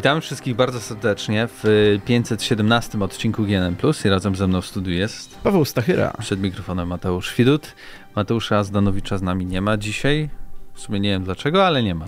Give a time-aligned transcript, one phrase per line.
[0.00, 1.64] Witamy wszystkich bardzo serdecznie w
[2.04, 6.12] 517 odcinku GNM Plus i razem ze mną w studiu jest Paweł Stachyra.
[6.18, 7.74] Przed mikrofonem Mateusz Widut.
[8.16, 10.28] Mateusza Zdanowicza z nami nie ma dzisiaj.
[10.74, 12.04] W sumie nie wiem dlaczego, ale nie ma.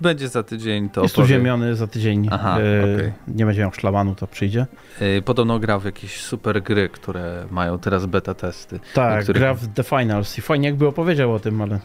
[0.00, 1.02] Będzie za tydzień to.
[1.02, 1.24] Jest opowie...
[1.24, 2.28] uziemiony za tydzień.
[2.30, 3.12] Aha, e, okay.
[3.28, 4.66] Nie będzie miał szlamanu, to przyjdzie.
[5.00, 8.80] E, podobno grał w jakieś super gry, które mają teraz beta testy.
[8.94, 9.42] Tak, których...
[9.42, 11.80] gra w The Finals i fajnie jakby opowiedział o tym, ale.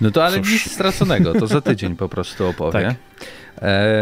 [0.00, 0.52] No to ale Cóż.
[0.52, 2.72] nic straconego, to za tydzień po prostu opowie.
[2.72, 2.96] Tak.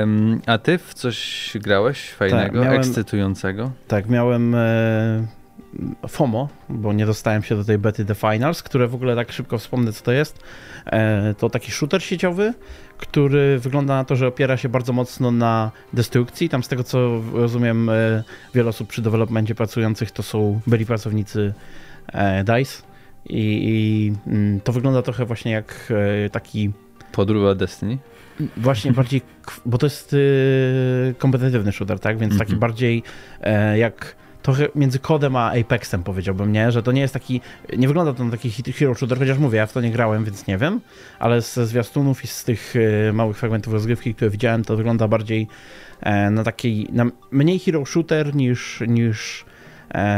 [0.01, 3.71] Um, a ty w coś grałeś fajnego, tak, miałem, ekscytującego?
[3.89, 5.27] Tak, miałem e,
[6.09, 9.59] FOMO, bo nie dostałem się do tej bety The Finals, które w ogóle tak szybko
[9.59, 10.39] wspomnę, co to jest.
[10.87, 12.55] E, to taki shooter sieciowy,
[12.99, 16.49] który wygląda na to, że opiera się bardzo mocno na destrukcji.
[16.49, 18.23] Tam z tego, co rozumiem, e,
[18.55, 21.55] wiele osób przy developmencie pracujących to są byli pracownicy
[22.13, 22.86] e, DICE
[23.29, 25.93] i, i mm, to wygląda trochę właśnie jak
[26.27, 26.73] e, taki...
[27.13, 27.99] Podróba Destiny?
[28.57, 29.23] Właśnie bardziej,
[29.67, 32.19] bo to jest y, kompetytywny shooter, tak?
[32.19, 32.49] Więc mm -hmm.
[32.49, 33.03] taki bardziej
[33.41, 34.17] e, jak
[34.47, 36.73] trochę między kodem a Apexem powiedziałbym, nie?
[36.73, 37.41] Że to nie jest taki,
[37.77, 40.47] nie wygląda to na taki hero shooter, chociaż mówię, ja w to nie grałem, więc
[40.47, 40.81] nie wiem,
[41.19, 42.75] ale ze zwiastunów i z tych
[43.13, 45.49] małych fragmentów rozgrywki, które widziałem, to wygląda bardziej
[46.01, 49.56] e, na taki, na mniej hero shooter niż, niż e,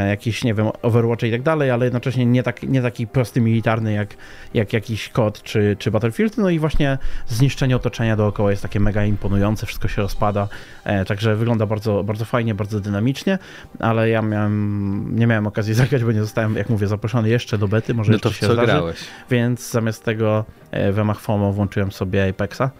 [0.09, 3.93] jakiś, nie wiem, Overwatch i tak dalej, ale jednocześnie nie, tak, nie taki prosty militarny
[3.93, 4.15] jak,
[4.55, 6.37] jak jakiś kod czy, czy Battlefield.
[6.39, 10.49] No i właśnie zniszczenie otoczenia dookoła jest takie mega imponujące, wszystko się rozpada,
[10.85, 13.39] e, także wygląda bardzo, bardzo fajnie, bardzo dynamicznie,
[13.79, 17.69] ale ja miałem, nie miałem okazji zagrać, bo nie zostałem, jak mówię, zaproszony jeszcze do
[17.69, 18.99] bety, może no to jeszcze się zdarzy, grałeś?
[19.31, 22.71] więc zamiast tego e, w ramach FOMO włączyłem sobie Apexa.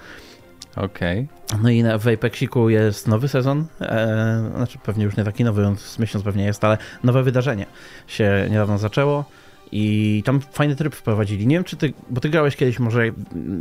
[0.79, 1.29] Okej.
[1.47, 1.63] Okay.
[1.63, 5.77] No i w Apexiku jest nowy sezon, e, znaczy pewnie już nie taki nowy, on
[5.77, 7.67] z miesiąc pewnie jest, ale nowe wydarzenie
[8.07, 9.25] się niedawno zaczęło
[9.73, 11.47] i tam fajny tryb wprowadzili.
[11.47, 13.03] Nie wiem, czy ty, bo ty grałeś kiedyś może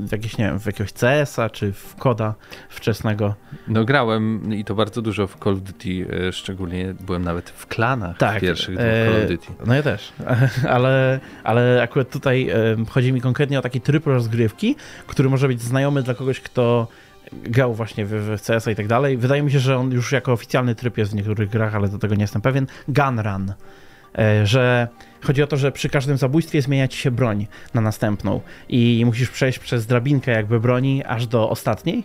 [0.06, 2.33] w jakieś, nie wiem, w jakiegoś CS-a, czy w koda
[2.69, 3.35] wczesnego.
[3.67, 7.67] No grałem i to bardzo dużo w Call of Duty, e, szczególnie byłem nawet w
[7.67, 9.47] klanach tak, pierwszych e, Call of Duty.
[9.66, 10.13] No ja też,
[10.69, 12.56] ale, ale akurat tutaj e,
[12.89, 14.75] chodzi mi konkretnie o taki tryb rozgrywki,
[15.07, 16.88] który może być znajomy dla kogoś, kto
[17.33, 19.17] grał właśnie w, w CS-a i tak dalej.
[19.17, 21.99] Wydaje mi się, że on już jako oficjalny tryb jest w niektórych grach, ale do
[21.99, 22.67] tego nie jestem pewien.
[22.88, 23.53] Gun Run.
[24.17, 24.88] E, że
[25.21, 29.29] chodzi o to, że przy każdym zabójstwie zmienia ci się broń na następną i musisz
[29.29, 32.03] przejść przez drabinkę jakby broni aż do ostatniej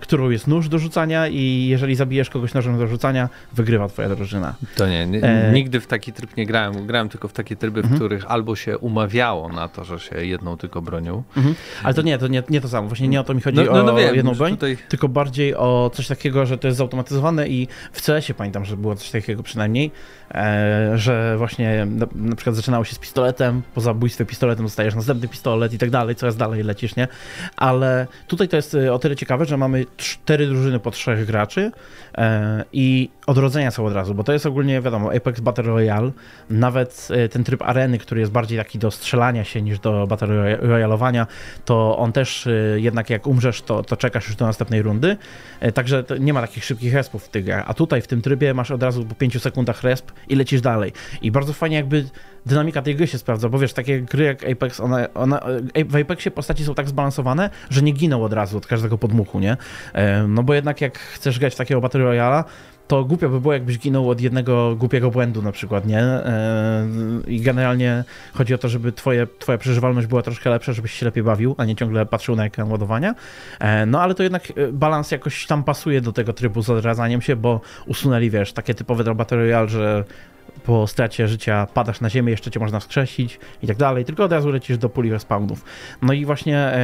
[0.00, 4.54] którą jest nóż do rzucania i jeżeli zabijesz kogoś nożem do rzucania, wygrywa twoja drużyna.
[4.76, 5.52] To nie, nie e...
[5.52, 6.86] nigdy w taki tryb nie grałem.
[6.86, 8.00] Grałem tylko w takie tryby, w mhm.
[8.00, 11.22] których albo się umawiało na to, że się jedną tylko bronią.
[11.36, 11.54] Mhm.
[11.82, 12.88] Ale to nie, to nie, nie to samo.
[12.88, 14.76] Właśnie nie o to mi chodzi no, no, no o wiem, jedną broń, tutaj...
[14.88, 18.94] tylko bardziej o coś takiego, że to jest zautomatyzowane i w CS-ie pamiętam, że było
[18.96, 19.90] coś takiego przynajmniej,
[20.34, 25.28] e, że właśnie na, na, przykład zaczynało się z pistoletem, po zabójstwie pistoletem dostajesz następny
[25.28, 27.08] pistolet i tak dalej, coraz dalej lecisz, nie?
[27.56, 31.70] Ale tutaj to jest e, o tyle ciekawe, że mamy cztery drużyny po trzech graczy
[32.18, 36.10] e, i odrodzenia są od razu, bo to jest ogólnie, wiadomo, Apex Battle Royale,
[36.50, 40.56] nawet e, ten tryb areny, który jest bardziej taki do strzelania się niż do Battle
[40.56, 41.26] Royalowania,
[41.64, 45.16] to on też e, jednak jak umrzesz, to, to czekasz już do następnej rundy,
[45.74, 48.70] także nie ma takich szybkich respów w tych grach, a tutaj w tym trybie masz
[48.70, 50.92] od razu po 5 sekundach resp i lecisz dalej.
[51.22, 52.04] I bardzo fajnie jakby
[52.46, 55.40] dynamika tej gry się sprawdza, bo wiesz, takie gry jak Apex, one, one,
[55.88, 59.56] w Apexie postaci są tak zbalansowane, że nie giną od razu od każdego podmuchu, nie?
[60.28, 62.44] No bo jednak jak chcesz grać w takiego Battle Royala,
[62.86, 66.04] to głupio by było, jakbyś ginął od jednego głupiego błędu na przykład, nie?
[67.26, 68.04] I generalnie
[68.34, 71.64] chodzi o to, żeby twoje, twoja przeżywalność była troszkę lepsza, żebyś się lepiej bawił, a
[71.64, 73.14] nie ciągle patrzył na ekran ładowania.
[73.86, 77.36] No ale to jednak e, balans jakoś tam pasuje do tego trybu z odradzaniem się,
[77.36, 80.04] bo usunęli, wiesz, takie typowe dla Battle Royale, że
[80.64, 84.32] po stracie życia padasz na ziemię, jeszcze cię można wskrzesić i tak dalej, tylko od
[84.32, 85.64] razu lecisz do puli respawnów.
[86.02, 86.76] No i właśnie e,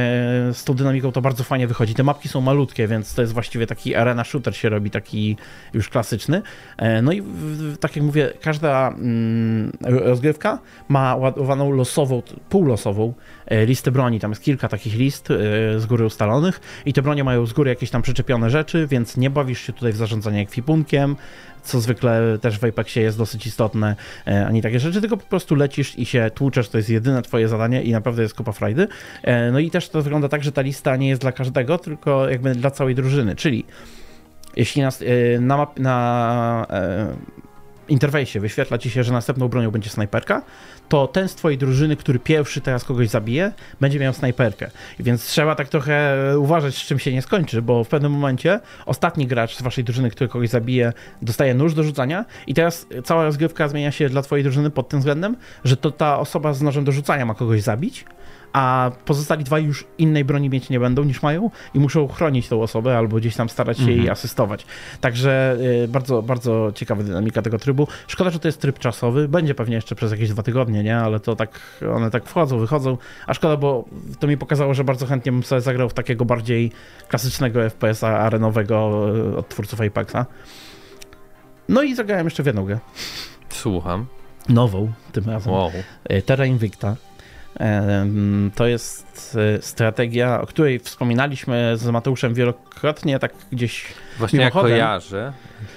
[0.53, 1.93] z tą dynamiką to bardzo fajnie wychodzi.
[1.93, 5.37] Te mapki są malutkie, więc to jest właściwie taki arena shooter się robi, taki
[5.73, 6.41] już klasyczny.
[6.77, 7.23] E, no i
[7.79, 10.59] tak jak mówię, każda mm, rozgrywka
[10.89, 13.13] ma ładowaną losową, półlosową
[13.45, 14.19] e, listę broni.
[14.19, 15.27] Tam jest kilka takich list
[15.77, 19.29] z góry ustalonych i te bronie mają z góry jakieś tam przyczepione rzeczy, więc nie
[19.29, 21.15] bawisz się tutaj w zarządzanie ekwipunkiem,
[21.63, 23.95] co zwykle też w Apexie jest dosyć istotne,
[24.27, 27.47] e, ani takie rzeczy, tylko po prostu lecisz i się tłuczesz, to jest jedyne twoje
[27.47, 28.87] zadanie i naprawdę jest kupa frajdy.
[29.23, 32.29] E, no i też to wygląda tak, że ta lista nie jest dla każdego, tylko
[32.29, 33.65] jakby dla całej drużyny, czyli
[34.55, 36.67] jeśli na, e, na,
[37.89, 40.41] na interfejsie wyświetla ci się, że następną bronią będzie snajperka,
[40.89, 43.51] to ten z twojej drużyny, który pierwszy teraz kogoś zabije,
[43.81, 44.71] będzie miał snajperkę.
[44.99, 49.27] Więc trzeba tak trochę uważać, z czym się nie skończy, bo w pewnym momencie ostatni
[49.27, 53.67] gracz z waszej drużyny, który kogoś zabije, dostaje nóż do rzucania i teraz cała rozgrywka
[53.67, 56.91] zmienia się dla twojej drużyny pod tym względem, że to ta osoba z nożem do
[56.91, 58.05] rzucania ma kogoś zabić,
[58.53, 62.61] a pozostali dwaj już innej broni mieć nie będą niż mają i muszą chronić tą
[62.61, 63.99] osobę albo gdzieś tam starać się mhm.
[63.99, 64.65] jej asystować.
[65.01, 67.87] Także y, bardzo, bardzo ciekawa dynamika tego trybu.
[68.07, 70.97] Szkoda, że to jest tryb czasowy, będzie pewnie jeszcze przez jakieś dwa tygodnie, nie?
[70.97, 71.59] Ale to tak,
[71.95, 73.85] one tak wchodzą, wychodzą, a szkoda, bo
[74.19, 76.71] to mi pokazało, że bardzo chętnie bym sobie zagrał w takiego bardziej
[77.07, 80.25] klasycznego FPS-a arenowego y, od twórców Apexa.
[81.69, 82.79] No i zagrałem jeszcze w jedną grę.
[83.49, 84.05] Słucham.
[84.49, 85.53] Nową tym razem.
[85.53, 85.71] Wow.
[86.11, 86.95] Y, Terra Invicta.
[88.55, 93.85] To jest e, strategia, o której wspominaliśmy z Mateuszem wielokrotnie, tak gdzieś
[94.19, 94.71] Właśnie mimochodem.
[94.71, 95.33] ja kojarzę,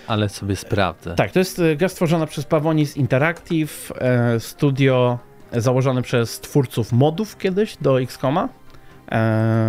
[0.07, 1.15] ale sobie sprawdzę.
[1.15, 5.19] Tak, to jest e, gra stworzona przez Pavonis Interactive, e, studio
[5.53, 8.49] założone przez twórców modów kiedyś do XCOMa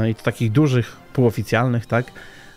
[0.09, 2.11] i to takich dużych, półoficjalnych, tak.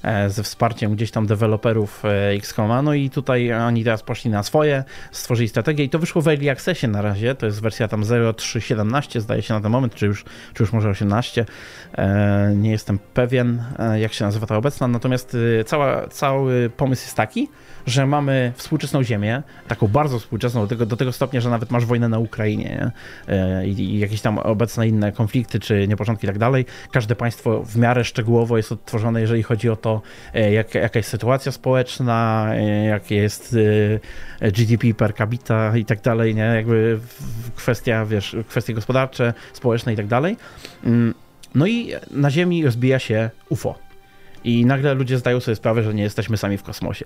[0.09, 2.83] E, ze wsparciem gdzieś tam deweloperów e, XCOMa.
[2.83, 6.51] No i tutaj oni teraz poszli na swoje, stworzyli strategię i to wyszło w Early
[6.51, 7.35] Accessie na razie.
[7.35, 10.25] To jest wersja tam 0.3.17 zdaje się na ten moment, czy już,
[10.55, 11.47] czy już może 18.
[11.99, 13.63] E, nie jestem pewien,
[13.97, 14.89] jak się nazywa ta obecna.
[14.89, 17.49] Natomiast cała, cały pomysł jest taki,
[17.87, 21.87] że mamy współczesną ziemię, taką bardzo współczesną, do tego, do tego stopnia, że nawet masz
[21.87, 22.91] wojnę na Ukrainie nie?
[23.69, 26.67] I, I, jakieś tam obecne inne konflikty czy nieporządki i tak dalej.
[26.93, 29.98] Każde państwo w miarę szczegółowo jest odtworzone, jeżeli chodzi o to,
[30.35, 33.57] e, jak, jaka jest sytuacja społeczna, e, jakie jest
[34.41, 36.43] e, GDP per capita i tak dalej, nie?
[36.43, 36.99] Jakby
[37.57, 40.37] kwestia, wiesz, kwestie gospodarcze, społeczne i tak dalej.
[40.85, 41.15] Mm,
[41.55, 43.89] no i na Ziemi rozbija się UFO
[44.45, 47.05] i nagle ludzie zdają sobie sprawę, że nie jesteśmy sami w kosmosie.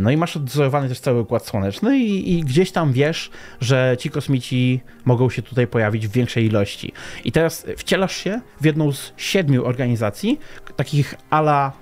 [0.00, 3.30] No i masz odzorowany też cały układ słoneczny i, i, gdzieś tam wiesz,
[3.60, 6.92] że ci kosmici mogą się tutaj pojawić w większej ilości.
[7.24, 10.38] I teraz wcielasz się w jedną z siedmiu organizacji,
[10.76, 11.81] takich ala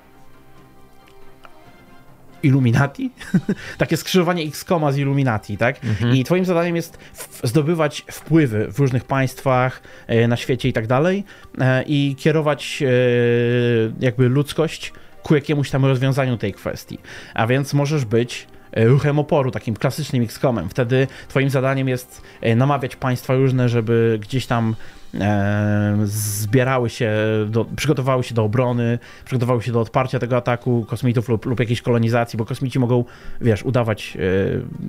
[2.43, 3.11] Illuminati,
[3.79, 5.85] takie skrzyżowanie X-Koma z Illuminati, tak?
[5.85, 6.17] Mhm.
[6.17, 6.99] I twoim zadaniem jest
[7.43, 11.25] zdobywać wpływy w różnych państwach, e, na świecie i tak dalej
[11.59, 12.87] e, i kierować e,
[14.01, 14.93] jakby ludzkość
[15.23, 16.99] ku jakiemuś tam rozwiązaniu tej kwestii.
[17.35, 18.47] A więc możesz być
[18.77, 20.69] ruchem oporu, takim klasycznym X-Comem.
[20.69, 22.23] Wtedy twoim zadaniem jest
[22.57, 24.75] namawiać państwa różne, żeby gdzieś tam
[26.05, 27.13] zbierały się,
[27.49, 31.83] do, przygotowały się do obrony, przygotowały się do odparcia tego ataku kosmitów lub, lub jakiejś
[31.83, 33.05] kolonizacji, bo kosmici mogą,
[33.41, 34.17] wiesz, udawać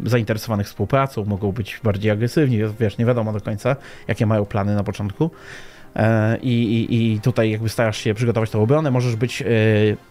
[0.06, 3.76] e, zainteresowanych współpracą, mogą być bardziej agresywni, wiesz, nie wiadomo do końca,
[4.08, 5.32] jakie mają plany na początku.
[5.96, 10.11] E, I, i, tutaj jakby starasz się przygotować tą obronę, możesz być e, E,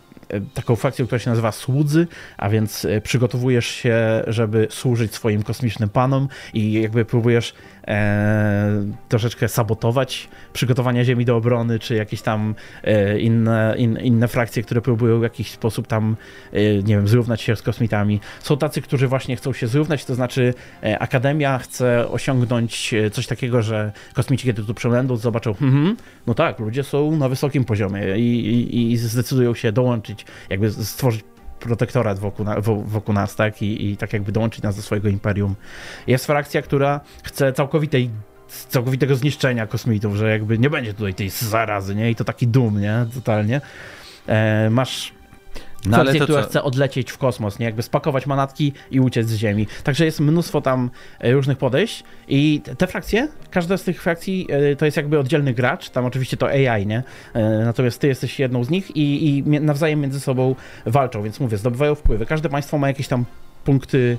[0.54, 2.06] taką frakcją, która się nazywa słudzy,
[2.36, 7.54] a więc e, przygotowujesz się, żeby służyć swoim kosmicznym panom i jakby próbujesz
[7.88, 12.54] e, troszeczkę sabotować przygotowania Ziemi do obrony, czy jakieś tam
[12.84, 16.16] e, inne, in, inne frakcje, które próbują w jakiś sposób tam,
[16.52, 18.20] e, nie wiem, zrównać się z kosmitami.
[18.40, 23.62] Są tacy, którzy właśnie chcą się zrównać, to znaczy e, Akademia chce osiągnąć coś takiego,
[23.62, 25.96] że kosmici, kiedy tu przylędą, zobaczą, hmm,
[26.26, 30.19] no tak, ludzie są na wysokim poziomie i, i, i zdecydują się dołączyć,
[30.50, 31.24] jakby stworzyć
[31.60, 32.46] protektorat wokół,
[32.84, 33.62] wokół nas, tak?
[33.62, 35.54] I, I tak jakby dołączyć nas do swojego imperium.
[36.06, 38.10] Jest frakcja, która chce całkowitej
[38.68, 42.10] całkowitego zniszczenia kosmitów, że jakby nie będzie tutaj tej zarazy, nie?
[42.10, 43.06] I to taki dum, nie?
[43.14, 43.60] Totalnie.
[44.26, 45.12] E, masz
[45.86, 46.48] no, ale to która co?
[46.48, 47.66] chce odlecieć w kosmos, nie?
[47.66, 49.66] Jakby spakować manatki i uciec z Ziemi.
[49.84, 54.76] Także jest mnóstwo tam e, różnych podejść i te frakcje, każda z tych frakcji e,
[54.76, 57.02] to jest jakby oddzielny gracz, tam oczywiście to AI, nie?
[57.34, 60.54] E, natomiast ty jesteś jedną z nich i, i nawzajem między sobą
[60.86, 62.26] walczą, więc mówię, zdobywają wpływy.
[62.26, 63.24] Każde państwo ma jakieś tam
[63.64, 64.18] punkty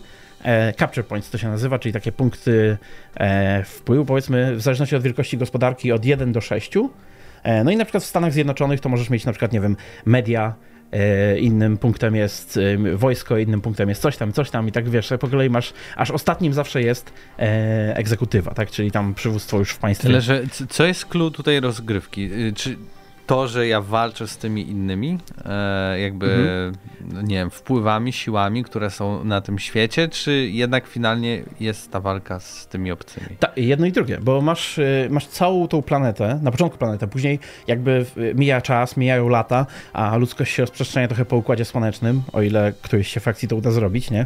[0.77, 2.77] capture points to się nazywa, czyli takie punkty
[3.65, 6.71] wpływu, powiedzmy w zależności od wielkości gospodarki od 1 do 6.
[7.65, 9.75] No i na przykład w Stanach Zjednoczonych to możesz mieć na przykład, nie wiem,
[10.05, 10.53] media,
[11.39, 15.13] innym punktem jest e, wojsko, innym punktem jest coś tam, coś tam i tak wiesz,
[15.19, 19.77] po kolei masz, aż ostatnim zawsze jest e, egzekutywa, tak, czyli tam przywództwo już w
[19.77, 20.07] państwie.
[20.07, 22.33] Tyle, że co jest clue tutaj rozgrywki?
[22.33, 22.77] Y, czy
[23.31, 27.27] to, że ja walczę z tymi innymi, e, jakby, mhm.
[27.27, 32.39] nie wiem, wpływami, siłami, które są na tym świecie, czy jednak finalnie jest ta walka
[32.39, 33.27] z tymi obcymi?
[33.39, 37.39] Tak, jedno i drugie, bo masz, y, masz całą tą planetę, na początku planetę, później
[37.67, 42.73] jakby mija czas, mijają lata, a ludzkość się rozprzestrzenia trochę po Układzie Słonecznym, o ile
[42.81, 44.25] któryś się frakcji to uda zrobić, nie?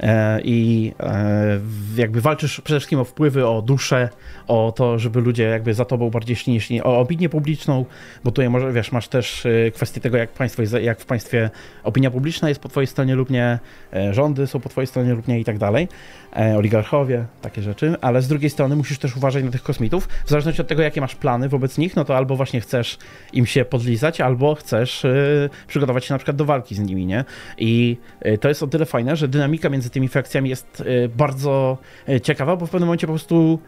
[0.00, 1.60] E, I e,
[1.96, 4.08] jakby walczysz przede wszystkim o wpływy, o duszę,
[4.46, 7.84] o to, żeby ludzie jakby za tobą bardziej szli o opinię publiczną,
[8.24, 11.50] bo tutaj może, wiesz, masz też y, kwestię tego, jak, państwo jest, jak w państwie
[11.82, 13.58] opinia publiczna jest po twojej stronie lub nie,
[13.92, 15.88] e, rządy są po twojej stronie lub nie i tak dalej,
[16.36, 20.28] e, oligarchowie, takie rzeczy, ale z drugiej strony musisz też uważać na tych kosmitów, w
[20.28, 22.98] zależności od tego, jakie masz plany wobec nich, no to albo właśnie chcesz
[23.32, 27.24] im się podlizać, albo chcesz y, przygotować się na przykład do walki z nimi, nie?
[27.58, 27.96] I
[28.26, 30.84] y, to jest o tyle fajne, że dynamika między tymi frakcjami jest
[31.16, 31.78] bardzo
[32.22, 33.58] ciekawa, bo w pewnym momencie po prostu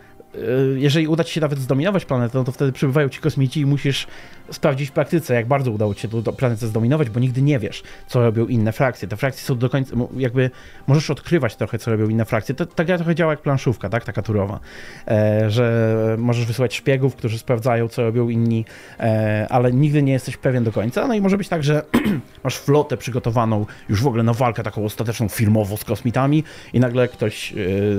[0.76, 4.06] jeżeli uda ci się nawet zdominować planetę, no to wtedy przybywają ci kosmici i musisz
[4.50, 7.82] sprawdzić w praktyce, jak bardzo udało ci się tę planetę zdominować, bo nigdy nie wiesz,
[8.06, 9.08] co robią inne frakcje.
[9.08, 10.50] Te frakcje są do końca, jakby
[10.86, 12.54] możesz odkrywać trochę, co robią inne frakcje.
[12.54, 14.60] To, ta gra trochę działa jak planszówka, tak, taka turowa,
[15.08, 18.64] e, że możesz wysyłać szpiegów, którzy sprawdzają, co robią inni,
[19.00, 21.08] e, ale nigdy nie jesteś pewien do końca.
[21.08, 21.82] No i może być tak, że
[22.44, 27.08] masz flotę przygotowaną już w ogóle na walkę taką ostateczną filmową z kosmitami i nagle
[27.08, 27.56] ktoś e,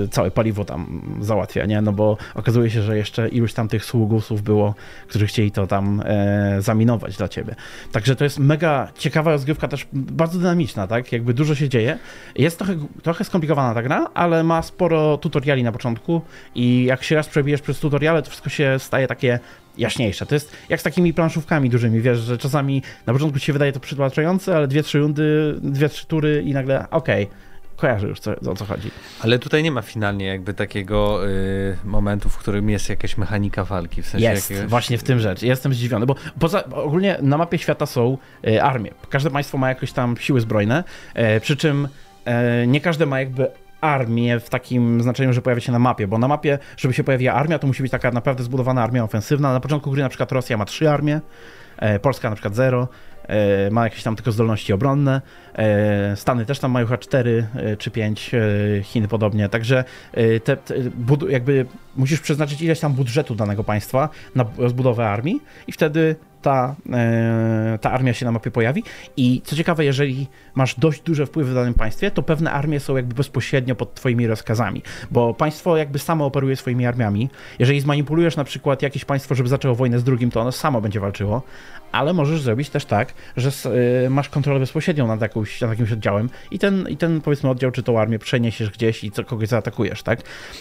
[0.07, 1.81] całe paliwo tam załatwia, nie?
[1.81, 4.75] No bo okazuje się, że jeszcze iluś tam tych sługusów było,
[5.07, 7.55] którzy chcieli to tam e, zaminować dla ciebie.
[7.91, 11.11] Także to jest mega ciekawa rozgrywka, też bardzo dynamiczna, tak?
[11.11, 11.97] Jakby dużo się dzieje.
[12.35, 16.21] Jest trochę, trochę skomplikowana ta gra, ale ma sporo tutoriali na początku
[16.55, 19.39] i jak się raz przebijesz przez tutoriale, to wszystko się staje takie
[19.77, 20.25] jaśniejsze.
[20.25, 23.71] To jest jak z takimi planszówkami dużymi, wiesz, że czasami na początku ci się wydaje
[23.71, 27.37] to przytłaczające, ale dwie, trzy rundy, dwie, trzy tury i nagle okej, okay,
[27.77, 28.91] kojarzy już co, o co chodzi.
[29.21, 34.01] Ale tutaj nie ma finalnie jakby takiego y, momentu, w którym jest jakaś mechanika walki.
[34.01, 34.69] W sensie jest, jakiegoś...
[34.69, 35.41] właśnie w tym rzecz.
[35.41, 38.17] Jestem zdziwiony, bo poza, ogólnie na mapie świata są
[38.47, 38.91] y, armie.
[39.09, 40.83] Każde państwo ma jakieś tam siły zbrojne,
[41.37, 41.87] y, przy czym
[42.63, 43.47] y, nie każde ma jakby
[43.81, 47.33] armię w takim znaczeniu, że pojawia się na mapie, bo na mapie, żeby się pojawiła
[47.33, 49.53] armia, to musi być taka naprawdę zbudowana armia ofensywna.
[49.53, 51.21] Na początku gry na przykład Rosja ma trzy armie,
[51.77, 52.87] e, Polska na przykład zero,
[53.71, 55.21] ma jakieś tam tylko zdolności obronne,
[55.55, 58.31] e, Stany też tam mają chyba 4 czy 5,
[58.83, 59.83] Chiny podobnie, także
[60.43, 60.75] te, te,
[61.29, 61.65] jakby
[61.95, 66.15] musisz przeznaczyć ileś tam budżetu danego państwa na rozbudowę armii i wtedy
[66.47, 68.83] ta, e, ta armia się na mapie pojawi.
[69.17, 72.95] I co ciekawe, jeżeli masz dość duże wpływy w danym państwie, to pewne armie są
[72.95, 77.29] jakby bezpośrednio pod twoimi rozkazami, bo państwo jakby samo operuje swoimi armiami.
[77.59, 80.99] Jeżeli zmanipulujesz na przykład jakieś państwo, żeby zaczęło wojnę z drugim, to ono samo będzie
[80.99, 81.41] walczyło,
[81.91, 83.49] ale możesz zrobić też tak, że
[84.05, 87.71] y, masz kontrolę bezpośrednią nad, jakąś, nad jakimś oddziałem i ten, i ten powiedzmy oddział
[87.71, 90.19] czy tą armię przeniesiesz gdzieś i co, kogoś zaatakujesz, tak?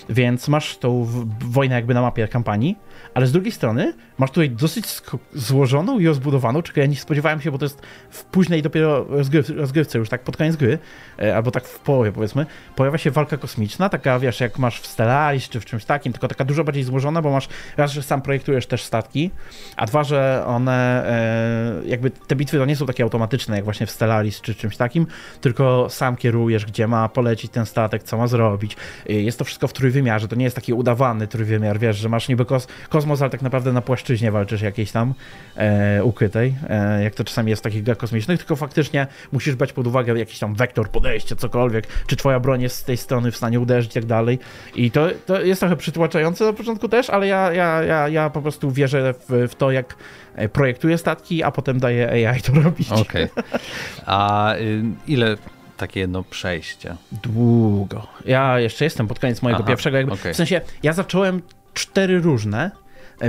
[0.09, 1.07] Więc masz tą
[1.41, 2.77] wojnę jakby na mapie kampanii,
[3.15, 4.87] ale z drugiej strony masz tutaj dosyć
[5.35, 9.49] złożoną i rozbudowaną, czego ja nie spodziewałem się, bo to jest w późnej dopiero rozgryw,
[9.49, 10.79] rozgrywce, już tak pod koniec gry,
[11.23, 14.87] e, albo tak w połowie powiedzmy, pojawia się walka kosmiczna, taka wiesz, jak masz w
[14.87, 18.23] Stellaris czy w czymś takim, tylko taka dużo bardziej złożona, bo masz raz, że sam
[18.23, 19.31] projektujesz też statki,
[19.77, 23.87] a dwa, że one e, jakby te bitwy to nie są takie automatyczne, jak właśnie
[23.87, 25.07] w Stellaris czy czymś takim,
[25.41, 28.77] tylko sam kierujesz, gdzie ma polecić ten statek, co ma zrobić.
[29.09, 32.29] E, jest to wszystko w trójwymiarze, to nie jest taki udawany trójwymiar, wiesz, że masz
[32.29, 35.15] niby kos kosmos, ale tak naprawdę na płaszczyźnie walczysz jakiejś tam
[35.67, 39.73] e, ukrytej, e, jak to czasami jest w takich grach kosmicznych, tylko faktycznie musisz brać
[39.73, 43.37] pod uwagę jakiś tam wektor, podejście, cokolwiek, czy twoja broń jest z tej strony w
[43.37, 44.39] stanie uderzyć i tak dalej.
[44.75, 48.43] I to, to jest trochę przytłaczające na początku też, ale ja, ja, ja, ja po
[48.43, 49.97] prostu wierzę w, w to, jak
[50.35, 52.93] e, projektuję statki, a potem daję AI to robić.
[52.93, 53.25] Okej.
[53.25, 53.45] Okay.
[54.07, 55.37] A y, ile
[55.77, 56.97] takie jedno przejście?
[57.13, 58.07] Długo.
[58.25, 59.97] Ja jeszcze jestem pod koniec mojego Aha, pierwszego.
[59.97, 60.33] Jakby, okay.
[60.33, 61.43] W sensie, ja zacząłem
[61.75, 62.71] cztery różne,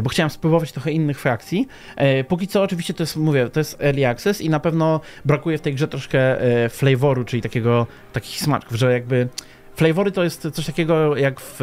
[0.03, 1.67] bo chciałem spróbować trochę innych frakcji.
[1.95, 5.57] E, póki co oczywiście to jest, mówię, to jest early access i na pewno brakuje
[5.57, 9.27] w tej grze troszkę e, flavoru, czyli takiego, takich smaczków, że jakby
[9.75, 11.59] flavory to jest coś takiego jak w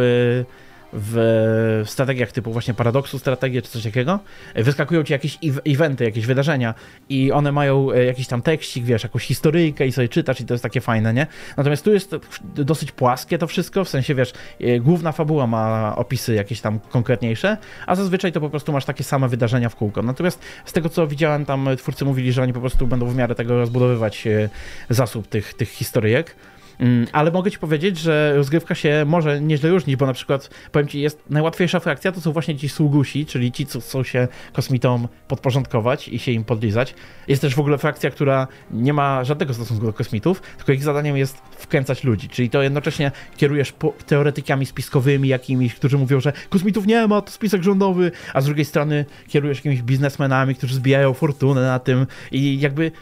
[0.94, 4.20] w strategiach typu właśnie paradoksu strategie czy coś takiego,
[4.54, 6.74] wyskakują ci jakieś eventy, jakieś wydarzenia
[7.08, 10.54] i one mają e, jakiś tam tekścik, wiesz, jakąś historyjkę i sobie czytasz i to
[10.54, 11.26] jest takie fajne, nie?
[11.56, 12.16] Natomiast tu jest
[12.54, 17.56] dosyć płaskie to wszystko, w sensie, wiesz, e, główna fabuła ma opisy jakieś tam konkretniejsze,
[17.86, 20.02] a zazwyczaj to po prostu masz takie same wydarzenia w kółko.
[20.02, 23.34] Natomiast z tego, co widziałem, tam twórcy mówili, że oni po prostu będą w miarę
[23.34, 24.48] tego rozbudowywać e,
[24.90, 26.36] zasób tych, tych historyjek.
[26.78, 30.88] Mm, ale mogę ci powiedzieć, że rozgrywka się może nieźle różnić, bo na przykład, powiem
[30.88, 35.08] ci, jest najłatwiejsza frakcja to są właśnie ci sługusi, czyli ci, co chcą się kosmitom
[35.28, 36.94] podporządkować i się im podlizać.
[37.28, 41.16] Jest też w ogóle frakcja, która nie ma żadnego stosunku do kosmitów, tylko ich zadaniem
[41.16, 43.74] jest wkręcać ludzi, czyli to jednocześnie kierujesz
[44.06, 48.64] teoretykami spiskowymi jakimiś, którzy mówią, że kosmitów nie ma, to spisek rządowy, a z drugiej
[48.64, 52.92] strony kierujesz jakimiś biznesmenami, którzy zbijają fortunę na tym i jakby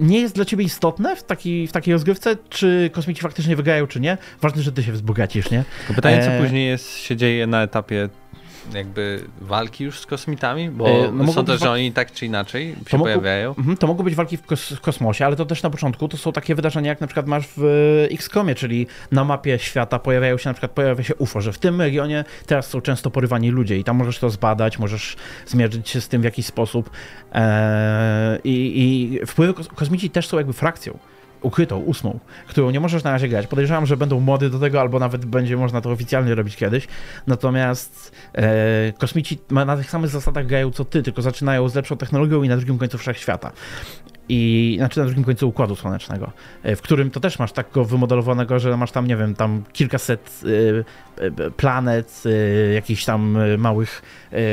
[0.00, 4.00] nie jest dla ciebie istotne w, taki, w takiej rozgrywce, czy kosmici faktycznie wygrają, czy
[4.00, 4.18] nie.
[4.42, 5.64] Ważne, że ty się wzbogacisz, nie?
[5.88, 6.40] To pytanie, co e...
[6.40, 8.08] później jest, się dzieje na etapie
[8.74, 10.70] jakby walki już z kosmitami?
[10.70, 13.54] Bo e, no sądzę, że oni tak czy inaczej się mogą, pojawiają.
[13.58, 16.16] Mhm, to mogą być walki w, kos w, kosmosie, ale to też na początku to
[16.16, 20.50] są takie wydarzenia, jak na przykład masz w XCOMie, czyli na mapie świata pojawiają się
[20.50, 23.84] na przykład pojawia się UFO, że w tym regionie teraz są często porywani ludzie i
[23.84, 25.16] tam możesz to zbadać, możesz
[25.46, 26.90] zmierzyć się z tym w jakiś sposób.
[27.32, 30.98] Eee, i, I wpływy kos kosmici też są jakby frakcją
[31.44, 33.46] ukrytą, ósmą, którą nie możesz na razie grać.
[33.46, 36.88] Podejrzewam, że będą mody do tego, albo nawet będzie można to oficjalnie robić kiedyś.
[37.26, 42.42] Natomiast e, kosmici na tych samych zasadach grają co ty, tylko zaczynają z lepszą technologią
[42.42, 43.52] i na drugim końcu wszechświata.
[44.28, 46.32] I znaczy na drugim końcu Układu Słonecznego,
[46.64, 50.40] w którym to też masz tak go wymodelowanego, że masz tam, nie wiem, tam kilkaset
[51.56, 52.22] planet,
[52.74, 54.02] jakichś tam małych,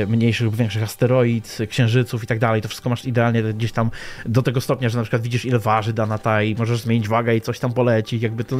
[0.08, 2.62] mniejszych lub większych asteroid, księżyców i tak dalej.
[2.62, 3.92] To wszystko masz idealnie gdzieś tam
[4.26, 7.36] do tego stopnia, że na przykład widzisz ile waży dana ta i możesz zmienić wagę
[7.36, 8.58] i coś tam poleci, jakby to...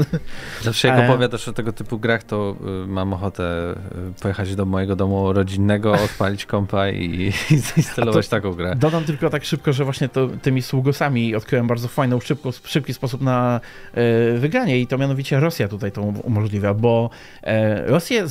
[0.62, 2.56] Zawsze jak opowiadasz o tego typu grach, to
[2.88, 3.76] mam ochotę
[4.22, 8.76] pojechać do mojego domu rodzinnego, odpalić kompa i, i zainstalować taką grę.
[8.76, 10.62] Dodam tylko tak szybko, że właśnie to, tymi
[11.02, 12.20] sługosami odkryłem bardzo fajną,
[12.64, 13.60] szybki sposób na
[13.94, 17.10] e, wygranie i to mianowicie Rosja tutaj to umożliwia, bo
[17.44, 18.26] e, Rosję,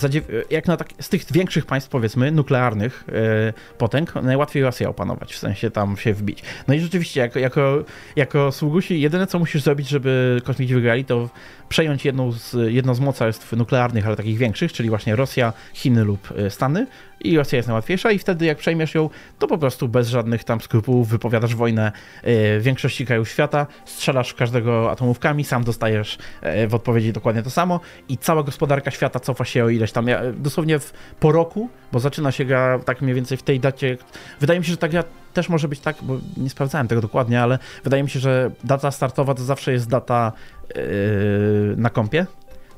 [0.50, 5.38] jak na tak, z tych większych państw powiedzmy, nuklearnych e, potęg, najłatwiej Rosję opanować, w
[5.38, 6.42] sensie tam się wbić.
[6.68, 7.84] No i rzeczywiście, jako, jako,
[8.16, 11.28] jako sługusi, jedyne co musisz zrobić, żeby kosmici wygrali, to
[11.68, 16.28] przejąć jedną z, jedno z mocarstw nuklearnych, ale takich większych, czyli właśnie Rosja, Chiny lub
[16.48, 16.86] Stany.
[17.20, 20.60] I Rosja jest najłatwiejsza i wtedy jak przejmiesz ją, to po prostu bez żadnych tam
[20.60, 26.74] skrupułów wypowiadasz wojnę e, większości krajów świata, strzelasz w każdego atomówkami, sam dostajesz e, w
[26.74, 30.92] odpowiedzi dokładnie to samo i cała gospodarka świata cofa się o ileś tam, dosłownie w,
[31.20, 33.96] po roku, bo zaczyna się gra tak mniej więcej w tej dacie.
[34.40, 37.42] Wydaje mi się, że ta gra też może być tak, bo nie sprawdzałem tego dokładnie,
[37.42, 40.32] ale wydaje mi się, że data startowa to zawsze jest data
[40.74, 40.82] yy,
[41.76, 42.26] na kompie,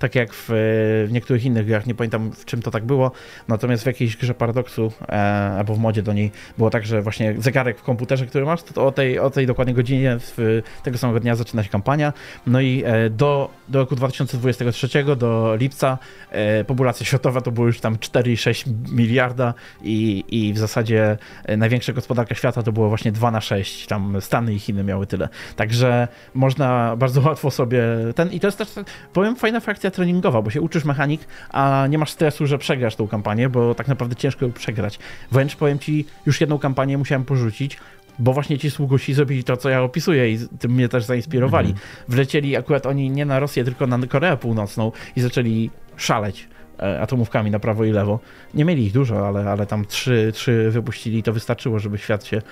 [0.03, 3.11] tak jak w, w, niektórych innych grach, nie pamiętam w czym to tak było,
[3.49, 5.13] natomiast w jakiejś grze Paradoksu e,
[5.59, 8.75] albo w modzie do niej było tak, że właśnie zegarek w komputerze, który masz, to,
[8.75, 12.13] to o, tej, o tej dokładnie godzinie w, tego samego dnia zaczyna się kampania,
[12.47, 15.99] no i e, do, do roku 2023, do lipca
[16.31, 21.93] e, populacja światowa to było już tam 4,6 miliarda i, i w zasadzie e, największa
[21.93, 26.09] gospodarka świata to było właśnie 2 na 6, tam Stany i Chiny miały tyle, także
[26.35, 27.83] można bardzo łatwo sobie
[28.15, 28.69] ten, i to jest też,
[29.13, 31.21] powiem, fajna frakcja treningowa, bo się uczysz mechanik,
[31.51, 34.99] a nie masz stresu, że przegrasz tą kampanię, bo tak naprawdę ciężko ją przegrać.
[35.33, 37.79] Wręcz powiem ci, już jedną kampanię musiałem porzucić,
[38.19, 41.71] bo właśnie ci sługusi zrobili to, co ja opisuję i tym mnie też zainspirowali.
[41.71, 41.87] Mhm.
[42.09, 47.51] Wlecieli akurat oni nie na Rosję, tylko na Koreę Północną i zaczęli szaleć e, atomówkami
[47.51, 48.21] na prawo i lewo.
[48.55, 52.25] Nie mieli ich dużo, ale, ale tam trzy, trzy wypuścili i to wystarczyło, żeby świat
[52.25, 52.43] się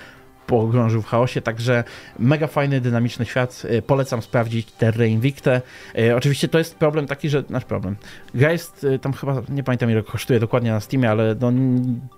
[0.47, 1.83] pogrążył w chaosie, także
[2.19, 3.63] mega fajny, dynamiczny świat.
[3.69, 5.61] E, polecam sprawdzić Terra Invicte.
[5.97, 7.95] E, oczywiście to jest problem taki, że nasz problem.
[8.33, 11.51] Gra jest e, tam chyba, nie pamiętam ile kosztuje dokładnie na Steamie, ale no,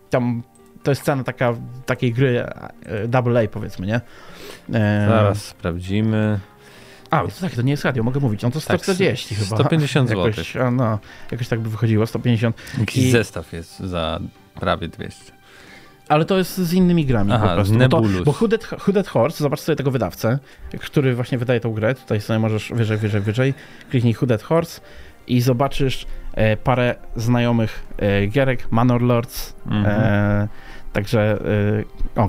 [0.10, 0.44] tam
[0.84, 1.54] to jest cena taka,
[1.86, 2.46] takiej gry
[3.08, 4.02] double A powiedzmy, nie?
[5.08, 6.40] Zaraz sprawdzimy.
[7.10, 8.42] A, to tak, to nie jest radio, mogę mówić.
[8.42, 9.58] No to 140 tak, chyba.
[9.58, 10.26] 150 zł.
[10.26, 11.00] Jakoś, no,
[11.32, 12.56] jakoś tak by wychodziło, 150.
[12.80, 13.12] Jakiś I...
[13.12, 14.20] zestaw jest za
[14.56, 15.33] prawie 200.
[16.10, 17.74] Ale to jest z innymi grami Aha, po prostu.
[17.74, 20.40] No to, bo Hooded, Hooded Horse, zobacz sobie tego wydawcę,
[20.80, 21.96] który właśnie wydaje tą grę.
[21.96, 23.54] Tutaj sobie możesz wyżej, wyżej, wyżej.
[23.90, 24.82] Kliknij Hooded Horse
[25.28, 29.86] i zobaczysz e, parę znajomych e, gierek, Manor Lords, -hmm.
[29.86, 30.48] e,
[30.94, 31.40] Także
[32.16, 32.26] y, o,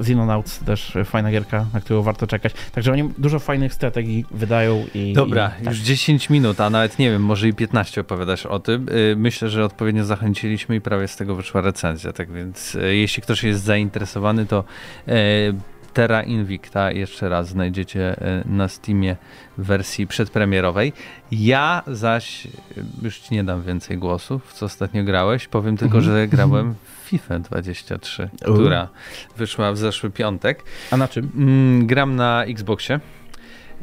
[0.00, 2.52] Xenonauts też fajna gierka, na którą warto czekać.
[2.72, 5.12] Także oni dużo fajnych strategii wydają i...
[5.12, 5.74] Dobra, i, tak.
[5.74, 8.88] już 10 minut, a nawet nie wiem, może i 15 opowiadasz o tym.
[8.88, 13.22] Y, myślę, że odpowiednio zachęciliśmy i prawie z tego wyszła recenzja, tak więc y, jeśli
[13.22, 14.64] ktoś jest zainteresowany, to
[15.98, 19.16] Terra Invicta jeszcze raz znajdziecie na Steamie
[19.58, 20.92] w wersji przedpremierowej.
[21.30, 22.48] Ja zaś
[23.02, 25.48] już ci nie dam więcej głosów, w co ostatnio grałeś.
[25.48, 26.04] Powiem tylko, mhm.
[26.14, 28.88] że grałem FIFA 23, która
[29.36, 30.64] wyszła w zeszły piątek.
[30.90, 31.30] A na czym?
[31.36, 33.00] Mm, gram na Xboxie.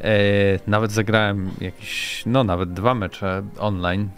[0.00, 0.08] E,
[0.66, 4.08] nawet zagrałem jakieś, no nawet dwa mecze online.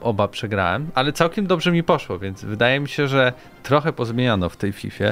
[0.00, 3.32] Oba przegrałem, ale całkiem dobrze mi poszło, więc wydaje mi się, że
[3.62, 5.04] trochę pozmieniano w tej FIFA.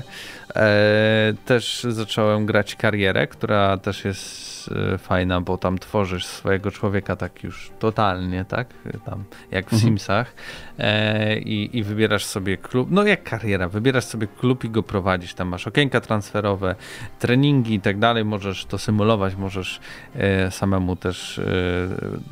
[0.57, 7.17] E, też zacząłem grać karierę, która też jest Y, fajna, bo tam tworzysz swojego człowieka
[7.17, 8.69] tak już totalnie, tak?
[9.05, 9.83] Tam jak w mhm.
[9.83, 10.35] Simsach
[10.79, 15.35] e, i, i wybierasz sobie klub, no jak kariera, wybierasz sobie klub i go prowadzisz,
[15.35, 16.75] tam masz okienka transferowe,
[17.19, 19.81] treningi i tak dalej, możesz to symulować, możesz
[20.15, 21.45] e, samemu też e,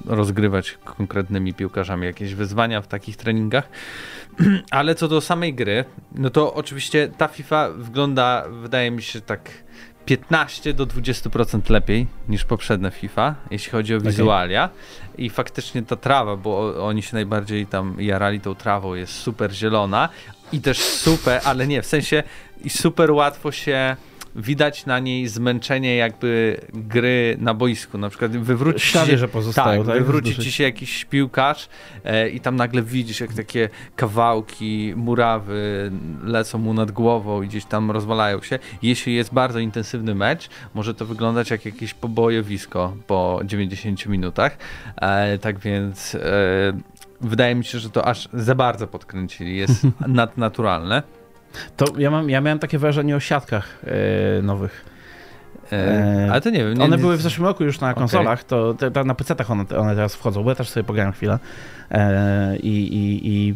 [0.07, 3.69] rozgrywać konkretnymi piłkarzami jakieś wyzwania w takich treningach.
[4.71, 9.51] Ale co do samej gry, no to oczywiście ta FIFA wygląda, wydaje mi się, tak
[10.05, 14.65] 15 do 20% lepiej niż poprzednia FIFA, jeśli chodzi o wizualia.
[14.65, 15.25] Okay.
[15.25, 20.09] I faktycznie ta trawa, bo oni się najbardziej tam jarali tą trawą, jest super zielona
[20.53, 22.23] i też super, ale nie, w sensie
[22.65, 23.97] i super łatwo się
[24.37, 27.99] widać na niej zmęczenie jakby gry na boisku.
[27.99, 30.05] Na przykład wywróci Ślady, się, że pozostają, tak, tak?
[30.05, 31.69] wywróci ci się jakiś piłkarz
[32.05, 35.91] e, i tam nagle widzisz, jak takie kawałki murawy
[36.25, 38.59] lecą mu nad głową i gdzieś tam rozwalają się.
[38.83, 44.57] Jeśli jest bardzo intensywny mecz, może to wyglądać jak jakieś pobojowisko po 90 minutach.
[44.97, 46.19] E, tak więc e,
[47.21, 49.57] wydaje mi się, że to aż za bardzo podkręcili.
[49.57, 51.22] Jest nadnaturalne.
[51.77, 53.79] To ja, mam, ja miałem takie wrażenie o siatkach
[54.37, 54.85] yy, nowych.
[55.73, 56.75] E, ale to nie wiem.
[56.75, 57.03] Nie, one nie...
[57.03, 58.91] były w zeszłym roku już na konsolach, okay.
[58.91, 61.39] to na PC-tach one, one teraz wchodzą, bo ja też sobie pograłem chwilę.
[61.91, 63.55] E, i, i, i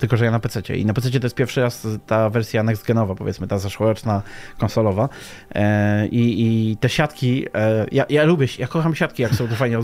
[0.00, 0.76] tylko że ja na PC.
[0.76, 4.22] I na PC to jest pierwszy raz ta wersja next genowa, powiedzmy, ta zeszłoroczna
[4.58, 5.08] konsolowa.
[5.54, 9.54] E, i, I te siatki, e, ja, ja lubię, ja kocham siatki, jak są to
[9.54, 9.78] fajnie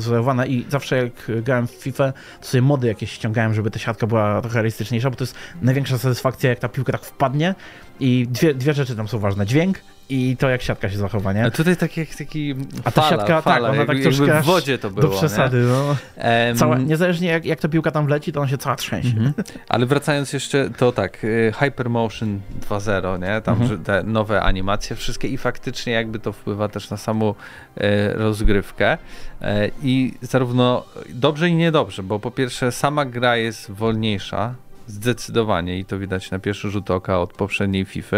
[0.46, 4.40] i zawsze jak grałem w FIFA, to sobie mody jakieś ściągałem, żeby ta siatka była
[4.40, 7.54] trochę realistyczniejsza, bo to jest największa satysfakcja, jak ta piłka tak wpadnie
[8.00, 9.46] i dwie, dwie rzeczy tam są ważne.
[9.46, 9.80] Dźwięk
[10.10, 11.44] i to jak siatka się zachowa, nie?
[11.44, 14.44] A tutaj taki, taki A ta fala, siatka, tak, fala, tak, ona tak troszkę w
[14.44, 15.64] wodzie to było, Do przesady, nie?
[15.64, 15.96] no.
[16.46, 19.16] Um, cała, niezależnie jak, jak ta piłka tam wleci, to ona się cała trzęsie.
[19.16, 19.42] Mm -hmm.
[19.68, 23.40] Ale wracając jeszcze, to tak, y, Hypermotion 2.0, nie?
[23.40, 23.84] Tam mm -hmm.
[23.84, 27.34] te nowe animacje wszystkie i faktycznie jakby to wpływa też na samą
[27.76, 28.98] e, rozgrywkę.
[29.42, 34.54] E, I zarówno dobrze i niedobrze, bo po pierwsze sama gra jest wolniejsza,
[34.88, 38.16] Zdecydowanie i to widać na pierwszy rzut oka od poprzedniej FIFA,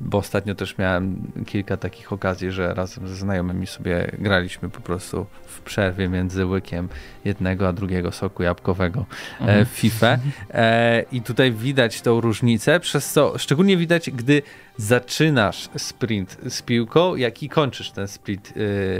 [0.00, 5.26] bo ostatnio też miałem kilka takich okazji, że razem ze znajomymi sobie graliśmy po prostu
[5.46, 6.88] w przerwie między łykiem
[7.24, 9.06] jednego a drugiego soku jabłkowego
[9.40, 9.66] e, mhm.
[9.66, 10.18] w FIFA.
[10.50, 14.42] E, I tutaj widać tą różnicę, przez co szczególnie widać, gdy
[14.76, 18.54] zaczynasz sprint z piłką, jak i kończysz ten sprint,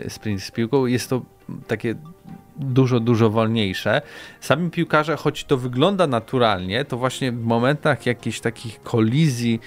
[0.06, 0.86] e, sprint z piłką.
[0.86, 1.22] Jest to
[1.66, 1.94] takie
[2.58, 4.02] dużo, dużo wolniejsze.
[4.40, 9.60] Sami piłkarze, choć to wygląda naturalnie, to właśnie w momentach jakichś takich kolizji,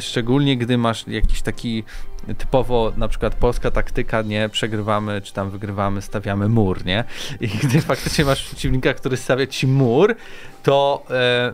[0.00, 1.84] szczególnie gdy masz jakiś taki
[2.38, 7.04] typowo na przykład polska taktyka, nie, przegrywamy, czy tam wygrywamy, stawiamy mur, nie?
[7.40, 10.14] I gdy faktycznie masz przeciwnika, który stawia ci mur,
[10.62, 11.52] to e,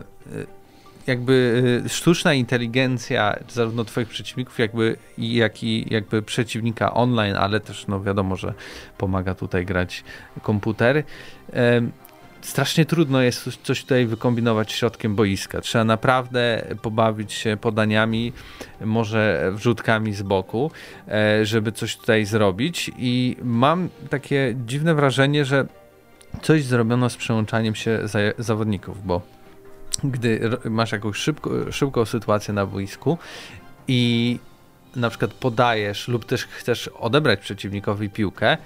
[1.07, 7.87] jakby y, sztuczna inteligencja zarówno twoich przeciwników, jakby jak i jakby przeciwnika online, ale też
[7.87, 8.53] no wiadomo, że
[8.97, 10.03] pomaga tutaj grać
[10.41, 11.03] komputer.
[12.43, 15.61] Strasznie trudno jest coś tutaj wykombinować środkiem boiska.
[15.61, 18.33] Trzeba naprawdę pobawić się podaniami,
[18.81, 20.71] może wrzutkami z boku,
[21.07, 22.91] e, żeby coś tutaj zrobić.
[22.97, 25.65] I mam takie dziwne wrażenie, że
[26.41, 27.99] coś zrobiono z przełączaniem się
[28.37, 29.21] zawodników, bo
[30.03, 33.17] gdy masz jakąś szybko, szybką sytuację na boisku
[33.87, 34.39] i
[34.95, 38.57] na przykład podajesz lub też chcesz odebrać przeciwnikowi piłkę,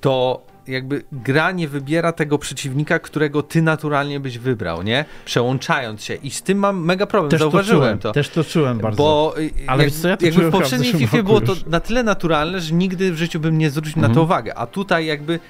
[0.00, 5.04] to jakby gra nie wybiera tego przeciwnika, którego ty naturalnie byś wybrał, nie?
[5.24, 6.14] Przełączając się.
[6.14, 7.30] I z tym mam mega problem.
[7.30, 7.86] Też Zauważyłem to.
[7.86, 8.12] Czułem, to.
[8.12, 8.96] Też to czułem bardzo.
[8.96, 9.34] Bo
[9.66, 13.12] Ale jak, co, ja jakby w poprzedniej FIFA było to na tyle naturalne, że nigdy
[13.12, 14.02] w życiu bym nie zwrócił mhm.
[14.02, 14.24] na to mhm.
[14.24, 14.54] uwagę.
[14.54, 15.40] A tutaj jakby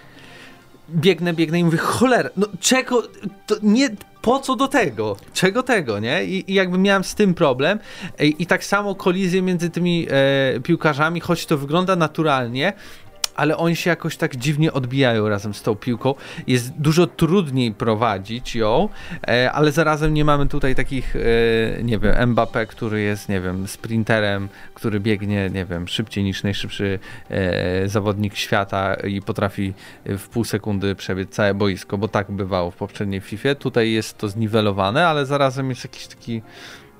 [0.90, 3.02] biegnę, biegnę i mówię, cholera, no czego,
[3.62, 3.90] nie,
[4.22, 5.16] po co do tego?
[5.32, 6.24] Czego tego, nie?
[6.24, 7.78] I, i jakby miałem z tym problem.
[8.20, 12.72] I, i tak samo kolizje między tymi e, piłkarzami, choć to wygląda naturalnie,
[13.34, 16.14] ale oni się jakoś tak dziwnie odbijają razem z tą piłką.
[16.46, 18.88] Jest dużo trudniej prowadzić ją,
[19.28, 23.68] e, ale zarazem nie mamy tutaj takich, e, nie wiem, Mbappé, który jest, nie wiem,
[23.68, 26.98] sprinterem, który biegnie, nie wiem, szybciej niż najszybszy
[27.30, 32.76] e, zawodnik świata i potrafi w pół sekundy przebiec całe boisko, bo tak bywało w
[32.76, 33.54] poprzedniej FIFA.
[33.54, 36.42] Tutaj jest to zniwelowane, ale zarazem jest jakiś taki,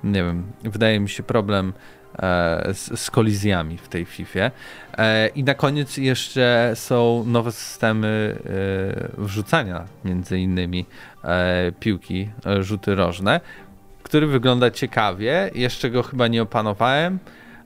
[0.04, 1.72] nie wiem, wydaje mi się problem
[2.72, 4.50] z, z kolizjami w tej FIFA.
[4.98, 8.38] E, I na koniec jeszcze są nowe systemy
[9.18, 10.87] e, wrzucania, między innymi
[11.81, 13.40] piłki, rzuty rożne,
[14.03, 15.50] który wygląda ciekawie.
[15.55, 17.18] Jeszcze go chyba nie opanowałem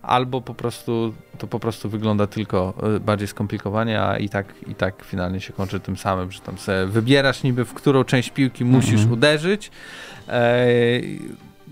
[0.02, 5.04] albo po prostu to po prostu wygląda tylko bardziej skomplikowanie, a i tak, i tak
[5.04, 8.94] finalnie się kończy tym samym, że tam sobie wybierasz niby w którą część piłki musisz
[8.94, 9.12] mm -hmm.
[9.12, 9.70] uderzyć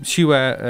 [0.03, 0.63] siłę e,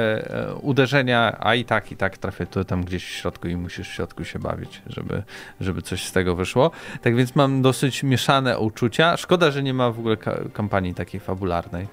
[0.49, 3.89] e, uderzenia, a i tak, i tak trafię tu tam gdzieś w środku i musisz
[3.89, 5.23] w środku się bawić, żeby,
[5.61, 6.71] żeby coś z tego wyszło.
[7.01, 9.17] Tak więc mam dosyć mieszane uczucia.
[9.17, 11.87] Szkoda, że nie ma w ogóle ka kampanii takiej fabularnej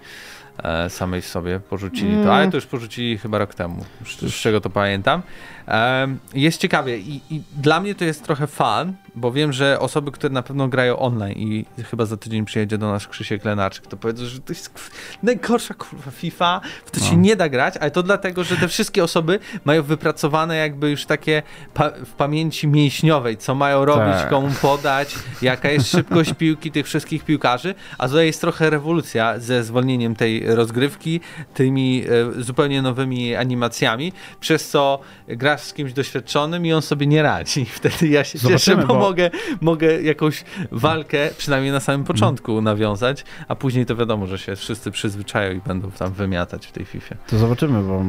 [0.89, 2.25] samej sobie porzucili mm.
[2.25, 5.23] to, ale to już porzucili chyba rok temu, z, z czego to pamiętam.
[5.69, 10.13] E, jest ciekawie I, i, dla mnie to jest trochę fan, bo wiem, że osoby,
[10.13, 13.97] które na pewno grają online i chyba za tydzień przyjedzie do nas Krzysiek Lenarczyk, to
[13.97, 14.91] powiedzą, że to jest
[15.23, 17.07] najgorsza kurwa FIFA, w to no.
[17.07, 21.05] się nie da grać, ale to dlatego, że te wszystkie osoby mają wypracowane jakby już
[21.05, 21.43] takie
[21.75, 24.31] pa w pamięci mięśniowej, co mają robić, tak.
[24.31, 29.65] komu podać, jaka jest szybkość piłki tych wszystkich piłkarzy, a tutaj jest trochę rewolucja ze
[29.65, 31.21] zwolnieniem tej rozgrywki,
[31.55, 32.05] tymi
[32.39, 37.65] e, zupełnie nowymi animacjami, przez co grasz z kimś doświadczonym i on sobie nie radzi.
[37.79, 39.31] Wtedy ja się Zobaczymy, cieszę, bo, bo mogę,
[39.61, 44.91] mogę jakąś walkę, przynajmniej na samym początku nawiązać, a później to wiadomo, że się wszyscy
[44.91, 47.15] przyzwyczają i będą tam wymiatać w tej FIFA.
[47.27, 48.05] To zobaczymy, bo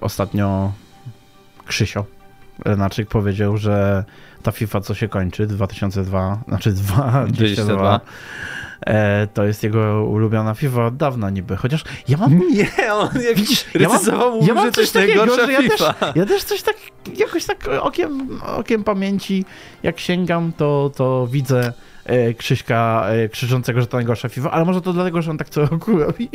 [0.00, 0.72] ostatnio
[1.66, 2.04] Krzysio
[2.64, 4.04] Renaczyk powiedział, że
[4.42, 8.00] ta FIFA co się kończy, 2002, znaczy 2022, E,
[9.34, 12.38] to jest jego ulubiona FIFA od dawna niby, chociaż ja mam...
[12.54, 15.80] Nie, on jak Widzisz, ja mam, mówił, ja mam coś takiego, że ja też,
[16.14, 16.76] ja też coś tak,
[17.16, 19.44] jakoś tak okiem, okiem pamięci,
[19.82, 21.93] jak sięgam, to, to widzę E,
[22.38, 25.66] Krzyśka e, krzyczącego, że to najgorsza FIFA, ale może to dlatego, że on tak co
[25.66, 26.28] roku robi.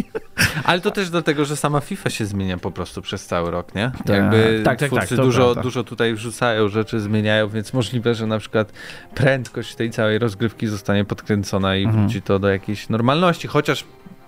[0.63, 3.91] Ale to też dlatego, że sama FIFA się zmienia po prostu przez cały rok, nie?
[3.97, 8.39] Tak, Jakby tak, tak, tak, dużo, dużo tutaj wrzucają rzeczy, zmieniają, więc możliwe, że na
[8.39, 8.73] przykład
[9.15, 12.03] prędkość tej całej rozgrywki zostanie podkręcona i mhm.
[12.03, 13.85] wróci to do jakiejś normalności, chociaż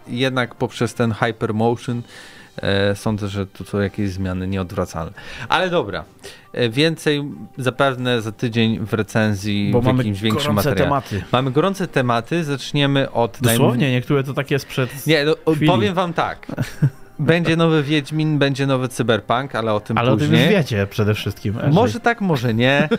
[0.08, 2.06] jednak poprzez ten hypermotion E,
[2.96, 5.12] sądzę, że to są jakieś zmiany nieodwracalne.
[5.50, 6.04] Ale dobra,
[6.54, 7.24] e, więcej
[7.58, 10.84] zapewne za tydzień w recenzji Bo w jakimś większym materiale.
[10.84, 11.24] tematy.
[11.32, 13.38] Mamy gorące tematy, zaczniemy od...
[13.42, 13.94] Dosłownie, najm...
[13.94, 15.36] niektóre to takie sprzed Nie, no,
[15.68, 16.48] powiem wam tak.
[17.20, 20.30] Będzie nowy Wiedźmin, będzie nowy Cyberpunk, ale o tym ale później.
[20.30, 21.60] Ale o tym już wiecie przede wszystkim.
[21.72, 22.90] Może tak, może nie.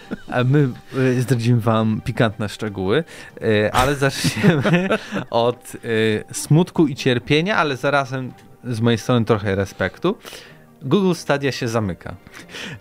[0.45, 3.05] My e, zdradzimy wam pikantne szczegóły,
[3.73, 4.89] ale zaczniemy
[5.31, 5.73] od
[6.33, 8.33] smutku i cierpienia, ale zarazem
[8.65, 10.19] z mojej strony trochę respektu.
[10.85, 12.15] Google Stadia się zamyka.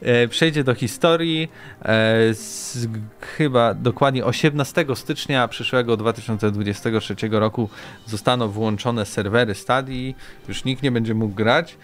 [0.02, 1.50] E, przejdzie do historii.
[1.82, 2.88] E, z,
[3.22, 7.70] chyba dokładnie 18 stycznia przyszłego 2023 roku
[8.06, 10.16] zostaną włączone serwery Stadii.
[10.48, 11.78] Już nikt nie będzie mógł grać.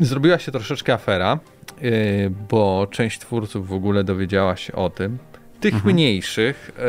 [0.00, 5.18] Zrobiła się troszeczkę afera, e, bo część twórców w ogóle dowiedziała się o tym
[5.62, 5.94] tych mhm.
[5.94, 6.82] mniejszych e,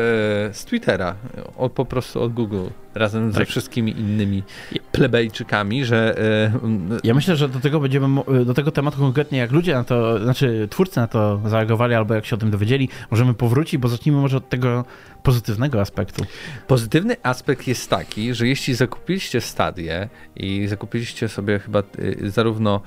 [0.54, 1.16] z Twittera,
[1.58, 3.40] od, po prostu od Google, razem tak.
[3.40, 4.44] ze wszystkimi innymi
[4.92, 6.20] plebejczykami, że...
[6.20, 10.24] E, ja myślę, że do tego będziemy, do tego tematu konkretnie, jak ludzie na to,
[10.24, 14.22] znaczy twórcy na to zareagowali, albo jak się o tym dowiedzieli, możemy powrócić, bo zacznijmy
[14.22, 14.86] może od tego
[15.24, 16.26] pozytywnego aspektu.
[16.68, 22.82] Pozytywny aspekt jest taki, że jeśli zakupiliście stadię i zakupiliście sobie chyba y, zarówno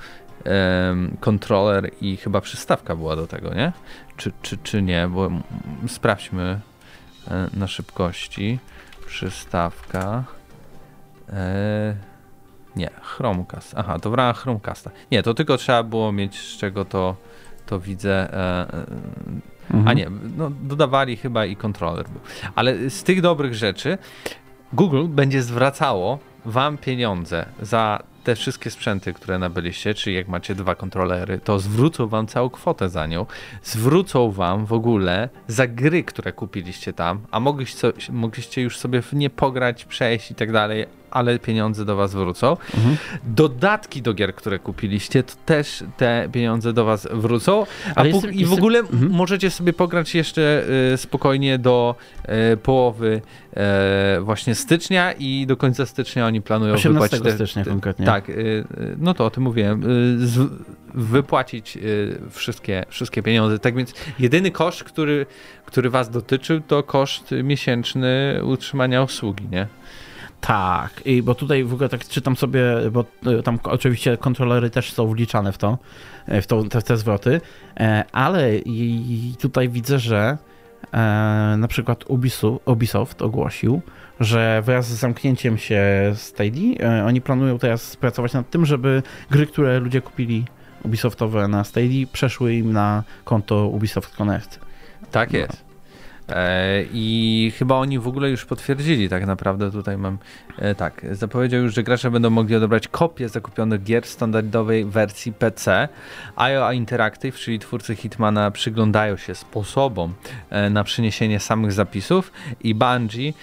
[1.19, 3.71] kontroler i chyba przystawka była do tego, nie?
[4.17, 5.07] Czy, czy, czy nie?
[5.07, 5.29] Bo
[5.87, 6.59] sprawdźmy
[7.27, 8.59] e, na szybkości.
[9.05, 10.23] Przystawka.
[11.29, 11.95] E,
[12.75, 13.73] nie, Chromecast.
[13.77, 14.91] Aha, to w ramach Chromecasta.
[15.11, 17.15] Nie, to tylko trzeba było mieć z czego to,
[17.65, 18.33] to widzę.
[18.33, 18.67] E,
[19.69, 19.87] mhm.
[19.87, 22.21] A nie, no, dodawali chyba i kontroler był.
[22.55, 23.97] Ale z tych dobrych rzeczy
[24.73, 30.75] Google będzie zwracało wam pieniądze za te wszystkie sprzęty, które nabyliście, czyli jak macie dwa
[30.75, 33.25] kontrolery, to zwrócą wam całą kwotę za nią.
[33.63, 39.13] Zwrócą wam w ogóle za gry, które kupiliście tam, a mogliście, mogliście już sobie w
[39.13, 40.85] nie pograć, przejść i tak dalej,
[41.17, 42.57] ale pieniądze do was wrócą.
[42.75, 42.97] Mhm.
[43.23, 47.65] Dodatki do gier, które kupiliście, to też te pieniądze do was wrócą.
[47.95, 49.11] A jestem, I w ogóle mhm.
[49.11, 51.95] możecie sobie pograć jeszcze y, spokojnie do
[52.53, 53.21] y, połowy
[54.17, 57.23] y, właśnie stycznia i do końca stycznia oni planują 18 wypłacić.
[57.23, 58.05] Te, stycznia konkretnie.
[58.05, 58.65] Tak, y, y,
[58.97, 59.83] no to o tym mówiłem.
[59.83, 60.49] Y, z,
[60.93, 61.77] wypłacić
[62.29, 63.59] wszystkie, wszystkie pieniądze.
[63.59, 65.25] Tak więc jedyny koszt, który,
[65.65, 69.67] który was dotyczył, to koszt miesięczny utrzymania usługi, nie?
[70.41, 74.93] Tak, i bo tutaj w ogóle tak czytam sobie, bo e, tam oczywiście kontrolery też
[74.93, 75.77] są wliczane w to,
[76.25, 77.41] e, w, to, te, te zwroty,
[77.79, 78.51] e, ale
[79.39, 80.37] tutaj widzę, że
[81.57, 82.03] na przykład
[82.65, 83.81] Ubisoft ogłosił,
[84.19, 85.83] że wraz z zamknięciem się
[86.15, 90.45] Stadia, oni planują teraz pracować nad tym, żeby gry, które ludzie kupili
[90.83, 94.59] Ubisoftowe na Stadia, przeszły im na konto Ubisoft Connect.
[95.11, 95.66] Tak jest.
[96.29, 100.17] E, I chyba oni w ogóle już potwierdzili, tak naprawdę tutaj mam,
[100.59, 105.33] e, tak, zapowiedział już, że gracze będą mogli odebrać kopię zakupionych gier w standardowej wersji
[105.33, 105.87] PC.
[106.35, 110.13] IO Interactive, czyli twórcy Hitmana, przyglądają się sposobom
[110.49, 112.31] e, na przeniesienie samych zapisów
[112.63, 113.33] i Bungie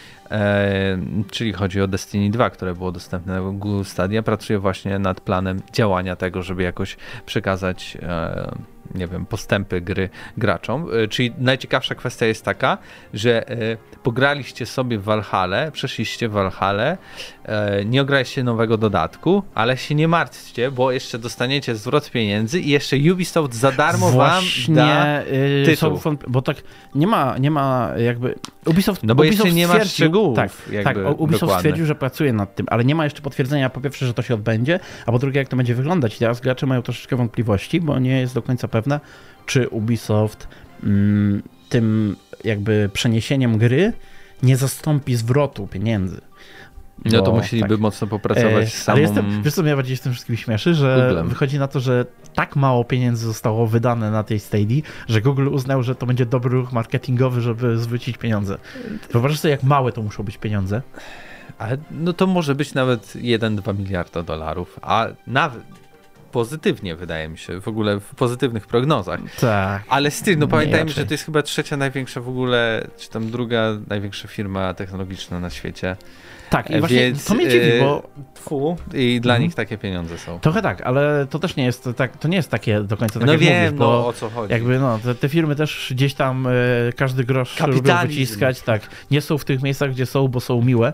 [1.30, 5.60] czyli chodzi o Destiny 2, które było dostępne na Google Stadia, pracuje właśnie nad planem
[5.72, 7.98] działania tego, żeby jakoś przekazać
[8.94, 10.86] nie wiem, postępy gry graczom.
[11.04, 12.78] E, czyli najciekawsza kwestia jest taka,
[13.14, 16.96] że e, pograliście sobie w Valhalla, przeszliście w Valhalla,
[17.44, 22.70] e, nie ograliście nowego dodatku, ale się nie martwcie, bo jeszcze dostaniecie zwrot pieniędzy i
[22.70, 25.22] jeszcze Ubisoft za darmo Właśnie, wam da
[25.64, 25.98] tytuł.
[25.98, 26.56] Są, bo tak
[26.94, 28.34] nie ma, nie ma jakby
[28.66, 30.36] Ubisoft, no bo Ubisoft jeszcze nie ma szczegółów.
[30.36, 30.50] Tak,
[30.84, 31.58] tak Ubisoft dokładne.
[31.58, 34.34] stwierdził, że pracuje nad tym, ale nie ma jeszcze potwierdzenia po pierwsze, że to się
[34.34, 36.16] odbędzie, a po drugie jak to będzie wyglądać.
[36.16, 38.83] I teraz gracze mają troszeczkę wątpliwości, bo nie jest do końca pewne,
[39.46, 40.48] czy Ubisoft
[40.82, 43.92] mm, tym jakby przeniesieniem gry
[44.42, 46.20] nie zastąpi zwrotu pieniędzy.
[47.04, 47.80] No to musieliby tak.
[47.80, 48.94] mocno popracować e, samą...
[48.94, 51.28] Ale jestem, wiesz co mnie bardziej z tym wszystkim śmieszy, że Googlem.
[51.28, 55.82] wychodzi na to, że tak mało pieniędzy zostało wydane na tej Stadia, że Google uznał,
[55.82, 58.58] że to będzie dobry ruch marketingowy, żeby zwrócić pieniądze.
[59.12, 60.82] Wyobrażasz sobie, jak małe to muszą być pieniądze?
[61.58, 65.62] Ale no to może być nawet 1-2 miliarda dolarów, a nawet
[66.34, 69.20] pozytywnie, wydaje mi się, w ogóle w pozytywnych prognozach.
[69.40, 69.82] Tak.
[69.88, 73.62] Ale styl, no pamiętajmy, że to jest chyba trzecia największa w ogóle, czy tam druga
[73.88, 75.96] największa firma technologiczna na świecie.
[76.50, 78.02] Tak, i właśnie Więc, to mnie dziwi, y, bo...
[78.34, 79.42] Tfu, I dla mhm.
[79.42, 80.40] nich takie pieniądze są.
[80.40, 83.26] Trochę tak, ale to też nie jest tak, to nie jest takie do końca tak
[83.26, 84.52] No jak wiem, mówisz, no o co chodzi.
[84.52, 88.82] Jakby no, te, te firmy też gdzieś tam y, każdy grosz lubią wyciskać, tak.
[89.10, 90.92] Nie są w tych miejscach, gdzie są, bo są miłe.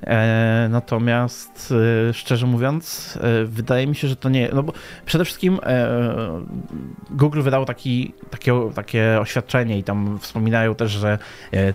[0.00, 1.74] E, natomiast
[2.08, 4.48] e, szczerze mówiąc, e, wydaje mi się, że to nie.
[4.54, 4.72] No bo
[5.06, 5.58] przede wszystkim
[7.10, 11.18] Google wydało taki, takie, takie oświadczenie i tam wspominają też, że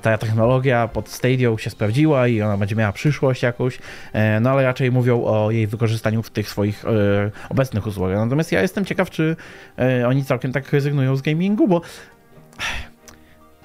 [0.02, 3.80] ta technologia pod Stadia się sprawdziła i ona będzie miała przyszłość jakąś,
[4.42, 6.86] no ale raczej mówią o jej wykorzystaniu w tych swoich
[7.50, 8.18] obecnych usługach.
[8.18, 9.36] Natomiast ja jestem ciekaw, czy
[10.08, 11.82] oni całkiem tak rezygnują z gamingu, bo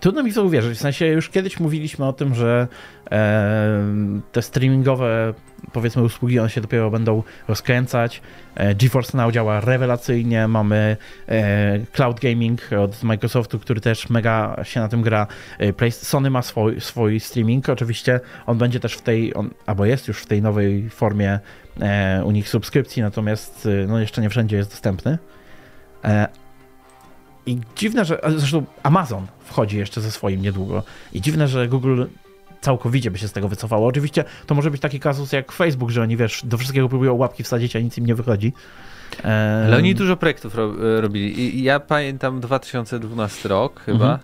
[0.02, 0.78] Trudno mi to uwierzyć.
[0.78, 2.68] W sensie już kiedyś mówiliśmy o tym, że
[3.10, 3.84] e,
[4.32, 5.34] te streamingowe
[5.72, 8.22] powiedzmy usługi one się dopiero będą rozkręcać.
[8.54, 10.48] E, GeForce Now działa rewelacyjnie.
[10.48, 10.96] Mamy
[11.28, 15.26] e, cloud gaming od Microsoftu, który też mega się na tym gra.
[15.90, 17.68] Sony ma swój, swój streaming.
[17.68, 21.38] Oczywiście on będzie też w tej, on, albo jest już w tej nowej formie
[22.24, 25.18] u nich subskrypcji, natomiast no jeszcze nie wszędzie jest dostępny.
[27.46, 28.20] E, i dziwne, że.
[28.37, 30.83] Zresztą Amazon wchodzi jeszcze ze swoim niedługo.
[31.12, 32.05] I dziwne, że Google
[32.61, 33.87] całkowicie by się z tego wycofało.
[33.87, 37.42] Oczywiście to może być taki kazus jak Facebook, że oni wiesz, do wszystkiego próbują łapki
[37.42, 38.52] wsadzić, a nic im nie wychodzi.
[39.64, 41.59] Ale oni dużo projektów ro robili.
[41.59, 44.18] I ja pamiętam 2012 rok chyba,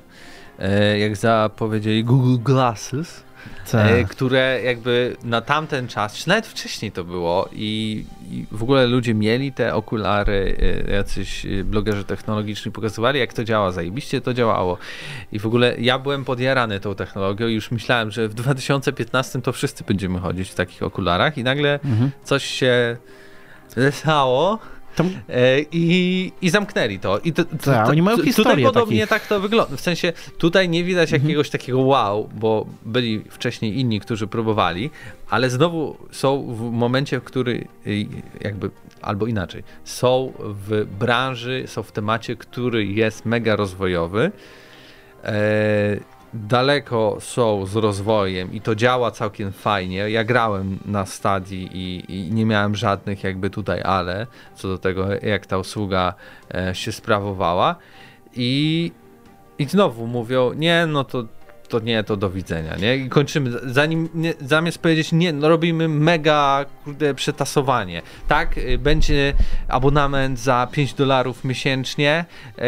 [0.59, 1.01] mhm.
[1.01, 3.28] jak zapowiedzieli Google Glasses.
[3.75, 8.87] E, które jakby na tamten czas, czy nawet wcześniej to było i, i, w ogóle
[8.87, 10.57] ludzie mieli te okulary,
[10.89, 14.79] e, jacyś e, blogerzy technologiczni pokazywali, jak to działa, zajebiście to działało.
[15.33, 19.53] I w ogóle ja byłem podjarany tą technologią i już myślałem, że w 2015 to
[19.53, 22.11] wszyscy będziemy chodzić w takich okularach i nagle mhm.
[22.25, 22.97] coś się
[23.91, 24.59] stało
[25.07, 27.19] E, I, I zamknęli to.
[27.19, 29.09] I to, to, Ta, to oni mają historię Tutaj podobnie takich...
[29.09, 29.77] tak to wygląda.
[29.77, 31.23] W sensie tutaj nie widać mhm.
[31.23, 34.91] jakiegoś takiego wow, bo byli wcześniej inni, którzy próbowali,
[35.31, 37.69] ale znowu są w momencie, w który
[38.41, 38.71] jakby,
[39.03, 44.33] albo inaczej, są w branży, są w temacie, który jest mega rozwojowy.
[45.25, 50.11] E, daleko są z rozwojem i to działa całkiem fajnie.
[50.11, 55.07] Ja grałem na stadii i, i, nie miałem żadnych jakby tutaj ale co do tego,
[55.23, 56.15] jak ta usługa
[56.55, 57.77] e, się sprawowała.
[58.35, 58.93] I,
[59.59, 61.25] I znowu mówią, nie, no to
[61.69, 62.97] to nie, to do widzenia, nie?
[62.97, 68.59] I kończymy, zanim, nie, zamiast powiedzieć nie, no robimy mega, kurde, przetasowanie, tak?
[68.59, 69.35] Y, będzie
[69.69, 72.25] abonament za 5 dolarów miesięcznie,
[72.59, 72.65] e,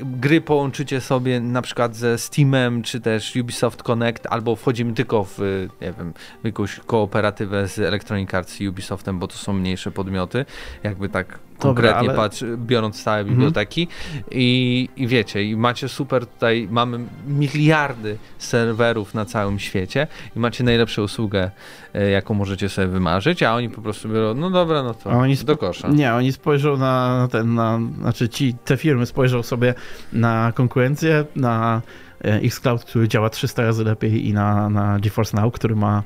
[0.00, 5.38] gry połączycie sobie na przykład ze Steamem, czy też Ubisoft Connect, albo wchodzimy tylko w,
[5.80, 6.12] nie wiem,
[6.44, 10.44] jakąś kooperatywę z Electronic Arts i Ubisoftem, bo to są mniejsze podmioty,
[10.82, 12.16] jakby tak konkretnie ale...
[12.16, 13.36] patrz, biorąc całe mhm.
[13.36, 13.88] biblioteki
[14.30, 20.64] I, i wiecie, i macie super tutaj, mamy miliardy serwerów na całym świecie i macie
[20.64, 21.50] najlepszą usługę,
[21.94, 25.36] e, jaką możecie sobie wymarzyć, a oni po prostu biorą, no dobra, no to oni
[25.36, 25.88] do kosza.
[25.88, 29.74] Nie, oni spojrzą na ten, na, znaczy ci, te firmy spojrzą sobie
[30.12, 31.82] na konkurencję, na
[32.22, 36.02] xCloud, który działa 300 razy lepiej i na, na GeForce Now, który ma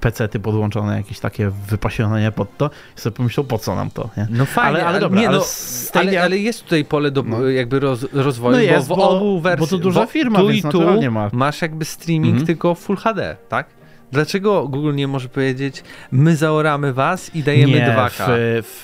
[0.00, 4.26] PC-ty podłączone, jakieś takie wypasione pod to i sobie pomyślał, po co nam to, nie?
[4.30, 6.10] No fajnie, ale, ale dobra, nie, ale, no, Stadia...
[6.10, 7.48] ale, ale, jest tutaj pole do no.
[7.48, 10.62] jakby roz, rozwoju, no jest, bo w obu wersjach, bo to duża firma, tu i
[10.62, 11.30] tu ma.
[11.32, 12.46] masz jakby streaming mhm.
[12.46, 13.66] tylko Full HD, tak?
[14.14, 18.24] Dlaczego Google nie może powiedzieć, my zaoramy was i dajemy nie, 2K?
[18.28, 18.80] W,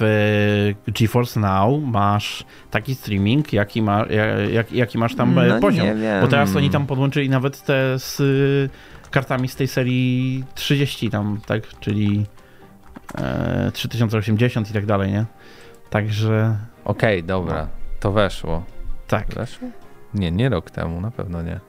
[0.87, 4.07] w GeForce Now masz taki streaming, jaki, ma,
[4.53, 5.87] jak, jaki masz tam no e, poziom.
[6.21, 8.23] Bo teraz oni tam podłączyli nawet te z
[9.11, 11.63] kartami z tej serii 30 tam, tak?
[11.81, 12.27] Czyli
[13.19, 15.25] e, 3080 i tak dalej, nie?
[15.91, 16.57] Także...
[16.85, 17.63] Okej, okay, dobra.
[17.63, 17.69] No.
[18.01, 18.65] To weszło.
[19.07, 19.35] Tak.
[19.35, 19.69] Weszło?
[20.15, 21.61] Nie, nie rok temu, na pewno nie.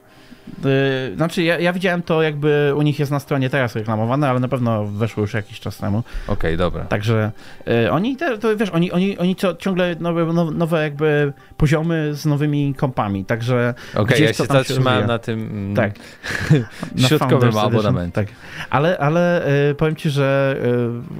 [0.64, 4.40] Yy, znaczy, ja, ja, widziałem to, jakby u nich jest na stronie teraz reklamowane, ale
[4.40, 5.98] na pewno weszło już jakiś czas temu.
[5.98, 6.84] Okej, okay, dobra.
[6.84, 7.32] Także
[7.68, 12.74] y, oni, te, to, wiesz, oni, oni, oni ciągle nowe, nowe jakby poziomy z nowymi
[12.74, 13.74] kompami, także.
[13.94, 15.92] Okej, okay, ja się zatrzymałem na tym mm, tak,
[17.08, 18.12] środkowym abonamencie.
[18.12, 18.26] Tak.
[18.70, 20.56] Ale, ale y, powiem ci, że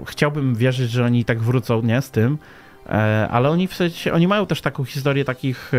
[0.02, 2.38] y, chciałbym wierzyć, że oni tak wrócą, nie, z tym,
[3.30, 5.72] ale oni w sensie, oni mają też taką historię takich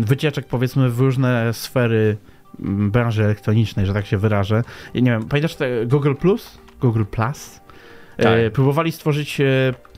[0.00, 2.16] wycieczek powiedzmy w różne sfery
[2.60, 4.64] mm, branży elektronicznej, że tak się wyrażę.
[4.94, 6.58] Ja nie wiem, pamiętasz te Google Plus?
[6.80, 7.60] Google Plus?
[8.16, 8.52] E, tak.
[8.52, 9.44] próbowali stworzyć e,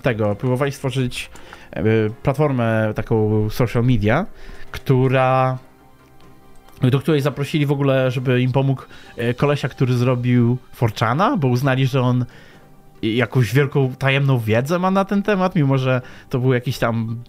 [0.03, 1.31] tego, próbowali stworzyć
[1.73, 1.83] e,
[2.23, 4.27] platformę taką social media,
[4.71, 5.59] która
[6.91, 8.83] do której zaprosili w ogóle, żeby im pomógł
[9.37, 12.25] kolesia, który zrobił Forczana, bo uznali, że on
[13.03, 17.23] jakąś wielką tajemną wiedzę ma na ten temat, mimo że to był jakiś tam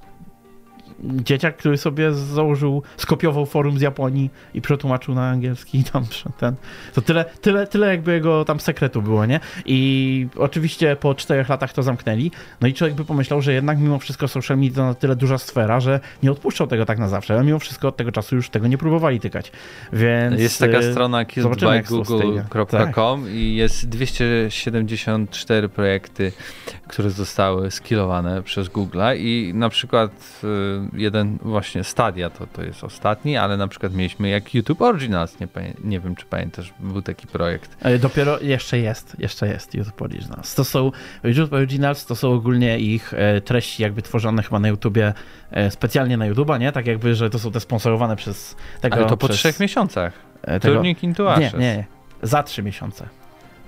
[1.00, 6.06] dzieciak, który sobie założył, skopiował forum z Japonii i przetłumaczył na angielski i tam
[6.38, 6.56] ten.
[6.94, 9.40] To tyle, tyle, tyle jakby jego tam sekretu było, nie?
[9.66, 12.32] I oczywiście po czterech latach to zamknęli.
[12.62, 15.38] No i człowiek by pomyślał, że jednak mimo wszystko social media to na tyle duża
[15.38, 18.50] sfera, że nie odpuszczał tego tak na zawsze, ale mimo wszystko od tego czasu już
[18.50, 19.52] tego nie próbowali tykać.
[19.94, 23.34] Więc jest taka y, strona killedbygoogle.com tak.
[23.34, 26.32] i jest 274 projekty,
[26.88, 30.48] które zostały skillowane przez Google'a i na przykład y,
[30.94, 35.48] jeden właśnie Stadia to, to jest ostatni, ale na przykład mieliśmy jak YouTube Originals, nie,
[35.84, 37.78] nie wiem czy pamiętasz, był taki projekt.
[38.00, 40.56] Dopiero jeszcze jest, jeszcze jest YouTube Originals.
[40.56, 40.92] To są,
[41.24, 45.14] YouTube Originals to są ogólnie ich e, treści jakby tworzone chyba na YouTubie,
[45.52, 46.72] e, specjalnie na YouTube'a, nie?
[46.72, 48.96] Tak jakby, że to są te sponsorowane przez tego...
[48.96, 49.40] Ale to po przez...
[49.40, 50.14] trzech miesiącach.
[50.42, 50.76] E, tego...
[50.76, 51.54] Turning into Ashes.
[51.54, 51.86] Nie, nie,
[52.24, 53.21] za trzy miesiące.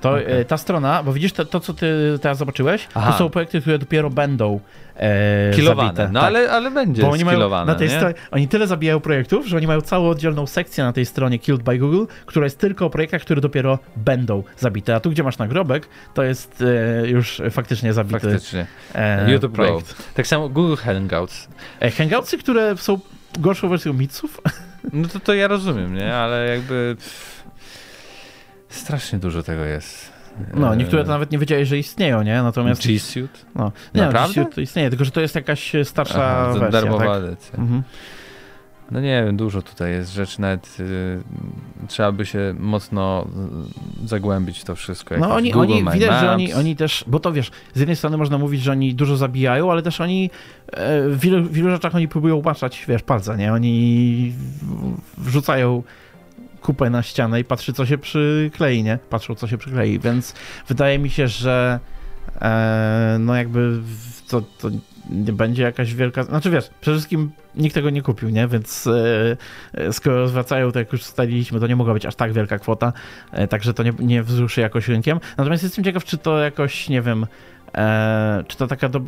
[0.03, 0.45] To okay.
[0.45, 3.11] ta strona, bo widzisz to, to, co ty teraz zobaczyłeś, Aha.
[3.11, 4.59] to są projekty, które dopiero będą
[4.95, 5.87] e, Kilowane.
[5.87, 6.09] Zabite.
[6.13, 6.27] No tak.
[6.27, 9.67] ale, ale będzie bo oni mają na tej stronie, Oni tyle zabijają projektów, że oni
[9.67, 13.21] mają całą oddzielną sekcję na tej stronie Killed by Google, która jest tylko o projektach,
[13.21, 14.95] które dopiero będą zabite.
[14.95, 16.63] A tu, gdzie masz nagrobek, to jest
[17.03, 18.65] e, już faktycznie zabity faktycznie.
[18.95, 20.13] E, YouTube projekt.
[20.13, 21.47] Tak samo Google Hangouts.
[21.79, 22.99] E, hangoutsy, które są
[23.39, 24.41] gorszą wersją Mitsów.
[24.93, 26.15] No to, to ja rozumiem, nie?
[26.15, 26.95] Ale jakby...
[26.99, 27.42] Pff,
[28.75, 30.11] strasznie dużo tego jest.
[30.53, 32.43] No, niektóre to nawet nie wiedzieli, że istnieją, nie?
[32.43, 32.87] Natomiast...
[32.87, 33.39] G Suite?
[33.55, 34.27] No, nie, Naprawdę?
[34.27, 36.81] No, G Suite to istnieje, tylko że to jest jakaś starsza Aha, wersja.
[36.81, 37.23] Darmowa tak?
[37.23, 37.59] edycja.
[37.59, 37.83] Mhm.
[38.91, 41.21] No nie wiem, dużo tutaj jest rzeczy, nawet y,
[41.87, 43.27] trzeba by się mocno
[44.05, 45.17] zagłębić w to wszystko.
[45.17, 46.21] No oni, Google, oni widać, Maps.
[46.21, 49.17] że oni, oni też, bo to wiesz, z jednej strony można mówić, że oni dużo
[49.17, 50.29] zabijają, ale też oni
[50.71, 53.53] e, w wielu, w wielu rzeczach oni próbują upatrzać, wiesz, palca, nie?
[53.53, 54.33] Oni
[55.17, 55.83] wrzucają
[56.63, 58.99] kupę na ścianę i patrzy, co się przyklei, nie?
[59.09, 60.33] Patrzą, co się przyklei, więc
[60.67, 61.79] wydaje mi się, że
[62.41, 63.79] e, no jakby
[64.27, 64.69] to, to
[65.09, 66.23] nie będzie jakaś wielka...
[66.23, 68.47] Znaczy wiesz, przede wszystkim nikt tego nie kupił, nie?
[68.47, 68.87] Więc
[69.73, 72.93] e, skoro zwracają, to jak już ustaliliśmy, to nie mogła być aż tak wielka kwota,
[73.31, 75.19] e, także to nie, nie wzruszy jakoś rynkiem.
[75.37, 77.25] Natomiast jestem ciekaw, czy to jakoś, nie wiem,
[77.75, 79.01] e, czy to taka do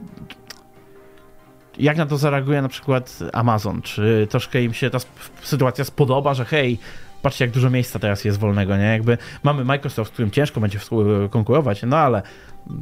[1.78, 3.82] jak na to zareaguje na przykład Amazon?
[3.82, 4.98] Czy troszkę im się ta
[5.42, 6.80] sytuacja spodoba, że hej,
[7.26, 8.84] patrzcie jak dużo miejsca teraz jest wolnego, nie?
[8.84, 10.80] Jakby mamy Microsoft, z którym ciężko będzie
[11.30, 12.22] konkurować, no ale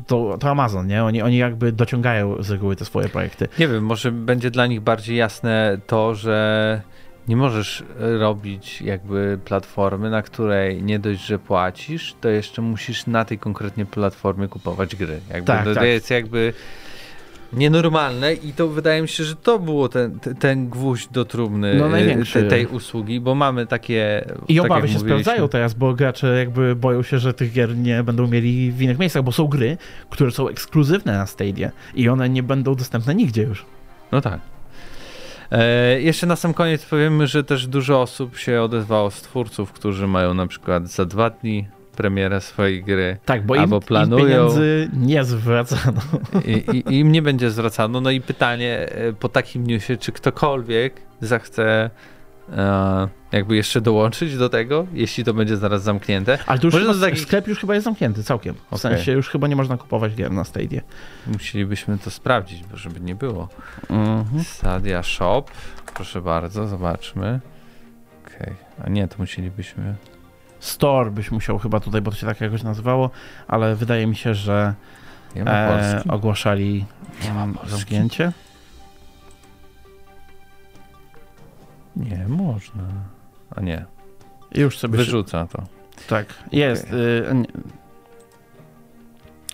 [0.08, 1.04] to, to Amazon, nie?
[1.04, 3.48] Oni, oni jakby dociągają z reguły te swoje projekty.
[3.60, 6.82] Nie wiem, może będzie dla nich bardziej jasne to, że
[7.28, 7.84] nie możesz
[8.20, 13.86] robić jakby platformy, na której nie dość, że płacisz, to jeszcze musisz na tej konkretnie
[13.86, 15.20] platformie kupować gry.
[15.30, 15.84] Jakby tak, to, tak.
[15.84, 16.54] jest jakby
[17.54, 21.90] nienormalne i to wydaje mi się, że to było ten, ten gwóźdź do trumny no,
[22.34, 24.26] te, tej usługi, bo mamy takie...
[24.48, 28.04] I tak obawy się sprawdzają teraz, bo gracze jakby boją się, że tych gier nie
[28.04, 29.78] będą mieli w innych miejscach, bo są gry,
[30.10, 33.66] które są ekskluzywne na Stadia i one nie będą dostępne nigdzie już.
[34.12, 34.40] No tak.
[35.52, 40.08] E, jeszcze na sam koniec powiemy, że też dużo osób się odezwało z twórców, którzy
[40.08, 43.18] mają na przykład za dwa dni premierę swojej gry.
[43.26, 44.26] Tak, bo albo im, planują.
[44.26, 46.02] Im pieniędzy nie zwracano.
[46.46, 48.02] I, i, Im nie będzie zwracano.
[48.02, 51.90] No i pytanie e, po takim newsie, czy ktokolwiek zechce
[52.54, 56.38] e, jakby jeszcze dołączyć do tego, jeśli to będzie zaraz zamknięte.
[56.46, 57.20] Ale to już chyba, taki...
[57.20, 58.56] sklep już chyba jest zamknięty całkiem.
[58.56, 58.80] W okay.
[58.80, 60.82] sensie już chyba nie można kupować gier na Stadia.
[61.28, 63.50] Musielibyśmy to sprawdzić, bo żeby nie było.
[63.90, 64.44] Mhm.
[64.44, 65.44] Stadia Shop,
[65.96, 67.40] proszę bardzo, zobaczmy.
[68.26, 68.86] Okej, okay.
[68.86, 69.96] a nie, to musielibyśmy...
[70.64, 73.10] Store byś musiał chyba tutaj, bo to się tak jakoś nazywało,
[73.48, 74.74] ale wydaje mi się, że
[75.36, 76.86] e, ogłaszali
[77.24, 78.32] nie mam zamknięcie.
[81.96, 82.84] Nie, można.
[83.56, 83.86] A nie.
[84.56, 85.48] Już sobie wyrzuca się...
[85.48, 85.64] to.
[86.08, 86.88] Tak, jest.
[86.88, 87.00] Okay.
[87.00, 87.46] Y,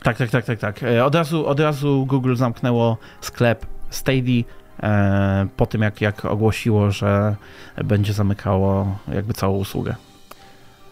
[0.04, 0.84] tak, tak, tak, tak, tak.
[0.84, 4.44] E, od razu, od razu Google zamknęło sklep Stadia
[4.84, 7.36] e, po tym, jak, jak ogłosiło, że
[7.84, 9.96] będzie zamykało jakby całą usługę.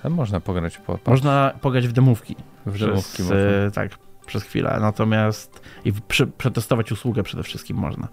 [0.04, 1.00] Można pograć po.
[1.06, 2.36] Można pograć w demówki.
[2.66, 3.72] W demówki przez, można.
[3.74, 3.92] Tak,
[4.26, 4.78] przez chwilę.
[4.82, 8.08] Natomiast i przy, przetestować usługę przede wszystkim można.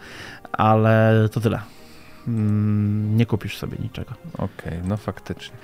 [0.53, 1.61] Ale to tyle.
[2.29, 4.15] Mm, nie kupisz sobie niczego.
[4.35, 5.57] Okej, okay, no faktycznie.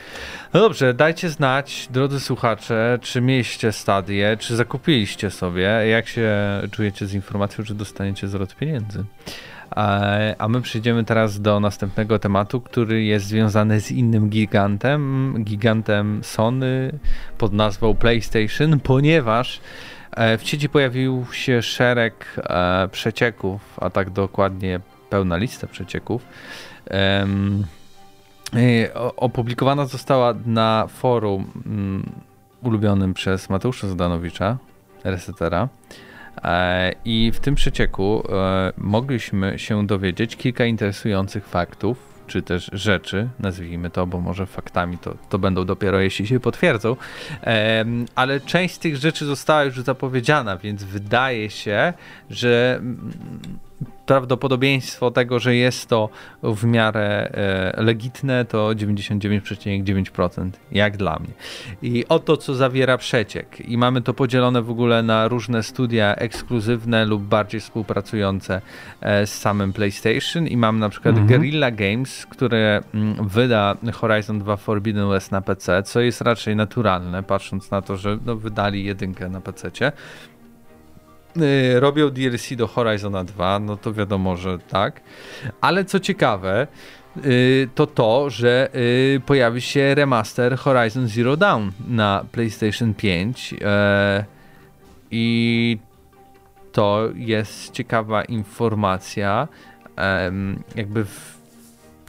[0.54, 6.32] No dobrze, dajcie znać, drodzy słuchacze, czy mieliście stadię, czy zakupiliście sobie, jak się
[6.70, 9.04] czujecie z informacją, czy dostaniecie zwrot pieniędzy.
[10.38, 16.92] A my przejdziemy teraz do następnego tematu, który jest związany z innym gigantem, gigantem Sony
[17.38, 19.60] pod nazwą PlayStation, ponieważ
[20.10, 26.22] e, w sieci pojawił się szereg e, przecieków, a tak dokładnie pełna lista przecieków.
[29.16, 32.10] Opublikowana została na forum mm,
[32.62, 34.58] ulubionym przez Mateusza Zdanowicza,
[35.04, 35.68] resetera.
[36.44, 43.28] E, I w tym przecieku e, mogliśmy się dowiedzieć kilka interesujących faktów, czy też rzeczy,
[43.38, 46.96] nazwijmy to, bo może faktami to, to będą dopiero jeśli się potwierdzą,
[48.14, 51.92] ale część z tych rzeczy została już zapowiedziana, więc wydaje się,
[52.30, 52.80] że
[54.10, 56.08] prawdopodobieństwo tego, że jest to
[56.42, 61.32] w miarę e, legitne, to 99,9%, jak dla mnie.
[61.82, 63.60] I oto, co zawiera przeciek.
[63.68, 68.60] I mamy to podzielone w ogóle na różne studia ekskluzywne lub bardziej współpracujące
[69.00, 70.46] e, z samym PlayStation.
[70.46, 71.28] I mam na przykład mhm.
[71.28, 77.22] Guerrilla Games, które mm, wyda Horizon 2 Forbidden West na PC, co jest raczej naturalne,
[77.22, 79.68] patrząc na to, że no, wydali jedynkę na PC.
[79.68, 79.92] Y,
[81.78, 85.00] robią DLC do Horizona 2, no to wiadomo, że tak.
[85.60, 86.66] Ale co ciekawe,
[87.26, 94.24] y, to to, że y, pojawi się remaster Horizon Zero Dawn na PlayStation 5 e,
[95.10, 95.78] i
[96.72, 99.48] to jest ciekawa informacja,
[100.76, 101.38] jakby w,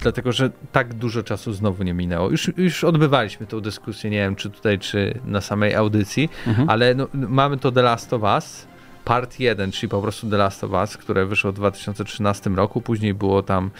[0.01, 2.30] dlatego, że tak dużo czasu znowu nie minęło.
[2.30, 6.69] Już, już odbywaliśmy tę dyskusję, nie wiem czy tutaj, czy na samej audycji, mhm.
[6.69, 8.67] ale no, mamy to The Last of Us,
[9.06, 13.14] Part 1, czyli po prostu The Last of Us, które wyszło w 2013 roku, później
[13.14, 13.72] było tam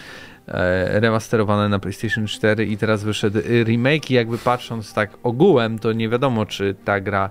[0.48, 5.92] e, remasterowane na PlayStation 4 i teraz wyszedł remake i jakby patrząc tak ogółem, to
[5.92, 7.30] nie wiadomo, czy ta gra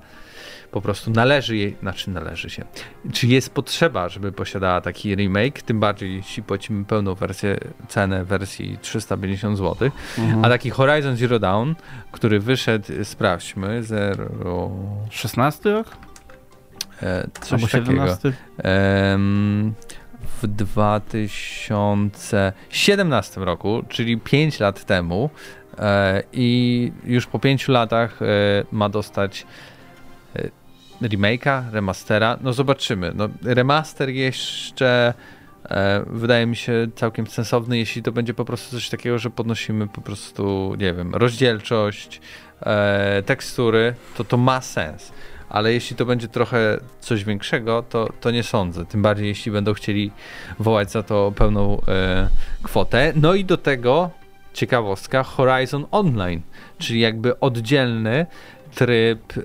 [0.71, 2.65] po prostu należy jej, znaczy należy się,
[3.13, 8.77] czy jest potrzeba, żeby posiadała taki remake, tym bardziej jeśli płacimy pełną wersję, cenę wersji
[8.81, 10.45] 350 zł, mhm.
[10.45, 11.71] a taki Horizon Zero Dawn,
[12.11, 14.71] który wyszedł, sprawdźmy, 0...
[15.09, 16.10] 16 rok?
[17.03, 18.17] E, coś Albo takiego.
[20.41, 25.29] w 2017 roku, czyli 5 lat temu
[25.77, 28.25] e, i już po 5 latach e,
[28.71, 29.45] ma dostać
[31.01, 32.37] remake'a, remastera.
[32.41, 33.11] No zobaczymy.
[33.15, 35.13] No, remaster jeszcze
[36.07, 40.01] wydaje mi się całkiem sensowny, jeśli to będzie po prostu coś takiego, że podnosimy po
[40.01, 42.21] prostu, nie wiem, rozdzielczość,
[43.25, 45.11] tekstury, to to ma sens
[45.51, 48.85] ale jeśli to będzie trochę coś większego, to, to nie sądzę.
[48.85, 50.11] Tym bardziej, jeśli będą chcieli
[50.59, 52.29] wołać za to pełną e,
[52.63, 53.13] kwotę.
[53.15, 54.09] No i do tego
[54.53, 56.41] ciekawostka Horizon Online,
[56.77, 58.25] czyli jakby oddzielny
[58.75, 59.41] tryb e,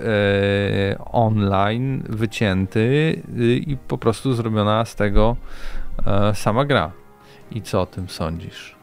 [0.99, 3.23] online wycięty
[3.67, 5.37] i po prostu zrobiona z tego
[6.07, 6.93] e, sama gra.
[7.51, 8.77] I co o tym sądzisz?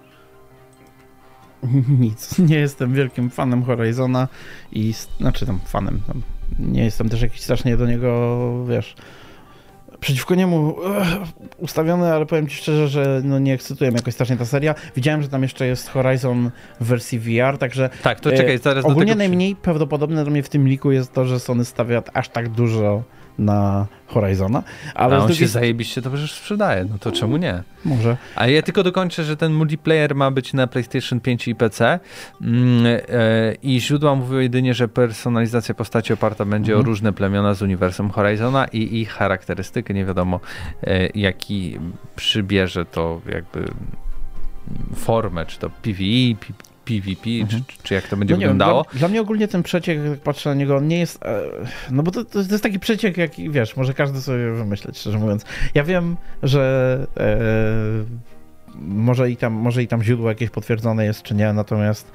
[2.00, 2.40] Nic.
[2.40, 4.28] Nie jestem wielkim fanem Horizona
[4.72, 6.22] i znaczy tam fanem, tam
[6.60, 8.96] nie jestem też jakiś strasznie do niego, wiesz,
[10.00, 10.76] przeciwko niemu
[11.58, 14.76] ustawiony, ale powiem ci szczerze, że no nie ekscytuje mnie jakoś strasznie ta seria.
[14.96, 18.88] Widziałem, że tam jeszcze jest Horizon w wersji VR, także tak, to czekaj, zaraz e,
[18.88, 22.50] ogólnie najmniej prawdopodobne dla mnie w tym liku jest to, że Sony stawia aż tak
[22.50, 23.04] dużo
[23.40, 24.64] na Horizona.
[24.96, 25.38] Ale A on drugiej...
[25.38, 27.64] się zajebiście to przecież sprzedaje, no to czemu nie?
[27.86, 28.18] Może.
[28.36, 32.00] A ja tylko dokończę, że ten multiplayer ma być na PlayStation 5 i PC
[32.42, 36.86] mm, e, i źródła mówią jedynie, że personalizacja postaci oparta będzie mhm.
[36.86, 39.94] o różne plemiona z uniwersum Horizona i ich charakterystykę.
[39.94, 40.40] Nie wiadomo,
[40.84, 41.80] e, jaki
[42.16, 43.72] przybierze to jakby
[44.96, 46.54] formę, czy to PvE,
[46.86, 47.64] PvP, mhm.
[47.68, 48.84] czy, czy, jak to będzie no wyglądało.
[48.84, 51.26] Dla, dla, mnie ogólnie ten przeciek, jak patrzę na niego, nie jest.
[51.26, 51.42] E,
[51.92, 55.46] no bo to, to, jest taki przeciek, jaki wiesz, może każdy sobie wymyśleć, szczerze mówiąc.
[55.76, 57.38] Ja wiem, że e,
[58.76, 62.12] może, i tam, może i tam źródło jakieś potwierdzone jest, czy nie, natomiast.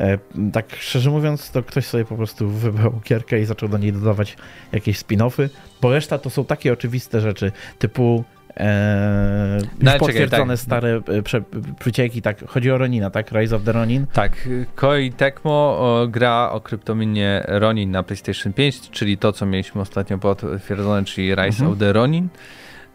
[0.00, 0.18] E,
[0.52, 4.36] tak szczerze mówiąc, to ktoś sobie po prostu wybrał gierkę i zaczął do niej dodawać
[4.72, 5.48] jakieś spin-offy,
[5.80, 8.24] bo reszta to są takie oczywiste rzeczy, typu
[8.56, 10.60] Eee, no, już potwierdzone tak.
[10.60, 11.42] stare e, prze,
[11.78, 13.32] przecieki, tak, chodzi o Ronina, tak?
[13.32, 14.06] Rise of the Ronin?
[14.12, 19.80] Tak, Koi Tecmo o, gra o kryptominie Ronin na PlayStation 5, czyli to, co mieliśmy
[19.80, 21.72] ostatnio potwierdzone, czyli Rise mhm.
[21.72, 22.28] of the Ronin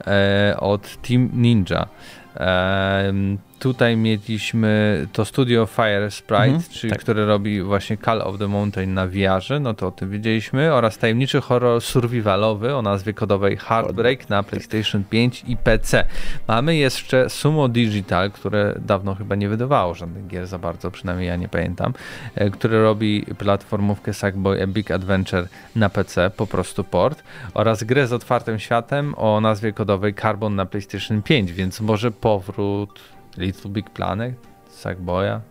[0.08, 1.88] e, od Team Ninja.
[2.36, 3.14] E,
[3.62, 7.00] Tutaj mieliśmy to studio Fire Sprite, mhm, czyli, tak.
[7.00, 10.98] które robi właśnie Call of the Mountain na VR, no to o tym wiedzieliśmy, oraz
[10.98, 16.06] tajemniczy horror survivalowy o nazwie kodowej Heartbreak na PlayStation 5 i PC.
[16.48, 21.36] Mamy jeszcze Sumo Digital, które dawno chyba nie wydawało żadnych gier za bardzo, przynajmniej ja
[21.36, 21.94] nie pamiętam,
[22.36, 28.08] e, które robi platformówkę Sackboy A Big Adventure na PC, po prostu port, oraz grę
[28.08, 33.90] z otwartym światem o nazwie kodowej Carbon na PlayStation 5, więc może powrót Little Big
[33.90, 34.36] Planet,
[34.70, 35.42] Sackboya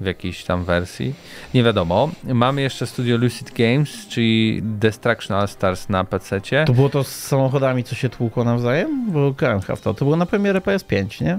[0.00, 1.14] w jakiejś tam wersji.
[1.54, 2.10] Nie wiadomo.
[2.24, 6.40] Mamy jeszcze studio Lucid Games, czyli Destruction All Stars na PC.
[6.66, 9.12] To było to z samochodami, co się tłukło nawzajem?
[9.12, 9.94] Bo grałem w to.
[9.94, 11.38] To było na premierę PS5, nie?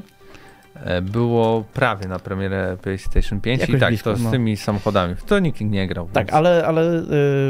[0.75, 4.31] E, było prawie na premierę PlayStation 5 Jakoś i tak, blisko, to z no.
[4.31, 5.15] tymi samochodami.
[5.15, 6.09] W to nikt nie grał.
[6.13, 6.35] Tak, więc.
[6.35, 7.03] ale, ale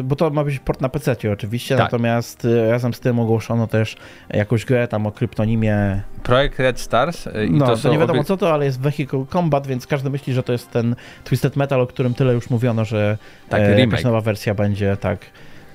[0.03, 1.86] bo to ma być port na PC oczywiście, tak.
[1.86, 3.97] natomiast razem z tym ogłoszono też
[4.30, 6.01] jakąś grę tam o kryptonimie.
[6.24, 7.28] Projekt Red Stars.
[7.47, 8.28] I no, to, to nie wiadomo obie...
[8.28, 11.82] co to, ale jest Vehicle Combat, więc każdy myśli, że to jest ten Twisted Metal,
[11.82, 13.17] o którym tyle już mówiono, że
[13.49, 15.20] tak, e, jakaś nowa wersja będzie, tak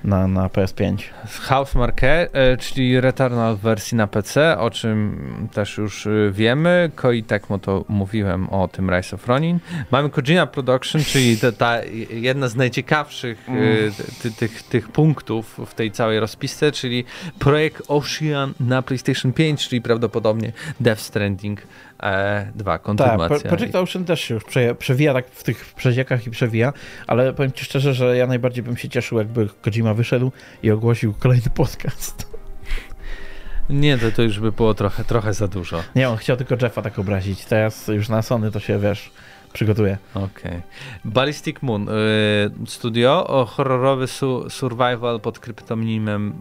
[0.05, 0.97] na, na PS5.
[1.41, 6.91] House Marque, e, czyli Returnal w wersji na PC, o czym też już e, wiemy.
[6.95, 9.59] Koi Tecmo to mówiłem o tym Rise of Ronin.
[9.91, 13.93] Mamy Kojima Production, czyli ta, ta jedna z najciekawszych e, mm.
[14.23, 17.05] ty, tych, tych punktów w tej całej rozpisce, czyli
[17.39, 21.63] projekt Ocean na PlayStation 5, czyli prawdopodobnie Death Stranding
[22.03, 23.39] e, dwa, kontynuacja.
[23.39, 26.73] Tak, Project Ocean też się już prze, przewija tak w tych przeziekach i przewija,
[27.07, 30.33] ale powiem ci szczerze, że ja najbardziej bym się cieszył, jakby Kojima wyszedł
[30.63, 32.27] i ogłosił kolejny podcast.
[33.71, 35.83] Nie, to, to już by było trochę, trochę za dużo.
[35.97, 37.45] Nie, on chciał tylko Jeffa tak obrazić.
[37.45, 39.11] Teraz już na Sony to się, wiesz,
[39.53, 39.99] przygotuje.
[40.15, 40.27] Okej.
[40.27, 40.63] Okay.
[41.05, 41.93] Ballistic Moon, y,
[42.67, 46.35] studio, horrorowy su survival pod kryptonimem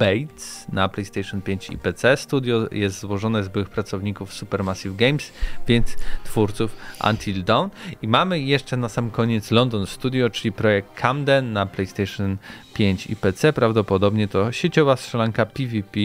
[0.00, 2.16] Bates na PlayStation 5 i PC.
[2.16, 5.32] Studio jest złożone z byłych pracowników Supermassive Games,
[5.68, 6.76] więc twórców
[7.10, 7.70] Until Dawn.
[8.02, 12.36] I mamy jeszcze na sam koniec London Studio, czyli projekt Camden na PlayStation
[12.74, 13.52] 5 i PC.
[13.52, 16.00] Prawdopodobnie to sieciowa strzelanka PvP,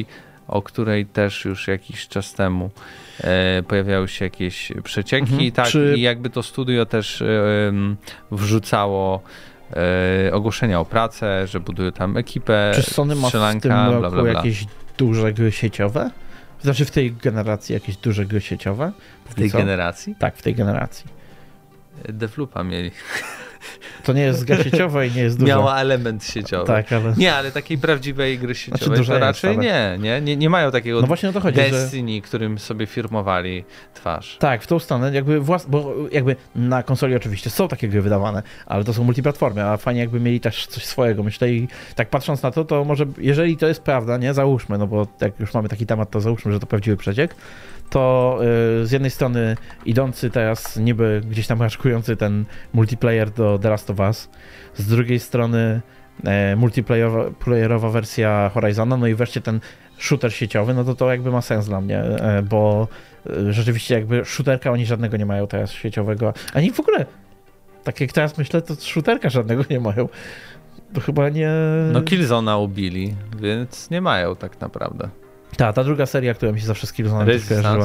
[0.48, 2.70] o której też już jakiś czas temu
[3.22, 5.34] e, pojawiały się jakieś przecieki.
[5.34, 5.52] Mhm.
[5.52, 5.94] Tak, Czy...
[5.98, 7.26] i jakby to studio też e,
[8.32, 9.24] wrzucało
[9.76, 14.12] e, ogłoszenia o pracę, że budują tam ekipę, Czy Sony ma w tym roku bla,
[14.12, 14.32] bla, bla.
[14.32, 14.66] jakieś
[14.98, 16.12] duże gry sieciowe?
[16.62, 18.92] Znaczy w tej generacji jakieś duże gry sieciowe?
[19.30, 19.58] W tej co?
[19.58, 20.16] generacji?
[20.20, 21.06] Tak, w tej generacji.
[22.10, 22.92] Devloopa mieli.
[24.04, 25.48] To nie jest gra sieciowa i nie jest duża.
[25.56, 26.68] Miała element sieciowy.
[26.68, 27.14] Tak, ale...
[27.18, 29.98] Nie, ale takiej prawdziwej gry znaczy, sieciowej znaczy, to raczej jest, ale...
[29.98, 30.38] nie, nie, nie.
[30.38, 32.22] Nie mają takiego no właśnie o to chodzi, Destiny, że...
[32.22, 33.64] którym sobie firmowali
[33.94, 34.38] twarz.
[34.40, 35.66] Tak, w tą stronę jakby włas...
[35.66, 40.02] bo jakby na konsoli oczywiście są takie gry wydawane, ale to są multiplatformy, a fajnie
[40.02, 41.24] jakby mieli też coś swojego.
[41.24, 44.88] Myślę i tak patrząc na to, to może jeżeli to jest prawda, nie, załóżmy, no
[44.88, 47.36] bo jak już mamy taki temat, to załóżmy, że to prawdziwy przeciek,
[47.90, 48.38] to
[48.82, 53.90] y, z jednej strony idący teraz niby gdzieś tam raczkujący ten multiplayer do The Last
[53.90, 54.30] of Us,
[54.76, 55.82] z drugiej strony
[56.24, 59.60] e, multiplayerowa wersja Horizona, no i wreszcie ten
[59.98, 62.88] shooter sieciowy, no to to jakby ma sens dla mnie, e, bo
[63.30, 67.06] e, rzeczywiście jakby shooterka oni żadnego nie mają teraz sieciowego, ani w ogóle
[67.86, 70.10] tak jak teraz myślę, to shooterka żadnego nie mają.
[70.94, 71.50] To chyba nie...
[71.92, 75.10] No Killzona ubili, więc nie mają tak naprawdę.
[75.58, 77.26] Ta, ta druga seria, która mi się zawsze z Killzone'em.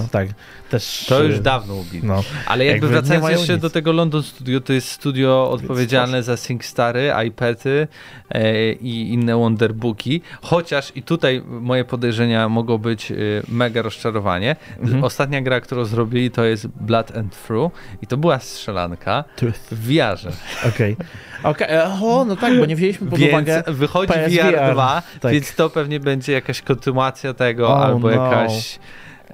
[0.09, 0.29] Tak,
[0.71, 1.07] też...
[1.09, 2.07] To już dawno ubili.
[2.07, 2.23] No.
[2.47, 3.63] Ale jakby, jakby wracając jeszcze nic.
[3.63, 7.89] do tego London Studio, to jest studio odpowiedzialne za SingStary, iPady
[8.31, 10.23] e, i inne Wonderbooki.
[10.43, 13.15] Chociaż i tutaj moje podejrzenia mogą być e,
[13.49, 14.57] mega rozczarowanie.
[14.79, 15.05] Mhm.
[15.05, 19.25] Ostatnia gra, którą zrobili to jest Blood and Through i to była strzelanka
[19.71, 20.29] w VR-ze.
[20.69, 20.93] Okej.
[20.93, 21.07] Okay.
[21.43, 21.83] Okay.
[21.83, 25.33] O, no tak, bo nie wzięliśmy pod więc uwagę wychodzi PSVR VR 2, tak.
[25.33, 28.25] więc to pewnie będzie jakaś kontynuacja tego, oh, albo no.
[28.25, 28.79] jakaś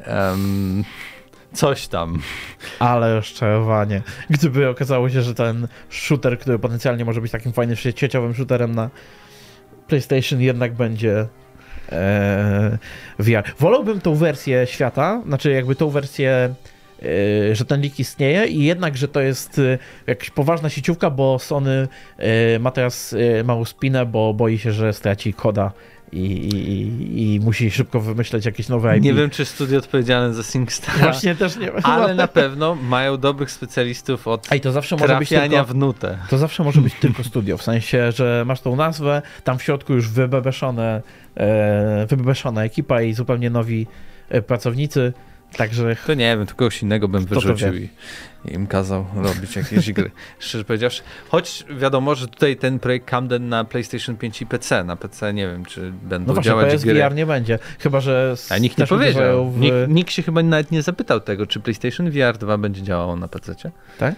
[0.07, 0.85] um,
[1.53, 2.19] coś tam.
[2.79, 4.03] Ale rozczarowanie.
[4.31, 8.91] Gdyby okazało się, że ten shooter, który potencjalnie może być takim fajnym sieciowym shooterem na
[9.89, 11.27] PlayStation jednak będzie
[11.93, 12.79] e,
[13.19, 13.43] VR.
[13.59, 16.76] Wolałbym tą wersję świata, znaczy jakby tą wersję E,
[17.53, 21.89] że ten lik istnieje i jednak, że to jest e, jakaś poważna sieciówka, bo Sony
[22.19, 25.73] e, ma teraz małą spinę, bo boi się, że straci koda
[26.13, 29.05] i, i, i, musi szybko wymyśleć jakieś nowe IP.
[29.05, 30.99] Nie wiem, czy studio odpowiedzialne za SingStar.
[30.99, 31.81] Właśnie też nie wiem.
[31.83, 36.19] Ale na pewno mają dobrych specjalistów od Ej, to zawsze może być tylko, w nutę.
[36.31, 39.93] To zawsze może być tylko studio, w sensie, że masz tą nazwę, tam w środku
[39.93, 41.03] już wybebeszone,
[41.37, 43.87] e, wybebeszona ekipa i zupełnie nowi
[44.47, 45.13] pracownicy
[45.57, 45.97] Także...
[46.07, 47.89] To nie wiem, to kogoś innego bym wyrzucił i,
[48.45, 50.11] i, im kazał robić jakieś gry.
[50.39, 54.97] Szczerze powiedziawszy, choć wiadomo, że tutaj ten projekt Camden na PlayStation 5 i PC, na
[54.97, 57.17] PC nie wiem, czy będą no właśnie, działać PSVR gry.
[57.17, 58.35] nie będzie, chyba że...
[58.51, 59.51] A nikt nie powiedział.
[59.51, 59.61] W...
[59.61, 63.29] Nikt, nikt, się chyba nawet nie zapytał tego, czy PlayStation VR 2 będzie działało na
[63.29, 63.55] PC.
[63.99, 64.15] Tak?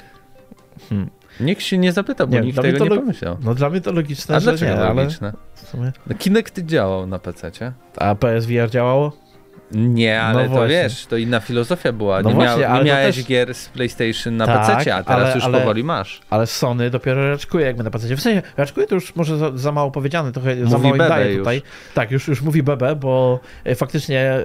[0.88, 1.10] Hmm.
[1.40, 3.36] Nikt się nie zapytał, bo nie, nikt tego nie pomyślał.
[3.42, 5.32] No dla mnie to logiczne, A dlaczego nie, logiczne?
[5.74, 5.92] Ale...
[6.06, 7.72] No, Kinect działał na PC.
[7.96, 9.27] A PSVR działało?
[9.72, 10.82] Nie, ale no to właśnie.
[10.82, 12.22] wiesz, to inna filozofia była.
[12.22, 13.26] No nie, właśnie, nie miałeś też...
[13.26, 16.20] gier z PlayStation na tak, PC, a teraz ale, już ale, powoli masz.
[16.30, 18.16] Ale Sony dopiero raczkuje jakby na PC.
[18.16, 21.36] W sensie, raczkuje to już może za, za mało powiedziane, trochę mówi za mało daje
[21.36, 21.62] tutaj.
[21.94, 24.44] Tak, już, już mówi BB, bo e, faktycznie e,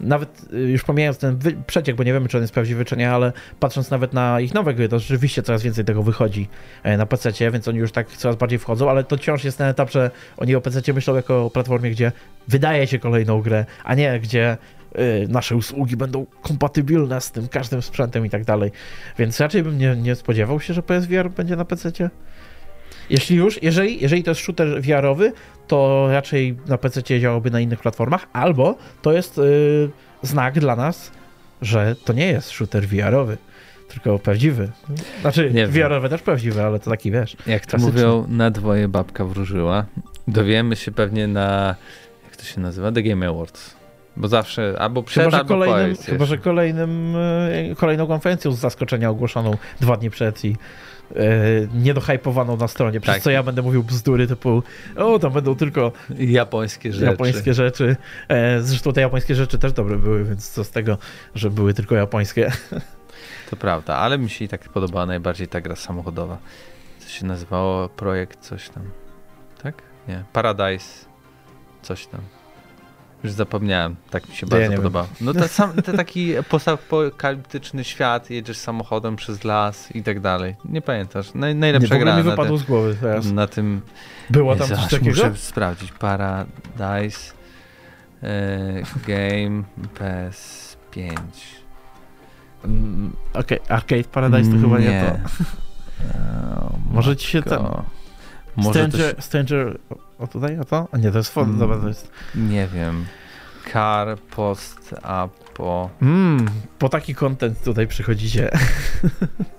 [0.00, 3.10] nawet e, już pomijając ten przeciek, bo nie wiemy, czy on jest prawdziwy, czy nie,
[3.10, 6.48] ale patrząc nawet na ich nowe gry, to rzeczywiście coraz więcej tego wychodzi
[6.98, 9.90] na PC, więc oni już tak coraz bardziej wchodzą, ale to wciąż jest ten etap,
[9.90, 12.12] że oni o PC myślą jako o platformie, gdzie
[12.48, 17.82] wydaje się kolejną grę, a nie gdzie y, nasze usługi będą kompatybilne z tym każdym
[17.82, 18.70] sprzętem i tak dalej.
[19.18, 21.92] Więc raczej bym nie, nie spodziewał się, że PSVR będzie na PC.
[23.10, 25.32] Jeśli już, jeżeli, jeżeli to jest shooter VR-owy,
[25.66, 29.90] to raczej na PC działałby na innych platformach, albo to jest yy,
[30.22, 31.12] znak dla nas,
[31.62, 33.36] że to nie jest shooter VR-owy,
[33.88, 34.70] tylko prawdziwy.
[35.20, 37.36] Znaczy, nie VR-owy też prawdziwy, ale to taki wiesz.
[37.46, 39.86] Jak to mówią, na dwoje babka wróżyła.
[40.28, 41.76] Dowiemy się pewnie na,
[42.24, 43.75] jak to się nazywa, The Game Awards.
[44.16, 48.58] Bo zawsze, albo przed, chyba, że albo kolejnym, Chyba, że kolejnym, e, kolejną konferencją z
[48.58, 50.56] zaskoczenia ogłoszoną dwa dni przed i
[51.16, 51.16] e,
[51.74, 53.22] niedohypowaną na stronie, przez tak.
[53.22, 54.62] co ja będę mówił bzdury typu
[54.96, 57.04] o, tam będą tylko japońskie rzeczy.
[57.04, 57.96] Japońskie rzeczy.
[58.28, 60.98] E, zresztą te japońskie rzeczy też dobre były, więc co z tego,
[61.34, 62.52] że były tylko japońskie.
[63.50, 66.38] To prawda, ale mi się i tak podobała najbardziej ta gra samochodowa.
[66.98, 68.82] Co się nazywało projekt coś tam.
[69.62, 69.82] Tak?
[70.08, 70.24] Nie.
[70.32, 71.06] Paradise.
[71.82, 72.35] Coś tam.
[73.26, 75.06] Już zapomniałem, tak mi się bardzo ja podobało.
[75.20, 80.56] No to, sam, to taki postapokaliptyczny świat, jedziesz samochodem przez las i tak dalej.
[80.64, 81.34] Nie pamiętasz.
[81.34, 82.16] Naj, najlepsza nie, gra.
[82.16, 83.32] mi wypadło z głowy teraz.
[83.32, 83.80] Na tym...
[84.30, 85.10] Było tam coś takiego?
[85.10, 85.92] Muszę sprawdzić.
[85.92, 87.32] Paradise
[88.22, 89.62] e, Game
[89.98, 91.16] PS5.
[92.64, 95.44] Mm, okej, okay, Arcade Paradise to chyba nie, nie to.
[96.56, 97.82] Oh, Może ci się tam...
[98.56, 99.78] Może Stranger, Stranger...
[100.18, 100.88] O tutaj, o to?
[100.92, 102.10] A nie, to jest font, mm, dobra, to jest...
[102.34, 103.04] Nie wiem.
[103.72, 105.90] Car, post, apo...
[106.02, 106.46] Mm,
[106.78, 108.50] po taki content tutaj przychodzicie.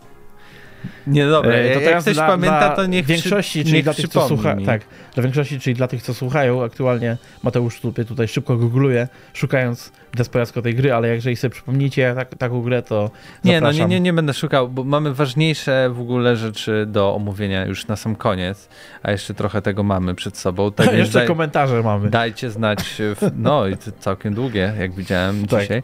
[1.08, 3.94] Nie, dobra, e, to jak ktoś dla, pamięta, dla to niech większości, czyli niech dla
[3.94, 4.82] tych, co słucha, tak,
[5.14, 10.62] dla większości, czyli dla tych, co słuchają, aktualnie Mateusz tutaj, tutaj szybko googluje, szukając desperacko
[10.62, 13.12] tej gry, ale jeżeli sobie przypomnicie tak, taką grę, to
[13.44, 13.82] Nie, zapraszam.
[13.82, 17.88] no nie, nie, nie będę szukał, bo mamy ważniejsze w ogóle rzeczy do omówienia już
[17.88, 18.70] na sam koniec,
[19.04, 20.72] a jeszcze trochę tego mamy przed sobą.
[20.78, 22.10] Tak jeszcze daj, komentarze mamy.
[22.10, 25.62] Dajcie znać, w, no i to całkiem długie, jak widziałem tak.
[25.62, 25.84] dzisiaj,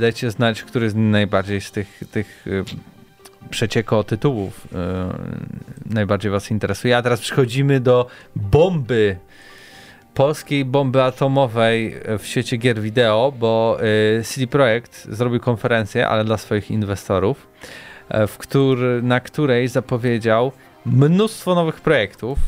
[0.00, 2.64] dajcie znać, który z najbardziej z tych, tych y,
[3.52, 4.78] przecieko tytułów yy,
[5.94, 6.96] najbardziej Was interesuje.
[6.96, 9.16] A teraz przechodzimy do bomby
[10.14, 13.78] polskiej bomby atomowej w świecie gier wideo, bo
[14.16, 17.46] yy, CD Projekt zrobił konferencję, ale dla swoich inwestorów,
[18.10, 20.52] yy, w który, na której zapowiedział
[20.86, 22.38] mnóstwo nowych projektów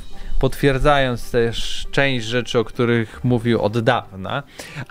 [0.40, 4.42] potwierdzając też część rzeczy, o których mówił od dawna,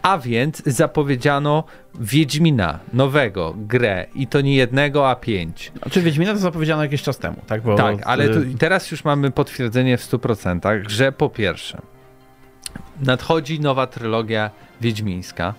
[0.01, 1.63] a więc zapowiedziano
[1.99, 5.71] Wiedźmina, nowego, grę i to nie jednego, a pięć.
[5.91, 7.61] Czy Wiedźmina to zapowiedziano jakiś czas temu, tak?
[7.61, 7.75] Bo...
[7.75, 11.81] Tak, ale tu, teraz już mamy potwierdzenie w 100%, że po pierwsze
[13.01, 14.49] nadchodzi nowa trylogia
[14.81, 15.53] wiedźmińska,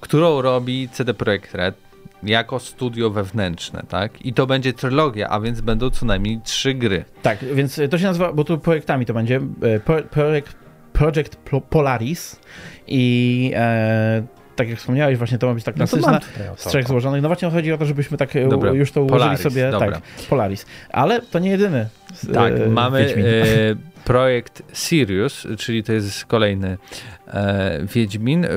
[0.00, 1.87] którą robi CD Projekt Red,
[2.22, 4.26] jako studio wewnętrzne, tak?
[4.26, 7.04] I to będzie trylogia, a więc będą co najmniej trzy gry.
[7.22, 10.56] Tak, więc to się nazywa, bo tu projektami to będzie e, projekt
[10.98, 11.36] Project
[11.70, 12.40] Polaris
[12.86, 14.22] i e,
[14.56, 17.22] tak jak wspomniałeś, właśnie to ma być tak klasyczna no z trzech złożonych.
[17.22, 18.72] No właśnie chodzi o to, żebyśmy tak e, dobra.
[18.72, 19.70] już to ułożyli Polaris, sobie.
[19.70, 19.90] Dobra.
[19.90, 20.66] Tak, Polaris.
[20.90, 21.88] Ale to nie jedyny.
[22.34, 26.78] Tak, e, mamy e, projekt Sirius, czyli to jest kolejny
[27.26, 28.48] e, Wiedźmin, e,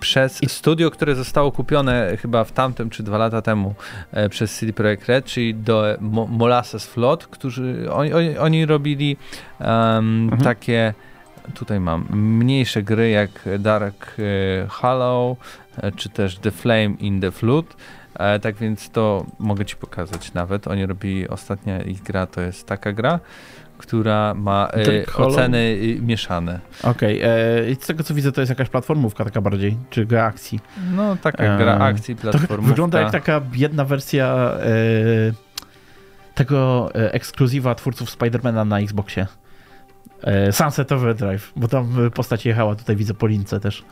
[0.00, 3.74] przez studio, które zostało kupione chyba w tamtym czy dwa lata temu
[4.12, 9.16] e, przez CD Projekt Red, czyli do Mo Molasses Flood, którzy oni, oni, oni robili
[9.60, 10.42] um, mhm.
[10.42, 10.94] takie
[11.54, 15.38] tutaj mam mniejsze gry jak Dark e, Hollow,
[15.76, 17.76] e, czy też The Flame in the Flood.
[18.14, 20.68] E, tak więc to mogę ci pokazać nawet.
[20.68, 23.20] Oni robili ostatnia ich gra, to jest taka gra,
[23.82, 26.60] która ma e, oceny y, mieszane.
[26.82, 27.70] Okej, okay.
[27.70, 30.60] i z tego co widzę, to jest jakaś platformówka taka bardziej, czy gra akcji.
[30.96, 32.68] No, taka gra akcji, platformówka.
[32.68, 34.72] Wygląda jak taka jedna wersja e,
[36.34, 39.26] tego ekskluzywa twórców Spidermana na Xboxie.
[40.22, 43.84] E, Sunset Overdrive, bo tam postać jechała, tutaj widzę po lince też.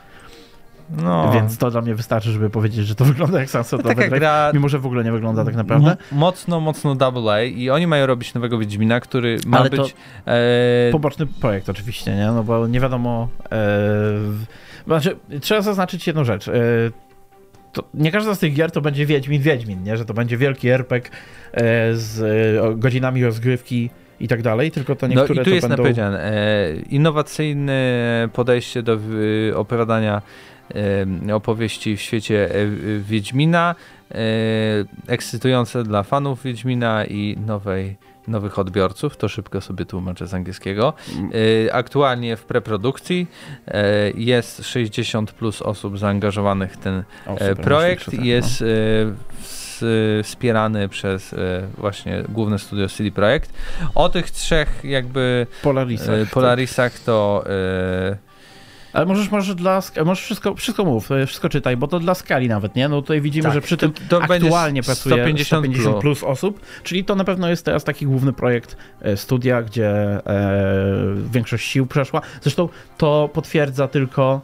[0.96, 1.32] No.
[1.32, 4.50] Więc to dla mnie wystarczy, żeby powiedzieć, że to wygląda jak Sunset no, Overdrive, gra...
[4.54, 5.96] mimo że w ogóle nie wygląda tak naprawdę.
[6.12, 9.94] Mocno, mocno double A i oni mają robić nowego Wiedźmina, który ma Ale być...
[10.26, 10.92] E...
[10.92, 12.26] Poboczny projekt oczywiście, nie?
[12.26, 13.28] No bo nie wiadomo...
[13.52, 13.58] E...
[14.86, 16.48] Znaczy, trzeba zaznaczyć jedną rzecz.
[16.48, 16.52] E...
[17.72, 19.96] To nie każda z tych gier to będzie Wiedźmin, Wiedźmin, nie?
[19.96, 21.10] Że to będzie wielki RPG
[21.52, 25.76] e, z godzinami rozgrywki i tak dalej, tylko to niektóre No i tu jest będą...
[25.76, 28.98] napowiedziane, e, innowacyjne podejście do
[29.54, 30.22] opowiadania
[31.34, 32.66] opowieści w świecie e,
[33.00, 33.74] Wiedźmina,
[34.10, 34.14] e,
[35.06, 37.96] ekscytujące dla fanów Wiedźmina i nowej
[38.28, 40.92] nowych odbiorców, to szybko sobie tłumaczę z angielskiego.
[41.66, 43.26] E, aktualnie w preprodukcji
[44.14, 48.12] jest 60 plus osób zaangażowanych w ten o, super, projekt.
[48.12, 48.66] Jest no
[50.22, 51.34] wspierany przez
[51.78, 53.52] właśnie główne studio CD Projekt.
[53.94, 57.44] O tych trzech jakby Polarisach, e, Polarisach to
[58.92, 62.76] Ale możesz, możesz dla, możesz wszystko, wszystko mów, wszystko czytaj, bo to dla skali nawet,
[62.76, 62.88] nie?
[62.88, 66.20] No tutaj widzimy, tak, że przy tym to, to aktualnie pracuje 150, 150 plus.
[66.20, 66.30] plus.
[66.30, 70.20] osób, czyli to na pewno jest teraz taki główny projekt e, studia, gdzie e,
[71.32, 72.20] większość sił przeszła.
[72.42, 72.68] Zresztą
[72.98, 74.40] to potwierdza tylko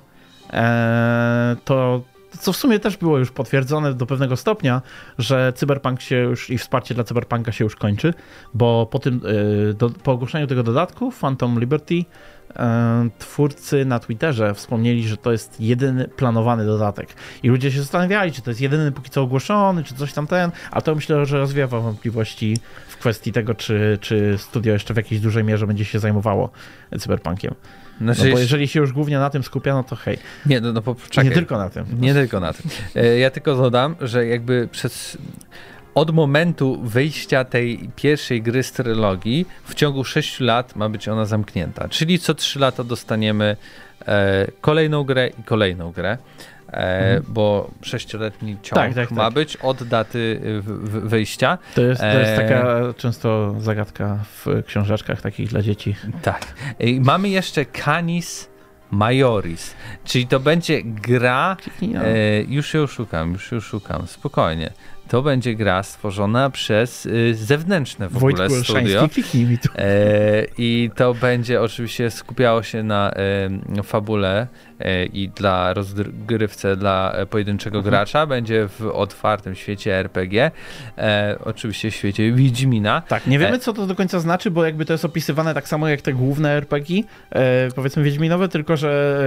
[0.52, 2.02] e, to,
[2.40, 4.82] co w sumie też było już potwierdzone do pewnego stopnia,
[5.18, 8.14] że Cyberpunk się już i wsparcie dla Cyberpunka się już kończy,
[8.54, 9.20] bo po tym,
[9.70, 12.04] e, do, po ogłoszeniu tego dodatku Phantom Liberty
[12.58, 17.14] E, twórcy na Twitterze wspomnieli, że to jest jedyny planowany dodatek.
[17.42, 20.50] I ludzie się zastanawiali, czy to jest jedyny póki co ogłoszony, czy coś tam ten,
[20.70, 22.56] a to myślę, że rozwiewa wątpliwości
[22.88, 26.50] w kwestii tego, czy, czy studio jeszcze w jakiejś dużej mierze będzie się zajmowało
[26.98, 27.54] cyberpunkiem.
[28.00, 30.18] Znaczy, no bo jeżeli się już głównie na tym skupia, no to hej.
[30.46, 31.24] Nie, no, no poczekaj.
[31.24, 31.86] Nie tylko na tym.
[32.00, 32.70] Nie tylko na tym.
[32.94, 35.18] E, ja tylko dodam, że jakby przez
[35.94, 41.24] od momentu wyjścia tej pierwszej gry z trylogii w ciągu 6 lat ma być ona
[41.24, 41.88] zamknięta.
[41.88, 43.56] Czyli co 3 lata dostaniemy
[44.06, 46.18] e, kolejną grę i kolejną grę.
[46.76, 47.32] E, mhm.
[47.34, 49.34] bo sześcioletni ciąg tak, tak, ma tak.
[49.34, 50.40] być od daty
[50.86, 51.58] wyjścia.
[51.74, 55.96] To jest, to jest e, taka często zagadka w książeczkach takich dla dzieci.
[56.22, 56.54] Tak.
[56.80, 58.48] I mamy jeszcze Canis
[58.90, 59.74] Majoris,
[60.04, 64.72] czyli to będzie gra, e, już ją szukam, już ją szukam, spokojnie
[65.08, 69.08] to będzie gra stworzona przez y, zewnętrzne w ogóle studio.
[69.34, 69.68] Mi tu.
[69.74, 73.12] E, I to będzie oczywiście skupiało się na
[73.84, 74.46] fabule
[74.80, 77.90] e, i dla rozgrywce dla pojedynczego mhm.
[77.90, 78.26] gracza.
[78.26, 80.50] Będzie w otwartym świecie RPG.
[80.98, 83.02] E, oczywiście w świecie Wiedźmina.
[83.08, 85.88] Tak, nie wiemy co to do końca znaczy, bo jakby to jest opisywane tak samo
[85.88, 87.02] jak te główne RPG,
[87.74, 89.20] powiedzmy Wiedźminowe, tylko że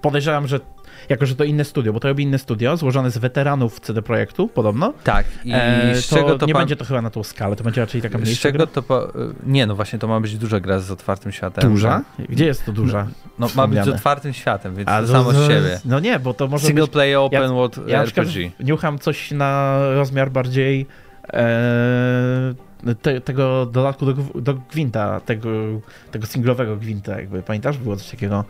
[0.00, 0.60] podejrzewam, że
[1.08, 4.48] jako że to inne studio, bo to robi inne studio, złożone z weteranów CD Projektu,
[4.48, 4.92] podobno.
[5.04, 5.26] Tak.
[5.44, 6.60] I e, z czego to nie pan...
[6.60, 8.66] będzie to chyba na tą skalę, to będzie raczej taka mniejsza Z czego gra?
[8.66, 9.12] to po...
[9.46, 11.70] Nie, no właśnie to ma być duża gra z otwartym światem.
[11.70, 12.02] Duża?
[12.28, 13.06] Gdzie jest to duża?
[13.38, 15.80] No, no ma być z otwartym światem, więc A, to samo z siebie.
[15.84, 16.92] No nie, bo to może Single być...
[16.92, 18.50] play open ja, world ja RPG.
[18.60, 20.86] Niucham coś na rozmiar bardziej
[21.32, 22.54] e,
[23.02, 25.50] te, tego dodatku do, do Gwinta, tego,
[26.10, 28.44] tego singlowego Gwinta, jakby pamiętasz, było coś takiego?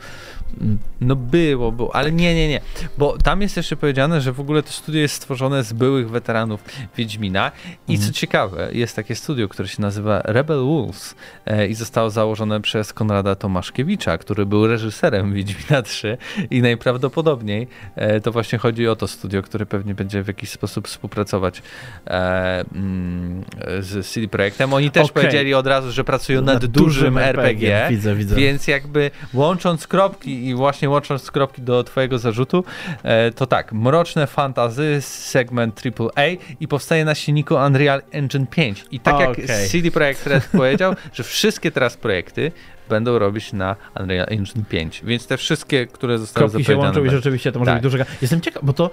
[1.00, 2.60] No było, było, ale nie, nie, nie,
[2.98, 6.64] bo tam jest jeszcze powiedziane, że w ogóle to studio jest stworzone z byłych weteranów
[6.96, 7.52] Wiedźmina
[7.88, 8.08] i mhm.
[8.08, 11.14] co ciekawe, jest takie studio, które się nazywa Rebel Wolves
[11.46, 16.18] e, i zostało założone przez Konrada Tomaszkiewicza, który był reżyserem Wiedźmina 3
[16.50, 20.88] i najprawdopodobniej e, to właśnie chodzi o to studio, które pewnie będzie w jakiś sposób
[20.88, 21.62] współpracować
[22.06, 23.44] e, mm,
[23.80, 24.72] z CD Projektem.
[24.72, 25.22] Oni też okay.
[25.22, 27.86] powiedzieli od razu, że pracują nad, nad dużym RPG, RPG.
[27.90, 28.36] Widzę, widzę.
[28.36, 32.64] Więc jakby łącząc kropki i właśnie łącząc kropki do twojego zarzutu,
[33.02, 36.26] e, to tak, mroczne fantazy, segment AAA
[36.60, 38.84] i powstaje na silniku Unreal Engine 5.
[38.90, 39.36] I tak jak
[39.70, 42.52] CD Projekt Red powiedział, że wszystkie teraz projekty
[42.88, 45.02] będą robić na Unreal Engine 5.
[45.04, 47.82] Więc te wszystkie, które zostały Kropki się łączą i rzeczywiście to może tak.
[47.82, 48.04] być dużo.
[48.22, 48.90] Jestem ciekaw, bo to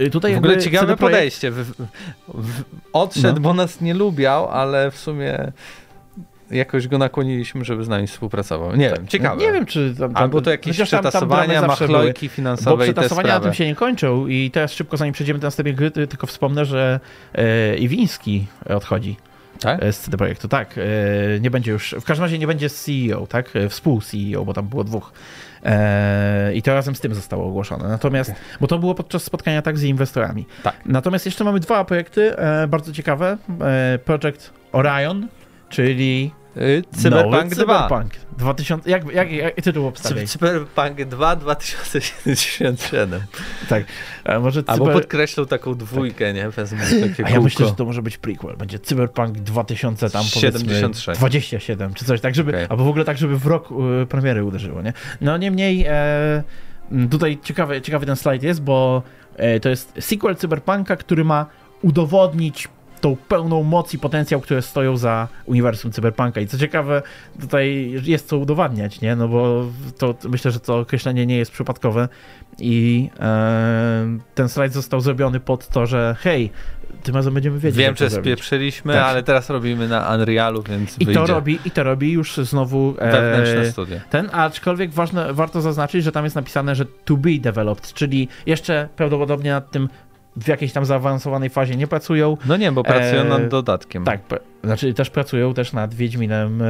[0.00, 1.50] Y, tutaj w ogóle ciekawe podejście.
[1.50, 1.64] W,
[2.28, 3.40] w, odszedł, no.
[3.40, 5.52] bo nas nie lubiał, ale w sumie
[6.50, 8.76] jakoś go nakłoniliśmy, żeby z nami współpracował.
[8.76, 9.42] Nie wiem, ciekawe.
[9.42, 13.54] Nie wiem, czy tam, tam Albo to jakieś przetasowania, machlojki finansowe Bo przetasowania na tym
[13.54, 17.00] się nie kończą i teraz szybko, zanim przejdziemy do następnej gry, tylko wspomnę, że
[17.34, 19.16] e, Iwiński odchodzi.
[19.60, 19.82] Tak?
[19.82, 20.78] E, z CD Projektu, tak.
[20.78, 20.82] E,
[21.40, 23.56] nie będzie już, w każdym razie nie będzie CEO, tak?
[23.56, 25.12] E, Współ-CEO, bo tam było dwóch.
[26.54, 27.88] I to razem z tym zostało ogłoszone.
[27.88, 30.46] Natomiast, bo to było podczas spotkania tak z inwestorami.
[30.62, 30.76] Tak.
[30.86, 32.34] Natomiast jeszcze mamy dwa projekty
[32.68, 33.38] bardzo ciekawe.
[34.04, 35.28] Project Orion,
[35.68, 36.30] czyli
[36.96, 37.56] Cyberpunk 2.
[37.56, 40.26] Cyberpunk 2000, jak, jak, jak tytuł obstawiaj?
[40.26, 43.20] Cyberpunk 2 2077.
[43.68, 43.84] tak.
[44.24, 44.80] A może cyber...
[44.80, 46.34] Albo podkreślą taką dwójkę, tak.
[46.34, 46.50] nie?
[46.50, 48.56] Wezmę takie A ja myślę, że to może być prequel.
[48.56, 51.20] Będzie Cyberpunk 2000 tam 76.
[51.20, 52.68] 27 czy coś, tak żeby, okay.
[52.68, 53.68] albo w ogóle tak, żeby w rok
[54.02, 54.92] y, premiery uderzyło, nie?
[55.20, 56.42] No niemniej e,
[57.10, 59.02] tutaj ciekawy, ciekawy ten slajd jest, bo
[59.36, 61.46] e, to jest sequel Cyberpunka, który ma
[61.82, 62.68] udowodnić
[63.00, 66.40] tą pełną moc i potencjał, które stoją za uniwersum cyberpunka.
[66.40, 67.02] I co ciekawe,
[67.40, 69.16] tutaj jest co udowadniać, nie?
[69.16, 69.66] No bo
[69.98, 72.08] to myślę, że to określenie nie jest przypadkowe
[72.58, 76.50] i e, ten slajd został zrobiony pod to, że hej,
[77.02, 77.78] tym razem będziemy wiedzieć.
[77.78, 79.04] Wiem, że spieprzyliśmy, tak.
[79.04, 83.12] ale teraz robimy na Unrealu, więc I to robi I to robi już znowu e,
[83.12, 84.00] wewnętrzne studia.
[84.10, 88.88] Ten, aczkolwiek ważne, warto zaznaczyć, że tam jest napisane, że to be developed, czyli jeszcze
[88.96, 89.88] prawdopodobnie nad tym
[90.40, 92.36] w jakiejś tam zaawansowanej fazie nie pracują.
[92.46, 94.04] No nie, bo pracują e, nad dodatkiem.
[94.04, 94.20] Tak,
[94.64, 96.64] znaczy też pracują też nad Wiedźminem e,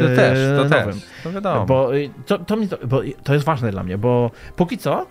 [0.00, 0.94] to też, to nowym.
[0.94, 1.66] Też, to wiadomo.
[1.66, 1.90] Bo
[2.26, 5.06] to, to, mi to, bo to jest ważne dla mnie, bo póki co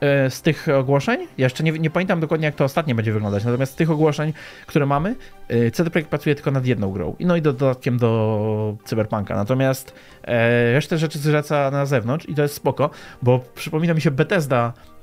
[0.00, 3.44] e, z tych ogłoszeń, ja jeszcze nie, nie, pamiętam dokładnie jak to ostatnie będzie wyglądać,
[3.44, 4.32] natomiast z tych ogłoszeń,
[4.66, 5.16] które mamy,
[5.48, 7.16] e, CD Projekt pracuje tylko nad jedną grą.
[7.18, 9.34] I no i do, dodatkiem do Cyberpunka.
[9.34, 9.94] Natomiast
[10.24, 12.90] e, resztę rzeczy zleca na zewnątrz i to jest spoko,
[13.22, 14.99] bo przypomina mi się Bethesda E,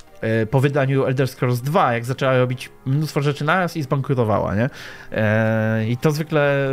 [0.52, 4.70] po wydaniu Elder Scrolls 2, jak zaczęła robić mnóstwo rzeczy naraz i zbankrutowała, nie?
[5.12, 6.72] E, I to zwykle,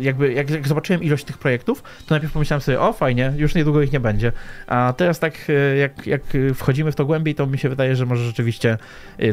[0.00, 3.92] jakby, jak, zobaczyłem ilość tych projektów, to najpierw pomyślałem sobie, o fajnie, już niedługo ich
[3.92, 4.32] nie będzie.
[4.66, 6.22] A teraz tak, e, jak, jak
[6.54, 8.78] wchodzimy w to głębiej, to mi się wydaje, że może rzeczywiście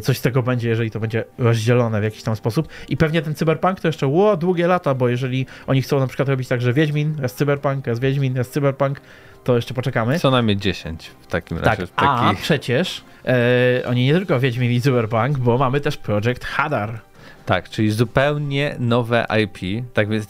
[0.02, 2.68] coś z tego będzie, jeżeli to będzie rozdzielone w jakiś tam sposób.
[2.90, 6.30] I pewnie ten cyberpunk to jeszcze, ło, długie lata, bo jeżeli oni chcą na przykład
[6.30, 9.02] robić tak, że Wiedźmin, raz cyberpunk, raz Wiedźmin, raz cyberpunk,
[9.46, 10.20] to jeszcze poczekamy.
[10.20, 11.88] Co najmniej 10 w takim razie.
[11.88, 17.00] Tak, a przecież e, oni nie tylko Wiedźmin i Cyberpunk, bo mamy też Project Hadar.
[17.46, 20.28] Tak, czyli zupełnie nowe IP, tak więc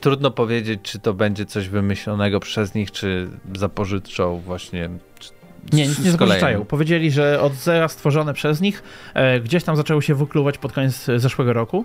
[0.00, 4.90] trudno powiedzieć, czy to będzie coś wymyślonego przez nich, czy zapożyczą właśnie
[5.72, 6.64] nie, nic nie zapożyczają.
[6.64, 8.82] Powiedzieli, że od zera stworzone przez nich
[9.14, 11.84] e, gdzieś tam zaczęły się wykluwać pod koniec zeszłego roku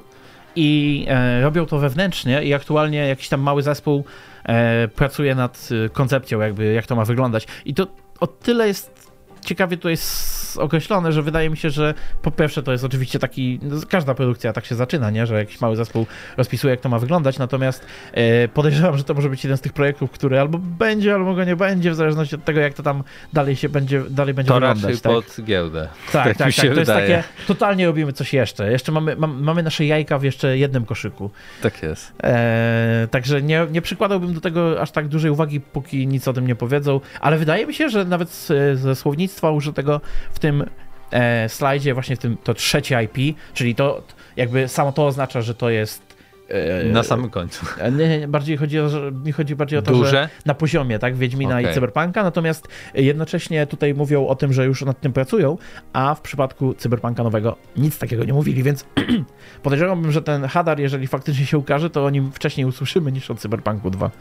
[0.55, 4.05] i e, robią to wewnętrznie i aktualnie jakiś tam mały zespół
[4.43, 7.47] e, pracuje nad e, koncepcją jakby jak to ma wyglądać.
[7.65, 7.87] I to
[8.19, 9.04] o tyle jest
[9.45, 13.59] ciekawie to jest określone, że wydaje mi się, że po pierwsze to jest oczywiście taki,
[13.61, 15.27] no, każda produkcja tak się zaczyna, nie?
[15.27, 16.05] że jakiś mały zespół
[16.37, 19.73] rozpisuje, jak to ma wyglądać, natomiast e, podejrzewam, że to może być jeden z tych
[19.73, 23.03] projektów, który albo będzie, albo go nie będzie, w zależności od tego, jak to tam
[23.33, 25.01] dalej się będzie, dalej będzie to wyglądać.
[25.01, 25.25] To tak?
[25.25, 25.87] pod giełdę.
[26.11, 26.55] Tak, tak, tak.
[26.55, 26.73] tak.
[26.73, 28.71] To jest takie, totalnie robimy coś jeszcze.
[28.71, 31.29] Jeszcze mamy, mam, mamy nasze jajka w jeszcze jednym koszyku.
[31.61, 32.13] Tak jest.
[32.23, 36.47] E, także nie, nie przykładałbym do tego aż tak dużej uwagi, póki nic o tym
[36.47, 38.95] nie powiedzą, ale wydaje mi się, że nawet ze
[39.35, 40.01] słownictwa użytego
[40.33, 40.63] w tym
[41.11, 44.03] e, slajdzie, właśnie w tym to trzecie IP, czyli to
[44.37, 46.01] jakby samo to oznacza, że to jest
[46.49, 47.65] e, na samym końcu.
[47.79, 48.87] E, nie, nie, bardziej chodzi o,
[49.25, 50.09] mi chodzi bardziej o to, Duże?
[50.11, 51.71] że na poziomie, tak, Wiedźmina okay.
[51.71, 55.57] i Cyberpunka, natomiast jednocześnie tutaj mówią o tym, że już nad tym pracują,
[55.93, 58.85] a w przypadku Cyberpunka nowego nic takiego nie mówili, więc
[59.63, 63.35] podejrzewałbym, że ten Hadar, jeżeli faktycznie się ukaże, to o nim wcześniej usłyszymy niż o
[63.35, 64.11] Cyberpunku 2.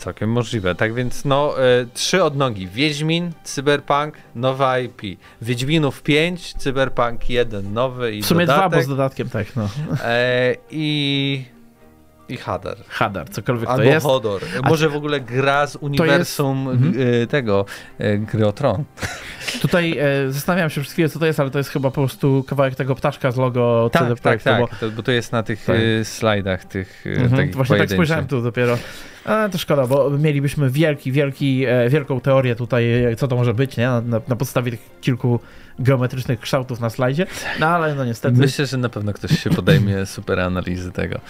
[0.00, 0.74] Całkiem możliwe.
[0.74, 2.68] Tak więc no, y, trzy odnogi.
[2.68, 5.02] Wiedźmin, Cyberpunk, nowa IP.
[5.42, 8.70] Wiedźminów 5, Cyberpunk 1 nowy i W sumie dodatek.
[8.70, 9.68] dwa, bo z dodatkiem tak, no.
[10.04, 11.44] E, I
[12.30, 12.76] i Hadar.
[12.88, 14.06] Hadar, cokolwiek Albo to jest.
[14.06, 14.42] Hodor.
[14.68, 16.82] Może w ogóle gra z uniwersum jest...
[16.82, 17.26] Mhm.
[17.26, 17.64] tego
[17.98, 18.84] e, gry o Tron.
[19.62, 22.44] Tutaj e, zastanawiam się przez chwilę, co to jest, ale to jest chyba po prostu
[22.48, 24.68] kawałek tego ptaszka z logo tak, CD Tak, tak, bo...
[24.80, 25.76] To, bo to jest na tych tak.
[26.00, 28.78] E, slajdach tych mhm, Właśnie tak spojrzałem tu dopiero.
[29.24, 32.84] A, to szkoda, bo mielibyśmy wielki, wielki, e, wielką teorię tutaj,
[33.16, 33.86] co to może być, nie?
[33.86, 35.40] Na, na, podstawie tych kilku
[35.78, 37.26] geometrycznych kształtów na slajdzie,
[37.60, 38.38] no ale no niestety.
[38.38, 41.20] Myślę, że na pewno ktoś się podejmie super analizy tego.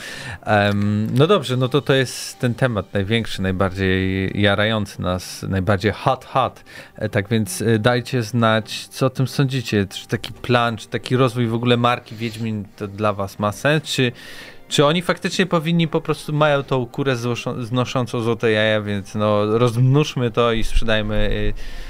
[0.47, 6.25] Um, no dobrze, no to to jest ten temat największy, najbardziej jarający nas, najbardziej hot,
[6.25, 6.65] hot.
[6.97, 9.87] E, tak więc e, dajcie znać, co o tym sądzicie.
[9.87, 13.83] Czy taki plan, czy taki rozwój w ogóle marki Wiedźmin to dla was ma sens,
[13.83, 14.13] czy
[14.71, 17.17] czy oni faktycznie powinni po prostu mają tą kurę
[17.59, 21.90] znoszącą złote jaja, więc no rozmnóżmy to i sprzedajmy y,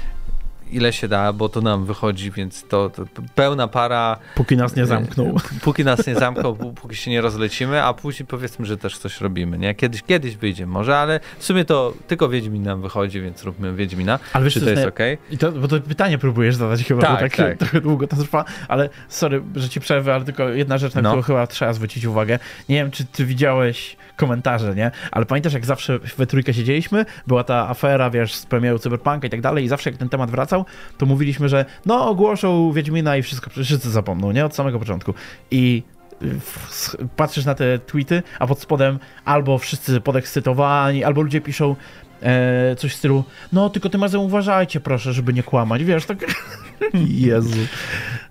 [0.71, 3.05] ile się da, bo to nam wychodzi, więc to, to
[3.35, 4.17] pełna para.
[4.35, 5.35] Póki nas nie zamknął.
[5.61, 9.57] Póki nas nie zamknął, póki się nie rozlecimy, a później powiedzmy, że też coś robimy,
[9.57, 9.75] nie?
[9.75, 14.19] Kiedyś, kiedyś wyjdzie może, ale w sumie to tylko Wiedźmin nam wychodzi, więc róbmy Wiedźmina.
[14.33, 14.99] Ale wiesz, Czy to jest ok?
[15.31, 17.57] I to, bo to pytanie próbujesz zadać chyba, tak, bo tak, tak.
[17.57, 21.09] trochę długo to trwa, ale sorry, że ci przerwę, ale tylko jedna rzecz, na no.
[21.09, 22.39] którą chyba trzeba zwrócić uwagę.
[22.69, 24.91] Nie wiem, czy ty widziałeś komentarze, nie?
[25.11, 29.29] Ale pamiętasz, jak zawsze we trójkę siedzieliśmy, była ta afera, wiesz, z premierą Cyberpunka i
[29.29, 30.60] tak dalej i zawsze jak ten temat wracał,
[30.97, 34.45] to mówiliśmy, że no ogłoszą Wiedźmina i wszystko, wszyscy zapomną, nie?
[34.45, 35.13] Od samego początku.
[35.51, 35.83] I
[37.15, 41.75] patrzysz na te tweety, a pod spodem albo wszyscy podekscytowani, albo ludzie piszą
[42.21, 46.25] e, coś w stylu, no tylko tym razem uważajcie proszę, żeby nie kłamać, wiesz, tak...
[47.07, 47.59] Jezu.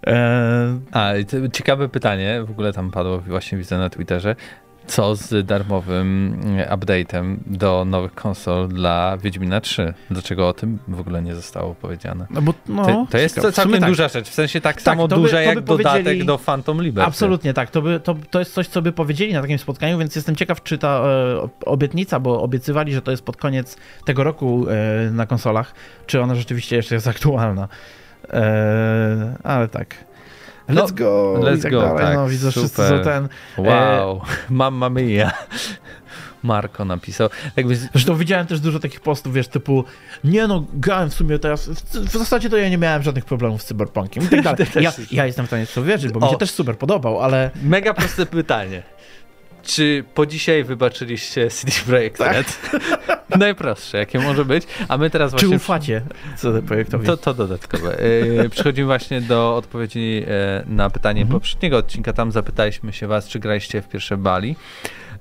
[0.07, 0.79] E...
[0.93, 1.13] A,
[1.53, 4.37] ciekawe pytanie, w ogóle tam padło, właśnie widzę na Twitterze,
[4.87, 9.95] co z darmowym update'em do nowych konsol dla Wiedźmina 3?
[10.11, 12.27] Dlaczego o tym w ogóle nie zostało powiedziane?
[12.31, 13.53] No bo, no, to, to jest ciekawe.
[13.53, 14.13] całkiem duża tak.
[14.13, 17.09] rzecz, w sensie tak, tak samo by, duża jak dodatek do Phantom Liberty.
[17.09, 20.17] Absolutnie tak, to, by, to, to jest coś, co by powiedzieli na takim spotkaniu, więc
[20.17, 24.67] jestem ciekaw, czy ta e, obietnica, bo obiecywali, że to jest pod koniec tego roku
[24.69, 25.75] e, na konsolach,
[26.07, 27.69] czy ona rzeczywiście jeszcze jest aktualna.
[28.33, 30.10] E, ale tak.
[30.75, 31.35] No, let's go!
[31.41, 31.99] Let's tak go, dalej.
[31.99, 32.15] tak.
[32.15, 32.63] No, widzę, super.
[32.63, 33.29] wszyscy są ten...
[33.59, 34.17] Wow,
[34.51, 34.53] e...
[34.53, 35.33] mamma mia.
[36.43, 37.29] Marko napisał.
[37.57, 37.77] Jakby...
[37.77, 39.85] Zresztą widziałem też dużo takich postów, wiesz, typu
[40.25, 43.65] nie no, grałem w sumie teraz, w, zasadzie to ja nie miałem żadnych problemów z
[43.65, 44.67] Cyberpunkiem i tak dalej.
[44.81, 46.27] Ja, ja jestem w stanie w to wierzyć, bo o.
[46.27, 47.51] mi się też super podobał, ale...
[47.63, 48.83] Mega proste pytanie.
[49.63, 52.33] Czy po dzisiaj wybaczyliście CD Projekt tak.
[52.33, 52.61] Red?
[53.39, 54.65] Najprostsze, jakie może być.
[54.89, 55.49] A my teraz właśnie...
[55.49, 56.03] Czy ufacie
[56.37, 57.07] CD Projektowi?
[57.07, 57.99] To, to dodatkowe.
[58.45, 61.41] E, przechodzimy właśnie do odpowiedzi e, na pytanie mhm.
[61.41, 62.13] poprzedniego odcinka.
[62.13, 64.57] Tam zapytaliśmy się was, czy graliście w pierwsze Bali.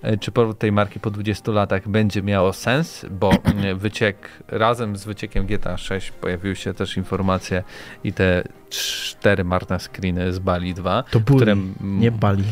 [0.02, 3.32] E, czy powrót tej marki po 20 latach będzie miało sens, bo
[3.76, 7.64] wyciek, razem z wyciekiem GTA 6 pojawiły się też informacje
[8.04, 11.04] i te cztery marne screeny z Bali 2.
[11.04, 12.44] To Bully, które, nie Bali.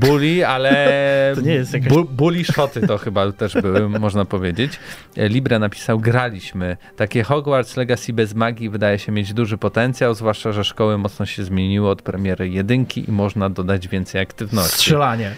[0.00, 1.88] Bully, ale to nie jest jakaś...
[1.88, 4.72] Bu bully shoty to chyba też były, można powiedzieć.
[5.16, 6.76] Libre napisał, graliśmy.
[6.96, 11.44] Takie Hogwarts Legacy bez magii wydaje się mieć duży potencjał, zwłaszcza, że szkoły mocno się
[11.44, 14.76] zmieniły od premiery jedynki i można dodać więcej aktywności.
[14.76, 15.34] Strzelanie.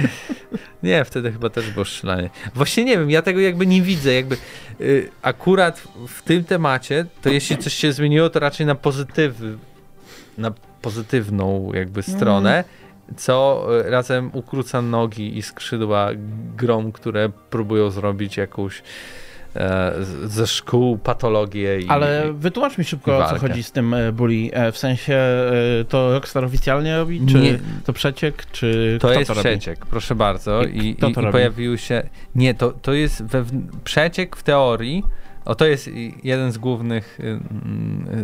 [0.82, 2.30] nie, wtedy chyba też było strzelanie.
[2.54, 4.14] Właśnie nie wiem, ja tego jakby nie widzę.
[4.14, 4.36] Jakby
[4.80, 9.34] y, akurat w tym temacie, to jeśli coś się zmieniło, to raczej na pozytyw,
[10.38, 10.52] na
[10.82, 12.52] pozytywną jakby stronę.
[12.52, 12.81] Mm
[13.16, 16.08] co e, razem ukróca nogi i skrzydła
[16.56, 18.82] grom, które próbują zrobić jakąś
[19.56, 19.92] e,
[20.24, 24.50] ze szkół patologię i Ale wytłumacz mi szybko, o co chodzi z tym e, bully.
[24.72, 25.22] W sensie
[25.88, 27.58] to Rockstar oficjalnie robi, czy nie.
[27.84, 29.90] to przeciek, czy To jest to przeciek, robi?
[29.90, 30.62] proszę bardzo.
[30.64, 32.02] I, i, i, i pojawił się...
[32.34, 33.44] Nie, to, to jest we,
[33.84, 35.02] przeciek w teorii,
[35.44, 35.90] o, to jest
[36.22, 37.40] jeden z głównych y,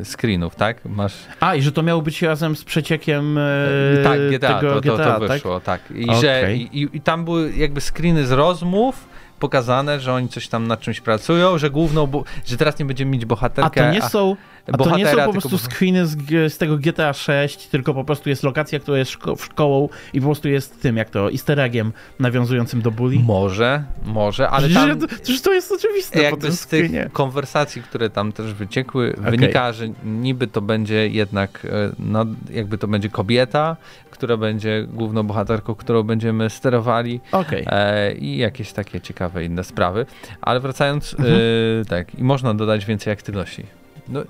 [0.00, 0.84] y, screenów, tak?
[0.84, 1.14] Masz...
[1.40, 4.94] A, i że to miało być razem z przeciekiem e, tak, GTA, tego to, to,
[4.94, 5.82] GTA, to wyszło, tak?
[5.88, 5.96] tak.
[5.96, 6.20] I, okay.
[6.20, 9.08] że, i, i, tam były jakby screeny z rozmów,
[9.38, 13.24] pokazane, że oni coś tam nad czymś pracują, że główną, że teraz nie będziemy mieć
[13.24, 13.82] bohaterkę.
[13.82, 15.64] A to nie są, a to nie są po prostu tylko...
[15.64, 16.16] screeny z,
[16.52, 20.26] z, tego GTA 6, tylko po prostu jest lokacja, która jest szko szkołą i po
[20.26, 23.18] prostu jest tym, jak to, easter eggiem nawiązującym do bully?
[23.18, 24.98] Może, może, ale tam...
[25.08, 29.30] Przecież to jest oczywiste Jakby z tych konwersacji, które tam też wyciekły, okay.
[29.30, 33.76] wynika, że niby to będzie jednak, e, no, jakby to będzie kobieta,
[34.10, 37.64] która będzie główną bohaterką, którą będziemy sterowali okay.
[37.66, 40.06] e, i jakieś takie ciekawe inne sprawy.
[40.40, 41.40] Ale wracając, mhm.
[41.82, 43.77] e, tak, i można dodać więcej aktywności.
[44.08, 44.20] No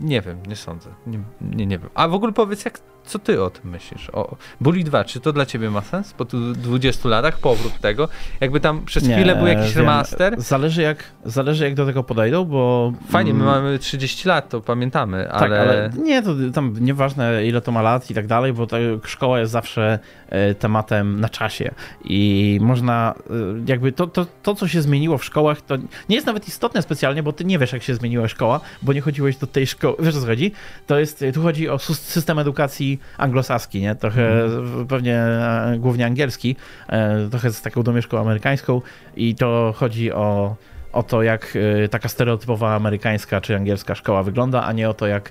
[0.00, 0.90] nie wiem, nie sądzę.
[1.06, 1.90] Nie, nie, nie wiem.
[1.94, 4.10] A w ogóle powiedz, jak co ty o tym myślisz?
[4.12, 6.12] O Bully 2, czy to dla ciebie ma sens?
[6.12, 8.08] Po tu 20 latach, powrót tego?
[8.40, 9.78] Jakby tam przez nie, chwilę był jakiś wiem.
[9.78, 10.40] remaster?
[10.40, 12.92] Zależy jak, zależy jak do tego podejdą, bo...
[13.10, 15.58] Fajnie, my mm, mamy 30 lat, to pamiętamy, tak, ale...
[15.58, 18.76] Tak, ale nie, to tam nieważne ile to ma lat i tak dalej, bo ta
[19.04, 19.98] szkoła jest zawsze
[20.28, 23.32] e, tematem na czasie i można e,
[23.66, 25.76] jakby to, to, to, co się zmieniło w szkołach, to
[26.08, 29.00] nie jest nawet istotne specjalnie, bo ty nie wiesz, jak się zmieniła szkoła, bo nie
[29.00, 29.96] chodziłeś do tej szkoły.
[29.98, 30.52] Wiesz, o co chodzi?
[30.86, 33.94] To jest, tu chodzi o system edukacji anglosaski, nie?
[33.94, 34.86] Trochę mm.
[34.86, 36.56] pewnie e, głównie angielski,
[36.88, 38.82] e, trochę z taką domieszką amerykańską
[39.16, 40.56] i to chodzi o
[40.92, 45.06] o to, jak e, taka stereotypowa amerykańska czy angielska szkoła wygląda, a nie o to,
[45.06, 45.30] jak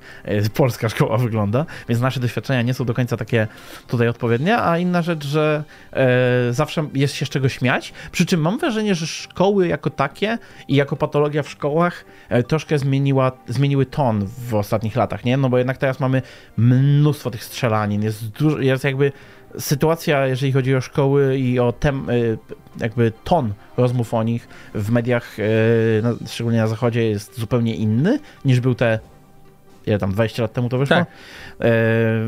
[0.54, 1.66] polska szkoła wygląda.
[1.90, 3.48] Więc nasze doświadczenia nie są do końca takie
[3.88, 4.58] tutaj odpowiednie.
[4.58, 5.64] A inna rzecz, że
[6.52, 7.94] zawsze jest się z czego śmiać.
[8.12, 10.38] Przy czym mam wrażenie, że szkoły jako takie
[10.68, 12.06] i jako patologia w szkołach
[12.48, 15.38] troszkę zmieniła, zmieniły ton w ostatnich latach, nie?
[15.38, 16.22] No bo jednak teraz mamy
[16.58, 19.12] mnóstwo tych strzelanin, jest, dużo, jest jakby
[19.60, 22.08] sytuacja, jeżeli chodzi o szkoły i o tem,
[22.80, 28.60] jakby ton rozmów o nich w mediach, y, szczególnie na zachodzie, jest zupełnie inny niż
[28.60, 29.00] był te
[29.88, 30.96] ile tam, 20 lat temu to wyszło?
[30.96, 31.08] Tak.
[31.62, 31.72] E,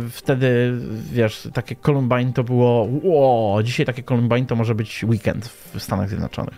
[0.10, 0.74] wtedy,
[1.12, 6.10] wiesz, takie Columbine to było, wow, dzisiaj takie Columbine to może być weekend w Stanach
[6.10, 6.58] Zjednoczonych.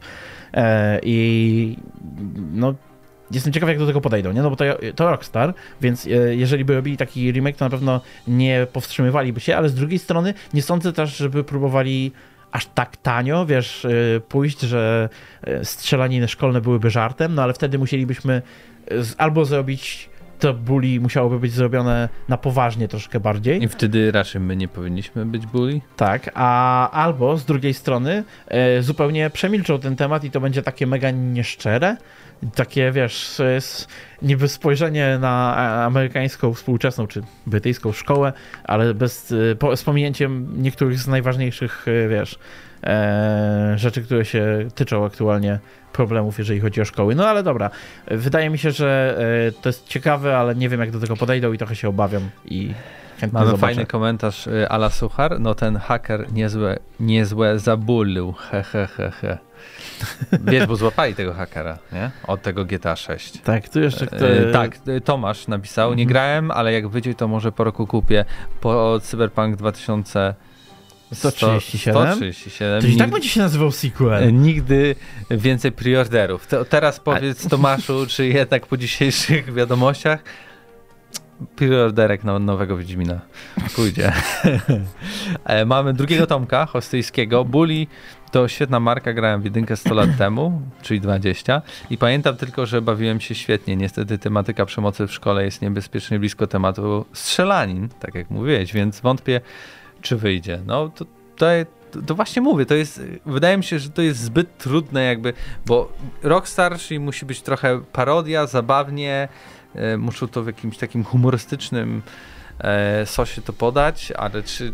[0.54, 1.78] E, I
[2.54, 2.74] no,
[3.32, 4.42] jestem ciekaw, jak do tego podejdą, nie?
[4.42, 4.66] No bo to,
[4.96, 9.56] to Rockstar, więc e, jeżeli by robili taki remake, to na pewno nie powstrzymywaliby się,
[9.56, 12.12] ale z drugiej strony nie sądzę też, żeby próbowali
[12.52, 15.10] aż tak tanio, wiesz, e, pójść, że
[15.44, 18.42] e, strzelaniny szkolne byłyby żartem, no ale wtedy musielibyśmy
[19.18, 20.11] albo zrobić
[20.42, 23.64] to bully musiałoby być zrobione na poważnie troszkę bardziej.
[23.64, 25.82] I wtedy raczej my nie powinniśmy być bully?
[25.98, 30.88] Tak, a albo z drugiej strony e, zupełnie przemilczą ten temat i to będzie takie
[30.88, 31.98] mega nieszczere,
[32.56, 33.88] takie, wiesz, jest
[34.22, 38.34] niby spojrzenie na amerykańską współczesną czy brytyjską szkołę,
[38.64, 42.40] ale bez, po, z pominięciem niektórych z najważniejszych, e, wiesz,
[42.84, 45.60] e, rzeczy, które się tyczą aktualnie
[45.94, 47.16] problemów, jeżeli chodzi o szkoły.
[47.16, 47.70] No ale dobra,
[48.08, 49.18] wydaje mi się, że
[49.48, 52.30] e, to jest ciekawe, ale nie wiem, jak do tego podejdą i trochę się obawiam
[52.46, 52.74] i
[53.20, 53.62] chętnie Mamy zobaczę.
[53.62, 55.40] fajny komentarz e, Ala Suchar.
[55.40, 58.34] No ten haker niezłe, niezłe zabulił.
[58.34, 59.38] He, he, he, he.
[60.40, 62.12] Wiesz, bo złapali tego hakera, nie?
[62.28, 63.42] Od tego GTA 6.
[63.42, 64.30] Tak, tu jeszcze kto...
[64.30, 66.08] E, tak, Tomasz napisał, nie mhm.
[66.08, 68.26] grałem, ale jak wyjdzie, to może po roku kupię.
[68.62, 70.36] Po Cyberpunk 2000
[71.14, 71.94] 137?
[71.94, 72.82] 137.
[72.82, 74.24] To i tak będzie się nazywał sequel.
[74.24, 74.96] E, nigdy
[75.32, 76.48] więcej preorderów.
[76.70, 80.24] teraz powiedz Tomaszu, czy jednak po dzisiejszych wiadomościach
[81.56, 83.20] preorderek na nowego Wiedźmina.
[83.76, 84.12] Pójdzie.
[85.46, 87.46] E, mamy drugiego Tomka hostyjskiego.
[87.46, 87.88] Bully
[88.32, 92.82] to świetna marka, grałem w jedynkę 100 lat temu, czyli 20 i pamiętam tylko, że
[92.82, 93.76] bawiłem się świetnie.
[93.76, 99.42] Niestety tematyka przemocy w szkole jest niebezpiecznie blisko tematu strzelanin, tak jak mówiłeś, więc wątpię,
[100.02, 100.62] czy wyjdzie.
[100.66, 101.06] No to,
[101.36, 101.46] to,
[102.08, 105.34] to właśnie mówię, to jest, wydaje mi się, że to jest zbyt trudne jakby,
[105.66, 105.92] bo
[106.24, 109.28] Rockstar musi być trochę parodia, zabawnie,
[109.76, 112.02] e, muszą to w jakimś takim humorystycznym
[112.60, 114.74] e, sosie to podać, ale czy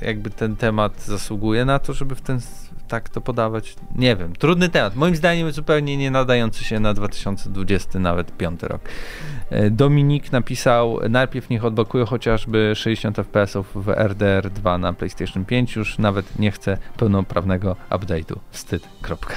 [0.00, 2.40] jakby ten temat zasługuje na to, żeby w ten
[2.94, 3.76] tak to podawać?
[3.96, 4.32] Nie wiem.
[4.36, 4.96] Trudny temat.
[4.96, 8.80] Moim zdaniem zupełnie nie nadający się na 2020, nawet piąty rok.
[9.50, 15.76] E, Dominik napisał, najpierw niech odblokuje chociażby 60 fps w RDR 2 na PlayStation 5,
[15.76, 18.36] już nawet nie chcę pełnoprawnego update'u.
[18.50, 18.88] Wstyd.
[19.02, 19.36] Kropka.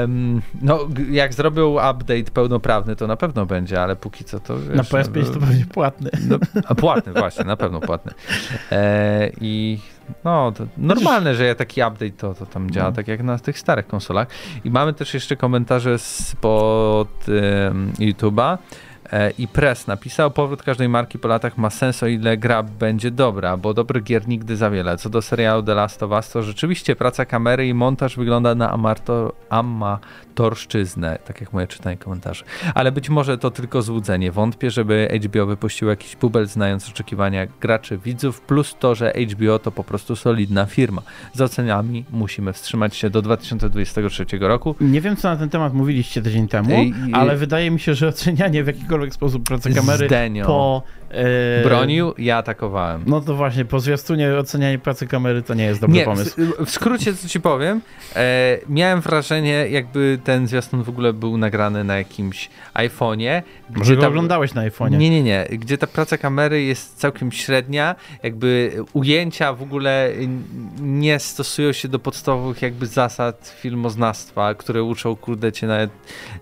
[0.00, 4.58] Um, no, jak zrobią update pełnoprawny, to na pewno będzie, ale póki co to...
[4.58, 6.10] Wiesz, na PS5 no, to będzie płatny.
[6.28, 8.12] No, a płatny, właśnie, na pewno płatny.
[8.72, 9.78] E, I
[10.24, 12.96] no, to normalne, że taki update to, to tam działa, no.
[12.96, 14.28] tak jak na tych starych konsolach.
[14.64, 18.58] I mamy też jeszcze komentarze spod um, YouTube'a.
[19.12, 23.10] E, i Press napisał, powrót każdej marki po latach ma sens, o ile gra będzie
[23.10, 24.96] dobra, bo dobry gier nigdy za wiele.
[24.96, 28.70] Co do serialu The Last of Us, to rzeczywiście praca kamery i montaż wygląda na
[28.70, 32.44] amator, amatorszczyznę, tak jak moje czytanie komentarzy.
[32.74, 34.32] Ale być może to tylko złudzenie.
[34.32, 39.72] Wątpię, żeby HBO wypuścił jakiś bubel, znając oczekiwania graczy, widzów, plus to, że HBO to
[39.72, 41.02] po prostu solidna firma.
[41.32, 44.74] Z oceniami musimy wstrzymać się do 2023 roku.
[44.80, 48.08] Nie wiem, co na ten temat mówiliście tydzień temu, Ej, ale wydaje mi się, że
[48.08, 50.46] ocenianie w jakikolwiek jakikolwiek sposób pracę kamery Zdenio.
[50.46, 50.82] po...
[51.10, 53.02] E, Bronił, ja atakowałem.
[53.06, 56.36] No to właśnie, po zwiastunie ocenianie pracy kamery to nie jest dobry nie, pomysł.
[56.36, 57.80] W, w skrócie, co ci powiem,
[58.16, 63.42] e, miałem wrażenie, jakby ten zwiastun w ogóle był nagrany na jakimś iPhone'ie.
[63.76, 64.98] Może go oglądałeś na iPhone'ie.
[64.98, 65.46] Nie, nie, nie.
[65.50, 70.10] Gdzie ta praca kamery jest całkiem średnia, jakby ujęcia w ogóle
[70.80, 75.90] nie stosują się do podstawowych jakby zasad filmoznawstwa, które uczą, kurde, cię nawet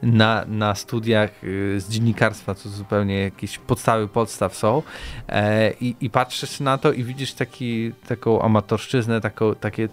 [0.03, 4.83] na, na studiach y, z dziennikarstwa to zupełnie jakieś podstawy podstaw są
[5.29, 9.89] e, i, i patrzysz na to i widzisz taki, taką amatorszczyznę, taką, takie,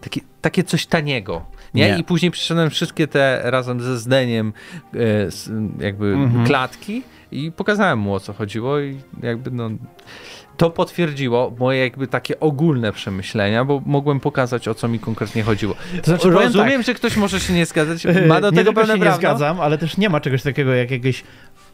[0.00, 1.46] takie, takie coś taniego.
[1.74, 1.90] Nie?
[1.90, 1.98] nie?
[1.98, 4.52] I później przyszedłem wszystkie te razem ze zdeniem
[4.94, 4.98] e,
[5.84, 6.46] jakby mhm.
[6.46, 7.02] klatki
[7.32, 9.70] i pokazałem mu o co chodziło i jakby no
[10.56, 15.74] to potwierdziło moje jakby takie ogólne przemyślenia, bo mogłem pokazać o co mi konkretnie chodziło.
[16.02, 19.16] To znaczy, Rozumiem, tak, że ktoś może się nie zgadzać, ma do tego pewne prawo.
[19.16, 21.24] nie zgadzam, ale też nie ma czegoś takiego jak jakieś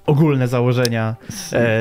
[0.06, 1.16] ogólne założenia.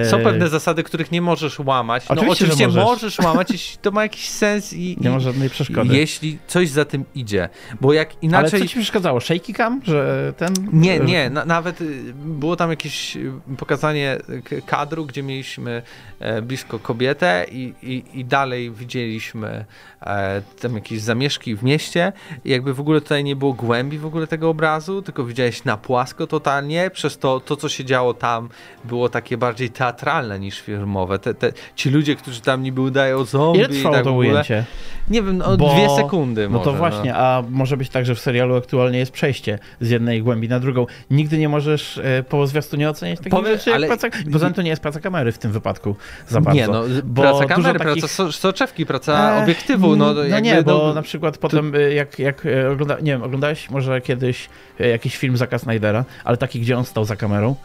[0.09, 2.09] Są e, pewne zasady, których nie możesz łamać.
[2.09, 2.83] No oczywiście, oczywiście możesz.
[2.83, 3.19] możesz.
[3.19, 5.97] łamać, jeśli to ma jakiś sens i, nie ma żadnej przeszkody.
[5.97, 7.49] Jeśli coś za tym idzie.
[7.81, 8.51] Bo jak inaczej...
[8.51, 9.19] Ale co ci przeszkadzało?
[9.19, 9.81] Shaky cam?
[9.83, 10.53] Że ten...
[10.73, 11.29] Nie, nie.
[11.29, 14.17] Na, nawet y, było tam jakieś y, pokazanie
[14.65, 15.81] kadru, gdzie mieliśmy
[16.19, 19.65] e, blisko kobietę i, i, i dalej widzieliśmy
[20.01, 22.13] e, tam jakieś zamieszki w mieście.
[22.45, 25.77] I jakby w ogóle tutaj nie było głębi w ogóle tego obrazu, tylko widziałeś na
[25.77, 28.49] płasko totalnie, przez to, to co się działo tam
[28.83, 31.19] było takie bardziej teatralne niż filmowe.
[31.19, 34.65] Te, te, ci ludzie, którzy tam niby udają zombie Ile trwało tak to ujęcie?
[35.09, 35.73] Nie wiem, no, Bo...
[35.73, 37.17] dwie sekundy No może, to właśnie, no.
[37.17, 40.85] a może być tak, że w serialu aktualnie jest przejście z jednej głębi na drugą.
[41.11, 43.87] Nigdy nie możesz e, po zwiastunie oceniać takich Powiem, rzeczy ale...
[43.87, 44.07] praca...
[44.31, 45.95] Poza tym to nie jest praca kamery w tym wypadku
[46.27, 46.61] za bardzo.
[46.61, 48.03] Nie, no, bo praca kamery, takich...
[48.03, 49.43] praca soczewki, praca e...
[49.43, 49.95] obiektywu.
[49.95, 50.93] No, no nie, bo no...
[50.93, 52.95] na przykład potem e, jak, jak e, ogląda...
[52.95, 57.15] nie wiem, oglądałeś może kiedyś jakiś film Zaka Snydera, ale taki, gdzie on stał za
[57.15, 57.55] kamerą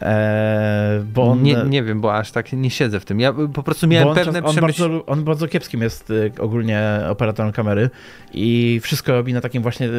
[0.00, 3.20] Eee, bo on, nie, nie wiem, bo aż tak nie siedzę w tym.
[3.20, 7.90] Ja po prostu miałem pewne on, bardzo, on bardzo kiepskim jest y, ogólnie operatorem kamery
[8.34, 9.90] i wszystko robi na takim właśnie, y,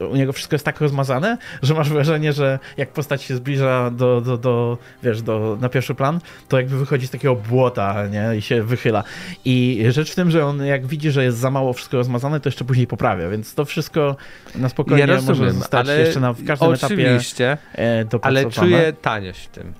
[0.00, 3.90] y, u niego wszystko jest tak rozmazane, że masz wrażenie, że jak postać się zbliża
[3.90, 8.36] do, do, do wiesz, do, na pierwszy plan, to jakby wychodzi z takiego błota, nie,
[8.36, 9.04] i się wychyla.
[9.44, 12.48] I rzecz w tym, że on jak widzi, że jest za mało wszystko rozmazane, to
[12.48, 14.16] jeszcze później poprawia, więc to wszystko
[14.54, 19.21] na spokojnie ja rozumiem, może zostać jeszcze na, w każdym oczywiście, etapie Ale czuję tanie
[19.22, 19.74] taniość w tym.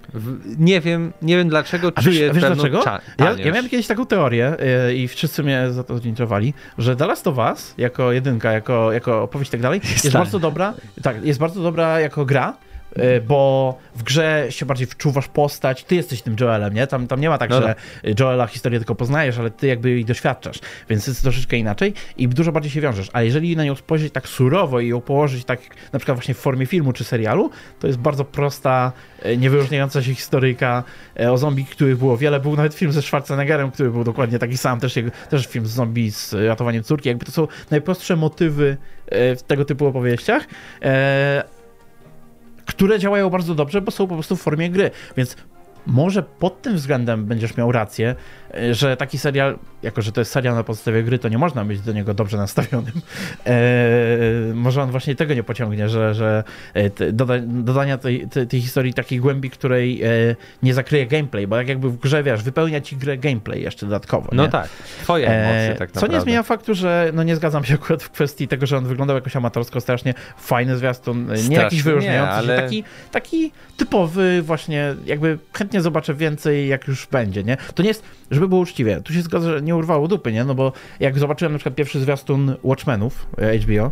[0.58, 2.82] nie wiem, nie wiem dlaczego a czuję wiesz, wiesz dlaczego?
[3.18, 4.56] Ja, ja, miałem kiedyś taką teorię
[4.86, 8.92] yy, i wszyscy mnie za to zintowali, że The Last of Us jako jedynka, jako,
[8.92, 12.56] jako opowieść i tak dalej jest, jest bardzo dobra, tak, jest bardzo dobra jako gra,
[13.26, 16.86] bo w grze się bardziej wczuwasz postać, ty jesteś tym Joelem, nie?
[16.86, 18.20] Tam, tam nie ma tak, no że tak.
[18.20, 20.58] Joela historię tylko poznajesz, ale ty jakby jej doświadczasz,
[20.88, 23.10] więc jest troszeczkę inaczej i dużo bardziej się wiążesz.
[23.12, 25.60] A jeżeli na nią spojrzeć tak surowo i ją położyć tak
[25.92, 27.50] na przykład właśnie w formie filmu czy serialu,
[27.80, 28.92] to jest bardzo prosta,
[29.22, 30.84] e, niewyróżniająca się historyjka
[31.20, 32.40] e, o zombie, których było wiele.
[32.40, 34.94] Był nawet film ze Schwarzeneggerem, który był dokładnie taki sam, też,
[35.30, 37.08] też film z zombie z ratowaniem córki.
[37.08, 38.76] Jakby to są najprostsze motywy
[39.10, 40.46] w tego typu opowieściach
[42.66, 44.90] które działają bardzo dobrze, bo są po prostu w formie gry.
[45.16, 45.36] Więc
[45.86, 48.14] może pod tym względem będziesz miał rację,
[48.72, 51.80] że taki serial, jako że to jest serial na podstawie gry, to nie można być
[51.80, 52.92] do niego dobrze nastawionym.
[53.46, 58.60] Eee, może on właśnie tego nie pociągnie, że, że e, doda, dodania tej, tej, tej,
[58.60, 60.08] historii takiej głębi, której e,
[60.62, 64.28] nie zakryje gameplay, bo jak jakby w grze, wiesz, wypełnia ci grę gameplay jeszcze dodatkowo.
[64.32, 64.68] No tak,
[65.02, 66.00] twoje emocje tak naprawdę.
[66.00, 68.86] Co nie zmienia faktu, że no nie zgadzam się akurat w kwestii tego, że on
[68.86, 72.62] wyglądał jakoś amatorsko, strasznie fajny zwiastun, strasznie nie jakiś wyróżniający nie, ale...
[72.62, 77.56] taki, taki typowy właśnie, jakby chętnie zobaczę więcej, jak już będzie, nie?
[77.74, 80.44] To nie jest, żeby było uczciwie, tu się zgadza, że nie urwało dupy, nie?
[80.44, 83.90] No bo jak zobaczyłem na przykład pierwszy zwiastun Watchmenów e, HBO,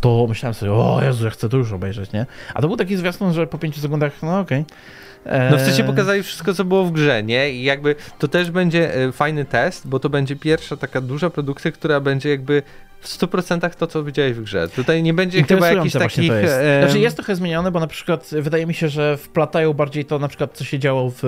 [0.00, 2.26] to myślałem sobie, o Jezu, ja chcę to już obejrzeć, nie?
[2.54, 4.60] A to był taki zwiastun, że po pięciu sekundach, no okej.
[4.60, 5.50] Okay.
[5.50, 7.50] No w sensie pokazali wszystko, co było w grze, nie?
[7.50, 11.72] I jakby to też będzie e, fajny test, bo to będzie pierwsza taka duża produkcja,
[11.72, 12.62] która będzie jakby
[13.04, 14.68] w 100% to, co widziałeś w grze.
[14.68, 16.28] Tutaj nie będzie chyba jakichś takich...
[16.28, 16.54] To jest.
[16.82, 20.28] Znaczy jest trochę zmienione, bo na przykład wydaje mi się, że wplatają bardziej to na
[20.28, 21.22] przykład, co się działo w,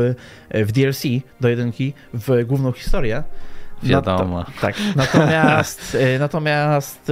[0.50, 1.02] w DLC
[1.40, 3.22] do jedynki, w główną historię.
[3.82, 4.44] Wiadomo.
[4.60, 4.74] Tak.
[4.96, 7.10] Natomiast, y, natomiast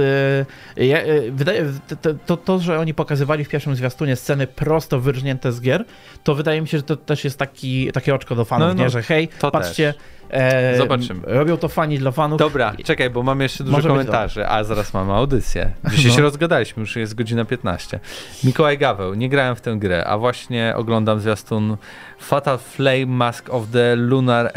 [0.77, 1.65] y, ja, y, wydaje,
[2.01, 5.85] to, to, to, że oni pokazywali w pierwszym zwiastunie sceny prosto wyrżnięte z gier,
[6.23, 8.83] to wydaje mi się, że to też jest taki, takie oczko do fanów, no, no,
[8.83, 8.89] nie?
[8.89, 10.03] że hej, patrzcie, też
[10.35, 11.21] E, Zobaczymy.
[11.23, 12.39] Robią to fani dla fanów.
[12.39, 15.71] Dobra, czekaj, bo mamy jeszcze dużo komentarzy, a zaraz mamy audycję.
[15.91, 16.15] Dzisiaj no.
[16.17, 17.99] się rozgadaliśmy, już jest godzina 15.
[18.43, 21.77] Mikołaj Gaweł, nie grałem w tę grę, a właśnie oglądam zwiastun
[22.19, 24.51] Fatal Flame Mask of the Lunar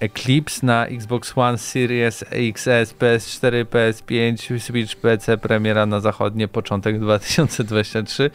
[0.00, 8.30] Eclipse na Xbox One Series XS, PS4, PS5, Switch, PC, premiera na zachodnie, początek 2023.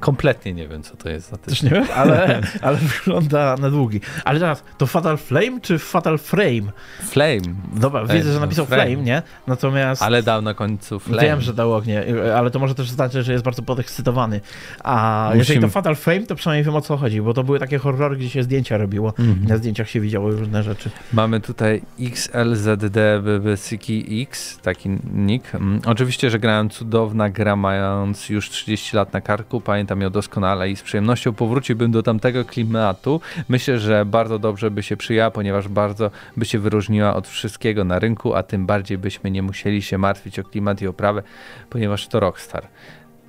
[0.00, 1.50] Kompletnie nie wiem, co to jest za tytuł.
[1.50, 4.00] Też nie wiem, ale, ale wygląda na długi.
[4.24, 6.72] Ale teraz, to Fatal Flame czy Fatal Frame?
[7.02, 7.40] Flame.
[7.72, 8.20] Dobra, Flame.
[8.20, 8.86] widzę, że napisał Flame.
[8.86, 9.22] Flame, nie?
[9.46, 10.02] Natomiast...
[10.02, 11.22] Ale dał na końcu Flame.
[11.22, 12.04] Wiem, że dał ognie,
[12.36, 14.40] ale to może też znaczyć, że jest bardzo podekscytowany.
[14.84, 15.38] A Musimy...
[15.38, 18.16] jeżeli to Fatal Frame, to przynajmniej wiem, o co chodzi, bo to były takie horrory,
[18.16, 19.14] gdzie się zdjęcia robiło.
[19.18, 19.44] Mm.
[19.48, 20.90] Na zdjęciach się widziało różne rzeczy.
[21.12, 25.54] Mamy tutaj XLZDBBCX, taki nick.
[25.54, 29.60] Mm, oczywiście, że grałem cudowna gra, mając już 30 lat na karku.
[29.60, 33.20] Pamiętam pamiętam ją doskonale i z przyjemnością powróciłbym do tamtego klimatu.
[33.48, 37.98] Myślę, że bardzo dobrze by się przyjęła, ponieważ bardzo by się wyróżniła od wszystkiego na
[37.98, 41.22] rynku, a tym bardziej byśmy nie musieli się martwić o klimat i oprawę,
[41.70, 42.68] ponieważ to Rockstar.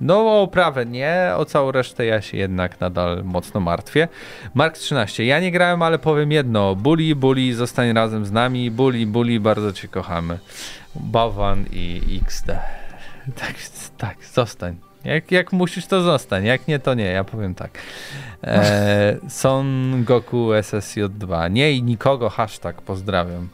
[0.00, 4.08] No o oprawę nie, o całą resztę ja się jednak nadal mocno martwię.
[4.54, 5.24] Mark 13.
[5.24, 6.76] Ja nie grałem, ale powiem jedno.
[6.76, 8.70] Bully, Bully, zostań razem z nami.
[8.70, 10.38] Bully, Bully, bardzo cię kochamy.
[10.94, 12.46] Bawan i XD.
[13.40, 13.54] Tak,
[13.98, 14.91] tak, zostań.
[15.04, 16.44] Jak, jak musisz, to zostań.
[16.44, 17.04] Jak nie, to nie.
[17.04, 17.78] Ja powiem tak.
[18.44, 21.50] E, Son Goku SSJ2.
[21.50, 23.48] Nie i nikogo hashtag pozdrawiam.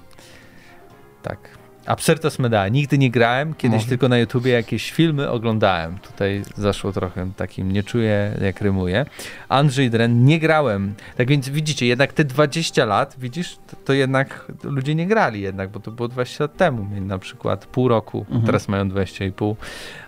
[1.23, 1.58] Tak.
[1.89, 2.73] Absyrtos Medal.
[2.73, 3.89] Nigdy nie grałem, kiedyś Może.
[3.89, 5.99] tylko na YouTubie jakieś filmy oglądałem.
[5.99, 9.07] Tutaj zaszło trochę takim, nie czuję jak rymuję.
[9.49, 10.95] Andrzej Dren, nie grałem.
[11.17, 15.71] Tak więc widzicie, jednak te 20 lat, widzisz, to, to jednak ludzie nie grali jednak,
[15.71, 16.85] bo to było 20 lat temu.
[16.85, 18.47] Mieli na przykład pół roku, mhm.
[18.47, 19.55] teraz mają 20,5.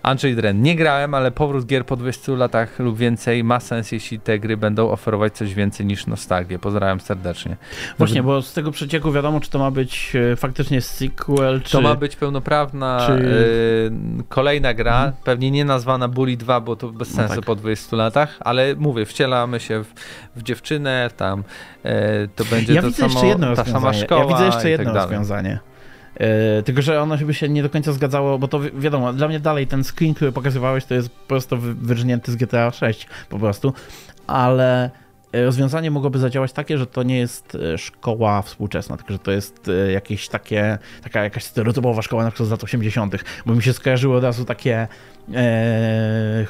[0.03, 4.19] Andrzej Dren, nie grałem, ale powrót gier po 20 latach lub więcej ma sens, jeśli
[4.19, 6.59] te gry będą oferować coś więcej niż nostalgię.
[6.59, 7.57] Pozdrawiam serdecznie.
[7.97, 11.70] Właśnie, bo z tego przecieku wiadomo, czy to ma być e, faktycznie sequel, czy...
[11.71, 13.13] To ma być pełnoprawna czy...
[13.13, 13.91] y,
[14.29, 15.13] kolejna gra, mhm.
[15.23, 17.45] pewnie nie nazwana Bully 2, bo to bez no sensu no tak.
[17.45, 19.93] po 20 latach, ale mówię, wcielamy się w,
[20.35, 21.39] w dziewczynę, tam
[21.85, 24.21] y, to będzie ja to widzę samo, jeszcze jedno ta sama szkoła.
[24.21, 25.59] Ja widzę jeszcze jedno tak rozwiązanie.
[26.19, 29.27] Yy, tylko, że ono by się nie do końca zgadzało, bo to wi wiadomo, dla
[29.27, 33.39] mnie dalej ten screen, który pokazywałeś, to jest po prostu wyrżnięty z GTA 6 po
[33.39, 33.73] prostu,
[34.27, 34.91] ale
[35.33, 39.67] rozwiązanie mogłoby zadziałać takie, że to nie jest e, szkoła współczesna, tylko że to jest
[39.67, 43.73] e, jakieś takie, taka jakaś stereotypowa szkoła na przykład z lat 80., bo mi się
[43.73, 44.87] skojarzyło od razu takie
[45.33, 46.45] e,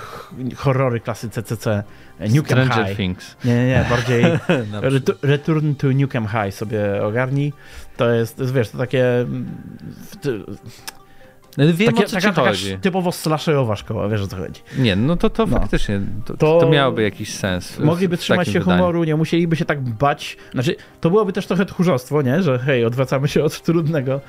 [0.56, 1.84] horrory klasy CCC.
[2.20, 2.98] Nukem Stranger High.
[2.98, 3.36] Things.
[3.46, 4.24] Nie, nie, nie, bardziej
[5.22, 7.54] Return to Nukem High sobie ogarnij.
[7.98, 9.06] To jest, to jest wiesz, to takie
[10.26, 10.32] no,
[11.58, 12.52] wiem, Takie, o co taka, taka
[12.82, 14.62] typowo slasherowa szkoła, wiesz o co chodzi.
[14.78, 15.60] Nie, no to, to no.
[15.60, 17.80] faktycznie, to, to, to, miałoby jakiś sens.
[17.80, 18.78] Mogliby trzymać się wydaniu.
[18.78, 20.38] humoru, nie musieliby się tak bać.
[20.54, 22.44] Znaczy, to byłoby też trochę tchórzostwo, nie?
[22.44, 24.22] Że hej, odwracamy się od trudnego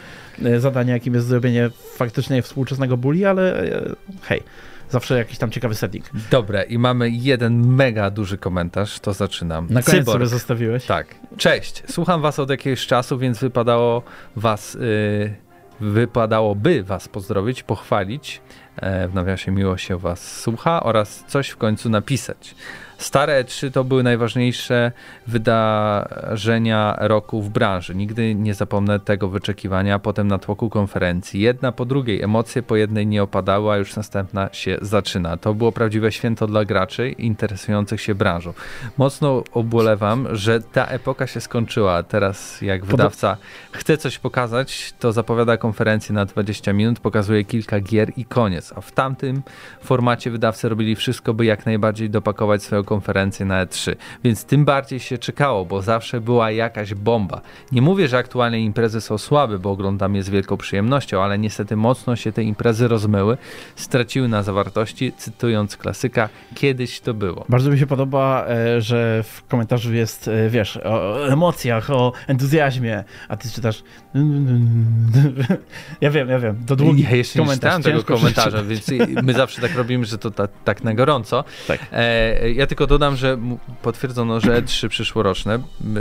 [0.44, 4.42] e, zadania, jakim jest zrobienie faktycznie współczesnego bully, ale e, hej,
[4.90, 6.04] zawsze jakiś tam ciekawy setting.
[6.30, 9.66] Dobra, i mamy jeden mega duży komentarz, to zaczynam.
[9.70, 10.12] Na koniec Cyborg.
[10.12, 10.86] sobie zostawiłeś?
[10.86, 11.06] Tak.
[11.36, 14.02] Cześć, słucham was od jakiegoś czasu, więc wypadało
[14.36, 14.74] was...
[14.80, 15.51] Yy
[15.82, 18.40] wypadałoby Was pozdrowić, pochwalić.
[18.76, 22.54] E, w nawiasie miło się Was słucha oraz coś w końcu napisać.
[23.02, 24.92] Stare E3 to były najważniejsze
[25.26, 27.94] wydarzenia roku w branży.
[27.94, 31.40] Nigdy nie zapomnę tego wyczekiwania, potem na tłoku konferencji.
[31.40, 35.36] Jedna po drugiej, emocje po jednej nie opadały, a już następna się zaczyna.
[35.36, 38.52] To było prawdziwe święto dla graczy interesujących się branżą.
[38.98, 42.02] Mocno ubolewam, że ta epoka się skończyła.
[42.02, 43.36] Teraz jak wydawca
[43.72, 48.72] chce coś pokazać, to zapowiada konferencję na 20 minut, pokazuje kilka gier i koniec.
[48.76, 49.42] A w tamtym
[49.82, 53.94] formacie wydawcy robili wszystko, by jak najbardziej dopakować swoją konferencję na E3.
[54.24, 57.40] Więc tym bardziej się czekało, bo zawsze była jakaś bomba.
[57.72, 61.76] Nie mówię, że aktualnie imprezy są słabe, bo oglądam je z wielką przyjemnością, ale niestety
[61.76, 63.36] mocno się te imprezy rozmyły,
[63.76, 67.44] straciły na zawartości, cytując klasyka, kiedyś to było.
[67.48, 73.04] Bardzo mi się podoba, e, że w komentarzu jest, e, wiesz, o emocjach, o entuzjazmie,
[73.28, 73.82] a ty czytasz
[76.00, 77.78] ja wiem, ja wiem, to długi ja jeszcze komentarz.
[77.78, 78.86] nie tego komentarza, więc
[79.22, 81.44] my zawsze tak robimy, że to ta, tak na gorąco.
[81.66, 81.80] Tak.
[81.92, 83.38] E, ja tylko dodam, że
[83.82, 85.58] potwierdzono, że E3 przyszłoroczne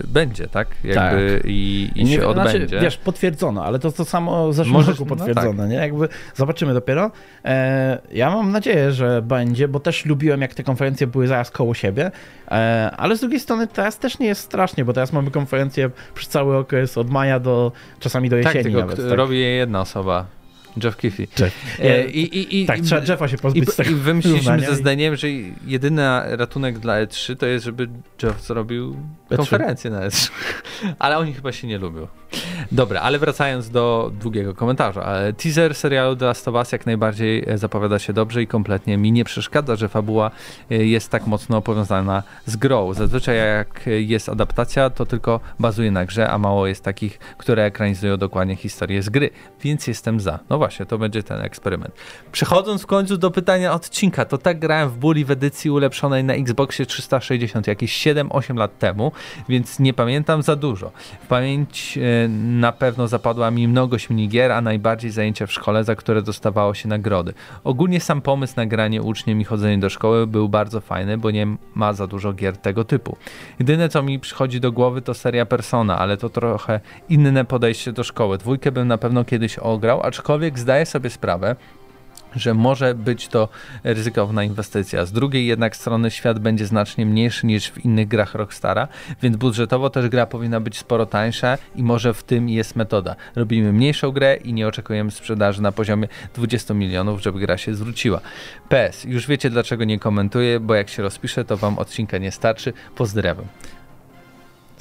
[0.08, 0.68] będzie, tak?
[0.84, 1.50] Jakby tak.
[1.52, 2.68] I, i nie, się znaczy, odbędzie.
[2.68, 5.72] Znaczy, wiesz, potwierdzono, ale to to samo zeszłego Może, roku potwierdzono, no tak.
[5.72, 5.76] nie?
[5.76, 7.12] Jakby zobaczymy dopiero.
[7.46, 11.74] E, ja mam nadzieję, że będzie, bo też lubiłem, jak te konferencje były zaraz koło
[11.74, 12.12] siebie,
[12.52, 16.28] e, ale z drugiej strony teraz też nie jest strasznie, bo teraz mamy konferencję przez
[16.28, 18.64] cały okres od maja do czasami do tak, jesieni.
[18.64, 19.18] Tak, tylko nawet, tak.
[19.18, 20.41] robi je jedna osoba.
[20.84, 21.28] Jeff Kiffy.
[21.40, 21.80] Jeff.
[21.80, 24.76] E, I, i, i, tak, trzeba Jeffa się pozbyć i, z tego I wymyśliliśmy ze
[24.76, 25.28] zdaniem, że
[25.66, 27.88] jedyny ratunek dla E3 to jest, żeby
[28.24, 28.96] Jeff zrobił
[29.32, 29.38] E3.
[29.38, 30.32] konferencję na E3.
[31.00, 32.08] Ale oni chyba się nie lubią.
[32.72, 35.14] Dobra, ale wracając do długiego komentarza.
[35.38, 39.12] Teaser serialu The Last of Us jak najbardziej e, zapowiada się dobrze i kompletnie mi
[39.12, 40.32] nie przeszkadza, że fabuła
[40.72, 42.94] e, jest tak mocno powiązana z grą.
[42.94, 48.18] Zazwyczaj jak jest adaptacja, to tylko bazuje na grze, a mało jest takich, które ekranizują
[48.18, 49.30] dokładnie historię z gry.
[49.62, 50.40] Więc jestem za.
[50.50, 51.96] No właśnie, to będzie ten eksperyment.
[52.32, 56.34] Przechodząc w końcu do pytania odcinka, to tak grałem w Bully w edycji ulepszonej na
[56.34, 59.12] Xboxie 360 jakieś 7-8 lat temu,
[59.50, 60.92] więc nie pamiętam za dużo.
[61.24, 65.96] W pamięć e, na pewno zapadła mi mnogość minigier, a najbardziej zajęcia w szkole, za
[65.96, 67.34] które dostawało się nagrody.
[67.64, 71.48] Ogólnie sam pomysł na granie uczniem i chodzenie do szkoły był bardzo fajny, bo nie
[71.76, 73.18] ma za dużo gier tego typu.
[73.60, 76.80] Jedyne co mi przychodzi do głowy to seria Persona, ale to trochę
[77.10, 78.38] inne podejście do szkoły.
[78.38, 81.56] Dwójkę bym na pewno kiedyś ograł, aczkolwiek zdaję sobie sprawę,
[82.36, 83.50] że może być to
[83.84, 85.06] ryzykowna inwestycja.
[85.06, 88.88] Z drugiej jednak strony świat będzie znacznie mniejszy niż w innych grach Rockstara,
[89.22, 93.16] więc budżetowo też gra powinna być sporo tańsza i może w tym jest metoda.
[93.36, 98.22] Robimy mniejszą grę i nie oczekujemy sprzedaży na poziomie 20 milionów, żeby gra się zwróciła.
[98.70, 102.74] PS, już wiecie dlaczego nie komentuję, bo jak się rozpiszę, to wam odcinka nie starczy.
[102.96, 103.46] Pozdrawiam.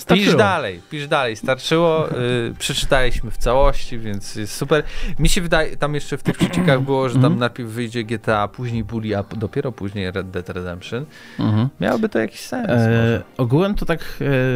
[0.00, 0.26] Starczyło.
[0.26, 1.36] Pisz dalej, pisz dalej.
[1.36, 4.82] Starczyło, yy, przeczytaliśmy w całości, więc jest super.
[5.18, 7.38] Mi się wydaje, tam jeszcze w tych przecinkach było, że tam -hmm.
[7.38, 11.04] najpierw wyjdzie GTA, później Bully, a dopiero później Red Dead Redemption.
[11.38, 11.68] -hmm.
[11.80, 12.68] Miałoby to jakiś sens.
[12.68, 14.00] E, ogółem to tak,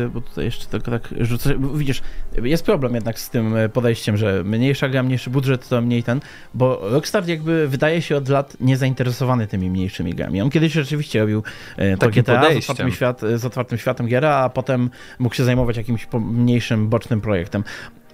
[0.05, 2.03] e, bo tutaj jeszcze tylko tak rzucę, widzisz,
[2.43, 6.21] jest problem jednak z tym e, podejściem, że mniejsza gra, mniejszy budżet, to mniej ten,
[6.55, 10.43] bo Rockstar jakby wydaje się od lat niezainteresowany tymi mniejszymi grami.
[10.43, 11.43] On kiedyś rzeczywiście robił
[11.77, 15.45] e, to GTA z otwartym, świat, z otwartym światem giera, a potem mógł mógł się
[15.45, 17.65] zajmować jakimś mniejszym, bocznym projektem.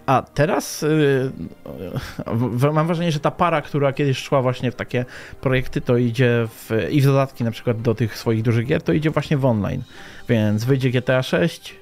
[0.06, 5.04] A teraz yy, mam wrażenie, że ta para, która kiedyś szła właśnie w takie
[5.40, 8.92] projekty, to idzie w, i w dodatki na przykład do tych swoich dużych gier, to
[8.92, 9.82] idzie właśnie w online.
[10.28, 11.76] Więc wyjdzie GTA 6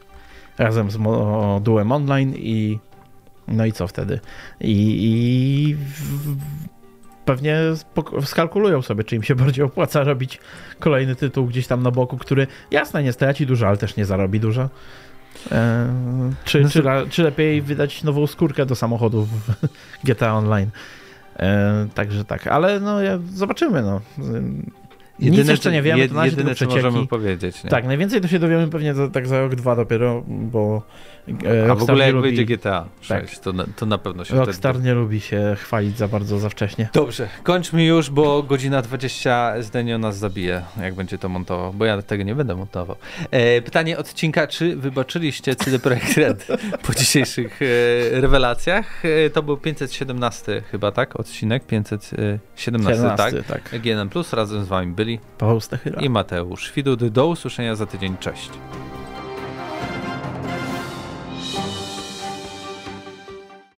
[0.59, 2.79] razem z modułem online i
[3.49, 4.21] no i co wtedy?
[4.61, 5.77] I, i
[7.25, 7.57] pewnie
[8.25, 10.41] skalkulują sobie, czy im się bardziej opłaca robić
[10.79, 14.41] kolejny tytuł gdzieś tam na boku, który jasne nie straci dużo, ale też nie zarobi
[14.41, 14.69] dużo.
[15.53, 15.89] E,
[16.45, 19.41] czy, no czy, czy, lepiej wydać nową skórkę do samochodu w
[20.07, 20.71] GTA Online?
[21.37, 23.83] E, także tak, ale no ja, zobaczymy.
[23.83, 24.01] No.
[25.19, 27.65] Jedyne, Nic jeszcze nie wiemy, to jedyne, co możemy powiedzieć.
[27.65, 27.71] Nie?
[27.71, 30.83] Tak, najwięcej to się dowiemy pewnie za, tak za rok, dwa dopiero, bo
[31.45, 32.29] e, A w ogóle jak lubi...
[32.29, 33.45] wyjdzie GTA 6, tak.
[33.45, 34.89] to, na, to na pewno się Rockstar wtedy...
[34.89, 36.89] nie lubi się chwalić za bardzo, za wcześnie.
[36.93, 42.03] Dobrze, kończmy już, bo godzina 20 Zdenio nas zabije, jak będzie to montował, bo ja
[42.03, 42.97] tego nie będę montował.
[43.31, 46.47] E, pytanie odcinka, czy wybaczyliście CD Projekt Red
[46.87, 49.05] po dzisiejszych e, rewelacjach?
[49.05, 51.21] E, to był 517 chyba, tak?
[51.21, 53.71] Odcinek 517, 17, tak?
[53.71, 53.81] tak.
[53.81, 55.08] GNM Plus razem z wami byli
[55.39, 57.09] Paweł Stachyra i Mateusz Widud.
[57.09, 58.17] Do usłyszenia za tydzień.
[58.21, 58.51] Cześć.